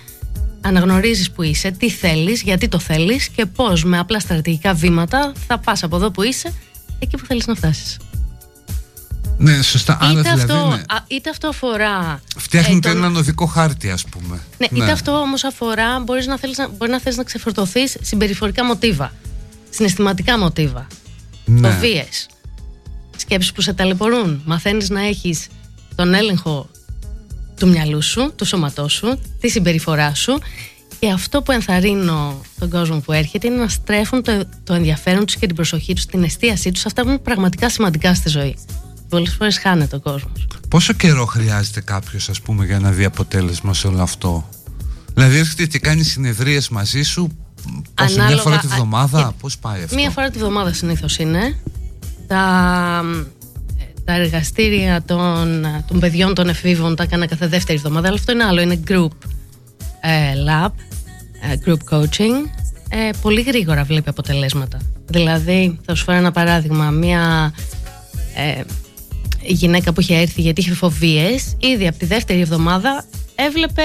Αναγνωρίζεις 0.61 1.31
που 1.31 1.43
είσαι, 1.43 1.71
τι 1.71 1.91
θέλεις, 1.91 2.43
γιατί 2.43 2.69
το 2.69 2.79
θέλεις 2.79 3.29
και 3.29 3.47
πώς 3.47 3.85
με 3.85 3.99
απλά 3.99 4.21
στρατηγικά 4.21 4.75
βήματα 4.75 5.33
θα 5.47 5.59
πας 5.59 5.83
από 5.83 5.97
εδώ 5.97 6.11
που 6.11 6.23
είσαι 6.23 6.53
εκεί 6.99 7.17
που 7.17 7.27
θέλεις 7.27 7.47
να 7.47 7.55
φτάσεις. 7.55 7.97
Ναι 9.41 9.63
σωστά 9.63 9.99
Άρα 10.01 10.11
Είτε, 10.11 10.21
δηλαδή 10.21 10.53
αυτό, 10.53 10.67
ναι. 10.69 10.75
α, 10.75 11.05
είτε 11.07 11.31
αυτό 11.31 11.49
αφορά. 11.49 12.23
Φτιάχνετε 12.37 12.89
ε, 12.89 12.93
τον- 12.93 13.01
έναν 13.03 13.17
οδικό 13.17 13.47
χάρτη 13.47 13.91
ας 13.91 14.05
πούμε 14.05 14.41
Ναι, 14.59 14.67
είτε 14.73 14.91
αυτό 14.91 15.13
όμως 15.13 15.45
αφορά, 15.45 16.01
μπορείς 16.01 16.27
να 16.27 16.39
θέλεις 16.39 16.59
να, 16.59 16.69
μπορεί 16.69 16.91
να 16.91 17.01
θέλει 17.01 17.17
να 17.17 17.23
ξεφορτωθείς 17.23 17.97
συμπεριφορικά 18.01 18.65
μοτίβα, 18.65 19.13
συναισθηματικά 19.71 20.39
μοτίβα, 20.39 20.87
ναι. 21.45 21.71
φοβίε, 21.71 22.05
σκέψεις 23.17 23.53
που 23.53 23.61
σε 23.61 23.73
ταλαιπωρούν. 23.73 24.43
Μαθαίνεις 24.45 24.91
να 24.91 25.07
έχεις 25.07 25.47
τον 25.95 26.15
έλεγχο 26.15 26.69
του 27.59 27.69
μυαλού 27.69 28.03
σου, 28.03 28.33
του 28.37 28.45
σώματός 28.45 28.93
σου, 28.93 29.21
τη 29.41 29.49
συμπεριφορά 29.49 30.15
σου. 30.15 30.39
Και 31.01 31.11
αυτό 31.11 31.43
που 31.43 31.53
ενθαρρύνω 31.53 32.41
τον 32.59 32.71
κόσμο 32.71 33.01
που 33.01 33.13
έρχεται 33.13 33.47
είναι 33.47 33.57
να 33.57 33.69
στρέφουν 33.69 34.23
το, 34.23 34.45
το 34.65 34.75
ενδιαφέρον 34.75 35.25
τους 35.27 35.37
και 35.37 35.47
την 35.47 35.55
προσοχή 35.57 35.95
τους, 35.95 36.07
την 36.07 36.23
εστίασή 36.23 36.71
τους 36.71 36.81
σε 36.81 36.85
αυτά 36.87 37.03
που 37.03 37.09
είναι 37.09 37.19
πραγματικά 37.19 37.71
σημαντικά 37.71 38.15
στη 38.15 38.29
ζωή. 38.29 38.57
Πολλές 39.09 39.35
φορές 39.35 39.59
χάνεται 39.59 39.97
ο 39.97 40.01
κόσμος. 40.01 40.47
Πόσο 40.69 40.93
καιρό 40.93 41.25
χρειάζεται 41.27 41.81
κάποιος 41.81 42.29
ας 42.29 42.41
πούμε 42.41 42.65
για 42.65 42.79
να 42.79 42.91
δει 42.91 43.05
αποτέλεσμα 43.05 43.75
σε 43.75 43.87
όλο 43.87 44.03
αυτό; 44.03 44.49
Δηλαδή 45.15 45.39
έρχεται 45.39 45.67
και 45.67 45.79
κάνει 45.79 46.03
συνεδρίες 46.03 46.69
μαζί 46.69 47.03
σου 47.03 47.29
Πόσο, 47.95 48.15
μια 48.15 48.23
Ανάλογα- 48.23 48.43
φορά 48.43 48.57
τη 48.59 48.67
α, 48.67 48.71
βδομάδα, 48.75 49.23
και- 49.23 49.35
πώς 49.41 49.59
πάει 49.59 49.83
αυτό; 49.83 49.95
Μία 49.97 50.11
φορά 50.11 50.31
τη 50.31 50.39
βδομάδα 50.39 50.73
συνήθως 50.73 51.19
είναι. 51.19 51.57
Τα, 52.27 53.03
τα 54.05 54.13
εργαστήρια 54.13 55.03
των, 55.03 55.67
των 55.87 55.99
παιδιών 56.01 56.35
των 56.35 56.49
εφήβων 56.49 56.97
τα 56.97 57.03
έκανα 57.03 57.27
κάθε 57.27 57.47
δεύτερη 57.47 57.79
εβδομάδα, 57.79 58.07
αλλά 58.07 58.17
αυτό 58.17 58.33
είναι 58.33 58.45
άλλο. 58.45 58.61
Είναι 58.61 58.81
group 58.89 59.09
ε, 60.01 60.33
lab, 60.49 60.71
ε, 61.51 61.57
group 61.67 61.95
coaching. 61.97 62.49
Ε, 62.89 63.11
πολύ 63.23 63.41
γρήγορα 63.41 63.85
βλέπει 63.85 64.09
αποτελέσματα. 64.09 64.79
Δηλαδή, 65.07 65.79
θα 65.85 65.95
σου 65.95 66.05
φέρω 66.05 66.19
ένα 66.19 66.31
παράδειγμα. 66.33 66.91
Μία 66.91 67.53
ε, 68.37 68.61
γυναίκα 69.43 69.93
που 69.93 70.01
είχε 70.01 70.15
έρθει 70.17 70.41
γιατί 70.41 70.61
είχε 70.61 70.75
φοβίες, 70.75 71.57
ήδη 71.59 71.87
από 71.87 71.99
τη 71.99 72.07
δεύτερη 72.07 72.41
εβδομάδα 72.41 73.05
έβλεπε 73.35 73.83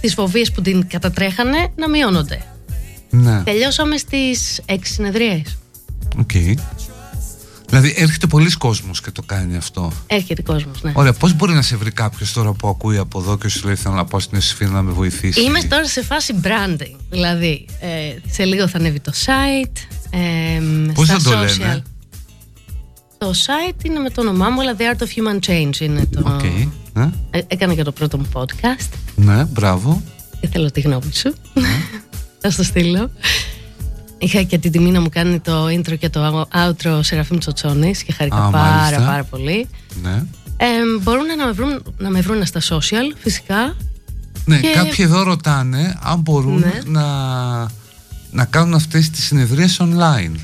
τις 0.00 0.14
φοβίες 0.14 0.52
που 0.52 0.60
την 0.62 0.86
κατατρέχανε 0.88 1.68
να 1.76 1.88
μειώνονται. 1.88 2.42
Ναι, 3.10 3.42
Τελειώσαμε 3.44 3.96
στις 3.96 4.60
6 4.66 4.76
συνεδρίες. 4.82 5.56
οκ 6.18 6.30
Δηλαδή 7.68 7.94
έρχεται 7.96 8.26
πολλοί 8.26 8.50
κόσμος 8.50 9.00
και 9.00 9.10
το 9.10 9.22
κάνει 9.22 9.56
αυτό 9.56 9.92
Έρχεται 10.06 10.42
κόσμος, 10.42 10.82
ναι. 10.82 10.92
Ωραία, 10.94 11.12
πώς 11.12 11.34
μπορεί 11.34 11.52
να 11.52 11.62
σε 11.62 11.76
βρει 11.76 11.90
κάποιος 11.90 12.32
τώρα 12.32 12.52
που 12.52 12.68
ακούει 12.68 12.96
από 12.96 13.20
εδώ 13.20 13.38
και 13.38 13.48
σου 13.48 13.66
λέει 13.66 13.74
θέλω 13.74 13.94
να 13.94 14.04
πάω 14.04 14.20
στην 14.20 14.36
Εσφύνα 14.38 14.70
να 14.70 14.82
με 14.82 14.92
βοηθήσει 14.92 15.40
Είμαι 15.42 15.62
τώρα 15.62 15.86
σε 15.88 16.02
φάση 16.02 16.34
branding. 16.42 16.96
Δηλαδή, 17.10 17.66
ε, 17.80 17.88
σε 18.30 18.44
λίγο 18.44 18.68
θα 18.68 18.78
ανέβει 18.78 19.00
το 19.00 19.12
site. 19.26 19.76
Ε, 20.10 20.60
Πώς 20.94 21.06
στα 21.06 21.18
θα 21.18 21.30
το 21.30 21.38
social. 21.38 21.58
λένε; 21.58 21.82
Το 23.24 23.30
site 23.46 23.84
είναι 23.84 23.98
με 23.98 24.10
το 24.10 24.20
όνομά 24.20 24.48
μου, 24.50 24.60
αλλά 24.60 24.74
The 24.78 24.80
Art 24.80 25.02
of 25.02 25.06
Human 25.06 25.38
Change 25.50 25.80
είναι 25.80 26.06
το... 26.06 26.20
Οκ, 26.24 26.42
ναι, 26.92 27.10
Ε, 27.30 27.40
έκανα 27.46 27.74
και 27.74 27.82
το 27.82 27.92
πρώτο 27.92 28.18
μου 28.18 28.28
podcast 28.32 28.88
ναι, 29.16 29.44
μπράβο 29.44 30.02
και 30.40 30.48
θέλω 30.48 30.70
τη 30.70 30.80
γνώμη 30.80 31.12
σου. 31.14 31.34
θα 32.40 32.50
στο 32.50 32.62
στείλω. 32.62 33.10
Είχα 34.18 34.42
και 34.42 34.58
την 34.58 34.72
τιμή 34.72 34.90
να 34.90 35.00
μου 35.00 35.08
κάνει 35.08 35.40
το 35.40 35.64
intro 35.66 35.98
και 35.98 36.08
το 36.08 36.46
outro 36.54 36.96
ο 36.98 37.02
Σεραφείμ 37.02 37.38
Τσοτσόνης 37.38 38.02
και 38.02 38.12
χαρήκα 38.12 38.44
Α, 38.44 38.50
πάρα 38.50 38.74
μάλιστα. 38.80 39.04
πάρα 39.06 39.24
πολύ. 39.24 39.68
Ναι, 40.02 40.22
Ε, 40.56 40.66
μπορούν 41.02 41.26
να 41.36 41.46
με, 41.46 41.52
βρουν, 41.52 41.82
να 41.98 42.10
με 42.10 42.20
βρουν 42.20 42.46
στα 42.46 42.60
social, 42.60 43.16
φυσικά. 43.18 43.76
ναι 44.44 44.60
Και- 44.60 44.72
κάποιοι 44.74 44.94
εδώ 44.98 45.22
ρωτάνε 45.22 45.98
αν 46.02 46.20
μπορούν 46.20 46.58
Ναι. 46.58 46.80
να, 46.86 47.04
να 48.30 48.44
κάνουν 48.44 48.74
αυτές 48.74 49.10
τις 49.10 49.24
συνεδρίες 49.24 49.80
online 49.82 50.34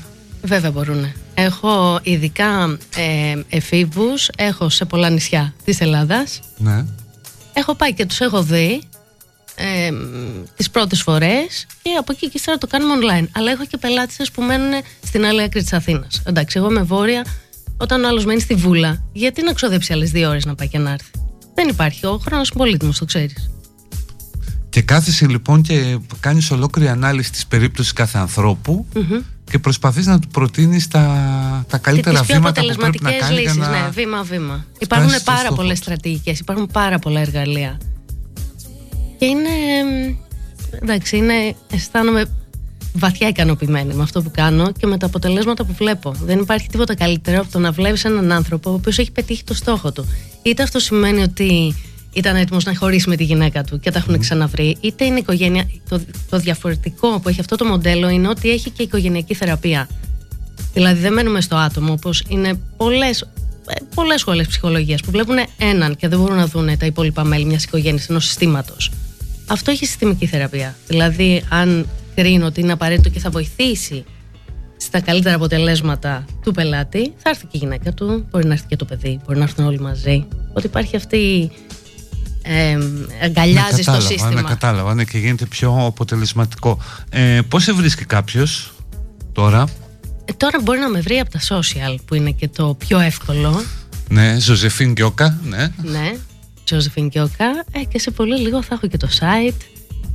Βέβαια 0.43 0.71
μπορούν. 0.71 1.05
Έχω 1.33 1.99
ειδικά 2.03 2.77
ε, 2.95 3.41
εφήβους, 3.49 4.29
έχω 4.37 4.69
σε 4.69 4.85
πολλά 4.85 5.09
νησιά 5.09 5.53
της 5.65 5.81
Ελλάδας. 5.81 6.39
Ναι, 6.57 6.85
Έχω 7.53 7.75
πάει 7.75 7.93
και 7.93 8.05
τους 8.05 8.19
έχω 8.19 8.43
δει 8.43 8.81
ε, 9.55 9.91
τις 10.55 10.69
πρώτες 10.69 11.01
φορές 11.01 11.67
και 11.81 11.89
από 11.99 12.11
εκεί 12.11 12.25
και 12.25 12.31
ύστερα 12.35 12.57
το 12.57 12.67
κάνουμε 12.67 12.93
online. 12.95 13.27
Αλλά 13.31 13.51
έχω 13.51 13.65
και 13.65 13.77
πελάτες 13.77 14.31
που 14.31 14.41
μένουν 14.41 14.81
στην 15.05 15.25
άλλη 15.25 15.41
άκρη 15.41 15.61
της 15.61 15.73
Αθήνας. 15.73 16.21
Εντάξει, 16.25 16.57
εγώ 16.57 16.69
είμαι 16.69 16.81
βόρεια, 16.81 17.25
όταν 17.77 18.03
ο 18.03 18.07
άλλος 18.07 18.25
μένει 18.25 18.39
στη 18.39 18.55
Βούλα, 18.55 19.03
γιατί 19.13 19.43
να 19.43 19.53
ξοδέψει 19.53 19.93
άλλες 19.93 20.11
δύο 20.11 20.29
ώρες 20.29 20.45
να 20.45 20.55
πάει 20.55 20.67
και 20.67 20.77
να 20.77 20.91
έρθει; 20.91 21.11
Δεν 21.53 21.67
υπάρχει, 21.67 22.05
ο 22.05 22.17
χρόνος 22.17 22.49
είναι 22.49 22.63
πολύτιμος, 22.63 22.97
το 22.97 23.05
ξέρεις. 23.05 23.51
Και 24.69 24.81
κάθεσαι 24.81 25.27
λοιπόν 25.27 25.61
και 25.61 25.97
κάνεις 26.19 26.51
ολόκληρη 26.51 26.89
ανάλυση 26.89 27.31
της 27.31 27.47
περίπτωσης 27.47 27.93
κάθε 27.93 28.17
ανθρώπου 28.17 28.85
και 29.51 29.59
προσπαθείς 29.59 30.05
να 30.05 30.19
του 30.19 30.27
προτείνεις 30.27 30.87
τα, 30.87 30.99
τα 31.69 31.77
Και 31.77 31.83
καλύτερα 31.83 32.19
τις 32.19 32.27
πιο 32.27 32.35
βήματα 32.35 32.61
που 32.61 32.75
πρέπει 32.75 32.99
να 33.01 33.09
αποτελεσματικές 33.09 33.27
κάνει 33.27 33.41
για 33.41 33.41
λύσεις, 33.41 33.57
να... 33.57 33.69
ναι, 33.69 33.89
βήμα-βήμα. 33.89 34.65
Υπάρχουν 34.79 35.09
στο 35.09 35.21
πάρα 35.23 35.39
στόχο 35.39 35.55
πολλές 35.55 35.77
του. 35.77 35.83
στρατηγικές, 35.83 36.39
υπάρχουν 36.39 36.67
πάρα 36.67 36.99
πολλά 36.99 37.19
εργαλεία. 37.19 37.77
Και 39.17 39.25
είναι, 39.25 39.49
μ, 39.83 40.15
εντάξει, 40.81 41.17
είναι, 41.17 41.55
αισθάνομαι 41.71 42.25
βαθιά 42.93 43.27
ικανοποιημένη 43.27 43.93
με 43.93 44.03
αυτό 44.03 44.21
που 44.21 44.31
κάνω 44.31 44.71
και 44.71 44.87
με 44.87 44.97
τα 44.97 45.05
αποτελέσματα 45.05 45.63
που 45.63 45.73
βλέπω. 45.73 46.13
Δεν 46.23 46.39
υπάρχει 46.39 46.67
τίποτα 46.67 46.95
καλύτερο 46.95 47.41
από 47.41 47.51
το 47.51 47.59
να 47.59 47.71
βλέπεις 47.71 48.05
έναν 48.05 48.31
άνθρωπο 48.31 48.69
ο 48.69 48.73
οποίος 48.73 48.97
έχει 48.97 49.11
πετύχει 49.11 49.43
το 49.43 49.53
στόχο 49.53 49.91
του. 49.91 50.07
Είτε 50.41 50.63
αυτό 50.63 50.79
σημαίνει 50.79 51.21
ότι 51.21 51.75
ήταν 52.13 52.35
έτοιμος 52.35 52.65
να 52.65 52.75
χωρίσει 52.75 53.09
με 53.09 53.15
τη 53.15 53.23
γυναίκα 53.23 53.63
του 53.63 53.79
και 53.79 53.91
τα 53.91 53.99
έχουν 53.99 54.19
ξαναβρει, 54.19 54.77
είτε 54.81 55.05
είναι 55.05 55.19
οικογένεια. 55.19 55.69
Το, 55.89 56.01
το 56.29 56.37
διαφορετικό 56.37 57.19
που 57.19 57.29
έχει 57.29 57.39
αυτό 57.39 57.55
το 57.55 57.65
μοντέλο 57.65 58.09
είναι 58.09 58.27
ότι 58.27 58.49
έχει 58.49 58.69
και 58.69 58.83
οικογενειακή 58.83 59.33
θεραπεία. 59.33 59.87
Δηλαδή 60.73 60.99
δεν 60.99 61.13
μένουμε 61.13 61.41
στο 61.41 61.55
άτομο 61.55 61.91
όπως 61.91 62.23
είναι 62.27 62.59
πολλές, 62.77 63.21
ε, 63.21 63.73
πολλές 63.95 64.19
σχολές 64.19 64.47
ψυχολογίας 64.47 65.01
που 65.01 65.11
βλέπουν 65.11 65.35
έναν 65.57 65.95
και 65.95 66.07
δεν 66.07 66.19
μπορούν 66.19 66.35
να 66.35 66.47
δουν 66.47 66.77
τα 66.77 66.85
υπόλοιπα 66.85 67.23
μέλη 67.23 67.45
μιας 67.45 67.63
οικογένειας 67.63 68.09
ενός 68.09 68.25
συστήματος. 68.25 68.91
Αυτό 69.47 69.71
έχει 69.71 69.85
συστημική 69.85 70.25
θεραπεία. 70.25 70.75
Δηλαδή 70.87 71.43
αν 71.49 71.87
κρίνω 72.15 72.45
ότι 72.45 72.61
είναι 72.61 72.71
απαραίτητο 72.71 73.09
και 73.09 73.19
θα 73.19 73.29
βοηθήσει 73.29 74.03
στα 74.77 75.01
καλύτερα 75.01 75.35
αποτελέσματα 75.35 76.25
του 76.43 76.51
πελάτη, 76.51 77.13
θα 77.17 77.29
έρθει 77.29 77.45
και 77.45 77.57
η 77.57 77.57
γυναίκα 77.57 77.93
του, 77.93 78.25
μπορεί 78.29 78.45
να 78.45 78.53
έρθει 78.53 78.65
και 78.67 78.75
το 78.75 78.85
παιδί, 78.85 79.19
μπορεί 79.25 79.37
να 79.37 79.43
έρθουν 79.43 79.65
όλοι 79.65 79.79
μαζί. 79.79 80.27
Ότι 80.53 80.65
υπάρχει 80.65 80.95
αυτή 80.95 81.51
ε, 82.41 82.77
αγκαλιάζει 83.23 83.75
Ναι, 83.75 83.81
στο 83.81 83.91
κατάλαβα, 83.91 84.01
σύστημα. 84.07 84.31
Ναι, 84.31 84.41
κατάλαβα, 84.41 84.93
ναι, 84.93 85.03
και 85.03 85.17
γίνεται 85.17 85.45
πιο 85.45 85.85
αποτελεσματικό. 85.85 86.77
Ε, 87.09 87.39
πώς 87.47 87.63
σε 87.63 87.73
βρίσκει 87.73 88.05
κάποιος 88.05 88.73
τώρα, 89.31 89.67
Ε, 90.25 90.33
τώρα 90.33 90.59
μπορεί 90.63 90.79
να 90.79 90.89
με 90.89 90.99
βρει 91.01 91.19
από 91.19 91.31
τα 91.31 91.39
social 91.39 91.95
που 92.05 92.15
είναι 92.15 92.31
και 92.31 92.47
το 92.47 92.75
πιο 92.77 92.99
εύκολο. 92.99 93.61
ναι, 94.09 94.39
Ζωζεφίν 94.39 94.91
Γκιόκα, 94.91 95.39
ναι. 95.43 95.71
Ναι, 95.83 96.11
Josephine 96.69 97.07
Κιόκα. 97.09 97.45
Ε, 97.71 97.83
και 97.89 97.99
σε 97.99 98.11
πολύ 98.11 98.39
λίγο 98.39 98.63
θα 98.63 98.73
έχω 98.75 98.87
και 98.87 98.97
το 98.97 99.07
site. 99.19 99.61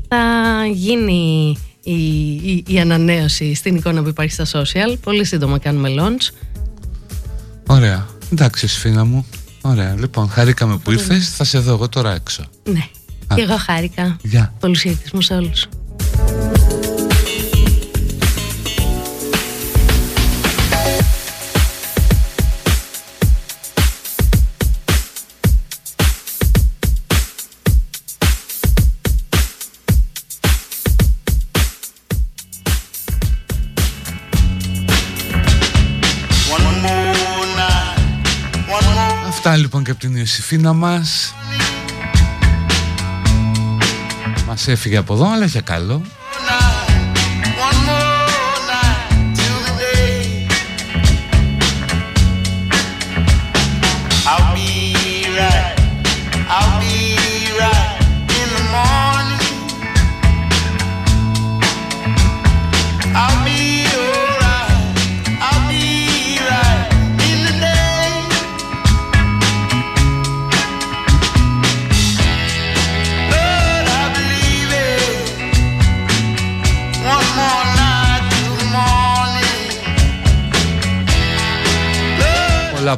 Θα 0.08 0.16
γίνει 0.72 1.56
η, 1.82 1.92
η, 2.32 2.64
η 2.66 2.80
ανανέωση 2.80 3.54
στην 3.54 3.76
εικόνα 3.76 4.02
που 4.02 4.08
υπάρχει 4.08 4.32
στα 4.32 4.46
social. 4.52 4.96
Πολύ 5.02 5.24
σύντομα 5.24 5.58
κάνουμε 5.58 5.88
launch. 5.98 6.34
Ωραία, 7.66 8.06
εντάξει 8.32 8.66
Σφίνα 8.66 9.04
μου. 9.04 9.26
Ωραία, 9.70 9.94
λοιπόν, 9.98 10.28
χαρήκαμε 10.28 10.76
που 10.76 10.90
ήρθες, 10.90 11.28
θα 11.28 11.44
σε 11.44 11.58
δω 11.58 11.72
εγώ 11.72 11.88
τώρα 11.88 12.14
έξω. 12.14 12.44
Ναι. 12.64 12.88
Και 13.34 13.40
εγώ 13.40 13.56
χάρηκα. 13.56 14.16
Γεια. 14.22 14.52
Πολλούς 14.60 14.80
χαιρετισμούς 14.80 15.24
σε 15.24 15.34
όλους. 15.34 15.68
Λοιπόν 39.66 39.84
και 39.84 39.90
από 39.90 40.00
την 40.00 40.16
Ιωσήφίνα 40.16 40.72
μας. 40.72 41.34
Μας 44.46 44.68
έφυγε 44.68 44.96
από 44.96 45.14
εδώ, 45.14 45.30
αλλά 45.32 45.44
για 45.44 45.60
καλό. 45.60 46.02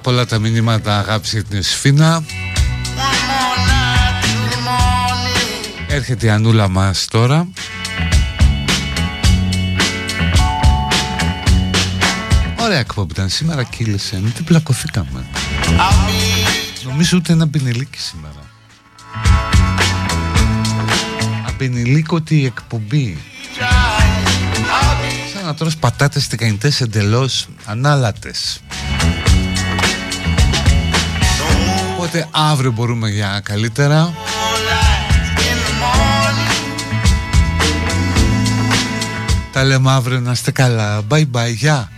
Πολλά 0.03 0.25
πολλά 0.25 0.27
τα 0.27 0.39
μηνύματα 0.39 0.99
αγάπης 0.99 1.33
για 1.33 1.45
την 1.45 1.57
Ιωσήφίνα. 1.57 2.17
one 2.17 2.23
more 2.23 3.59
night 3.69 4.25
till 4.25 4.53
the 4.53 4.59
morning. 4.69 5.95
Έρχεται 5.95 6.27
η 6.27 6.31
Ανούλα 6.31 6.69
μας 6.69 7.07
τώρα. 7.11 7.49
Ωραία 12.61 12.79
εκπομπή 12.79 13.13
ήταν 13.13 13.29
σήμερα, 13.29 13.63
κύλησε. 13.63 14.21
Μην 14.23 14.33
την 14.33 14.45
πλακωθήκαμε. 14.45 15.25
I'll 15.65 15.71
be 15.71 16.89
Νομίζω 16.89 17.17
ούτε 17.17 17.33
ένα 17.33 17.47
μπενελίκι 17.47 17.99
σήμερα. 17.99 18.51
Απενηλίκωτη 21.47 22.45
εκπομπή. 22.45 23.19
trying. 23.59 24.57
I'll 24.57 25.03
be 25.03 25.35
Σαν 25.35 25.45
να 25.45 25.55
τρως 25.55 25.77
πατάτες 25.77 26.27
τικανιτές 26.27 26.81
εντελώς 26.81 27.49
ανάλατες. 27.65 28.61
Οπότε 32.09 32.29
αύριο 32.31 32.73
μπορούμε 32.73 33.09
για 33.09 33.41
καλύτερα. 33.45 34.05
all 34.05 34.59
light 34.69 35.41
in 35.41 35.59
the 35.67 35.75
morning. 35.83 36.69
Τα 39.53 39.65
λέμε 39.65 39.91
αύριο 39.91 40.21
να 40.21 40.33
είστε 40.33 40.51
καλά. 40.51 41.01
Bye 41.09 41.27
bye, 41.33 41.55
γεια. 41.55 41.91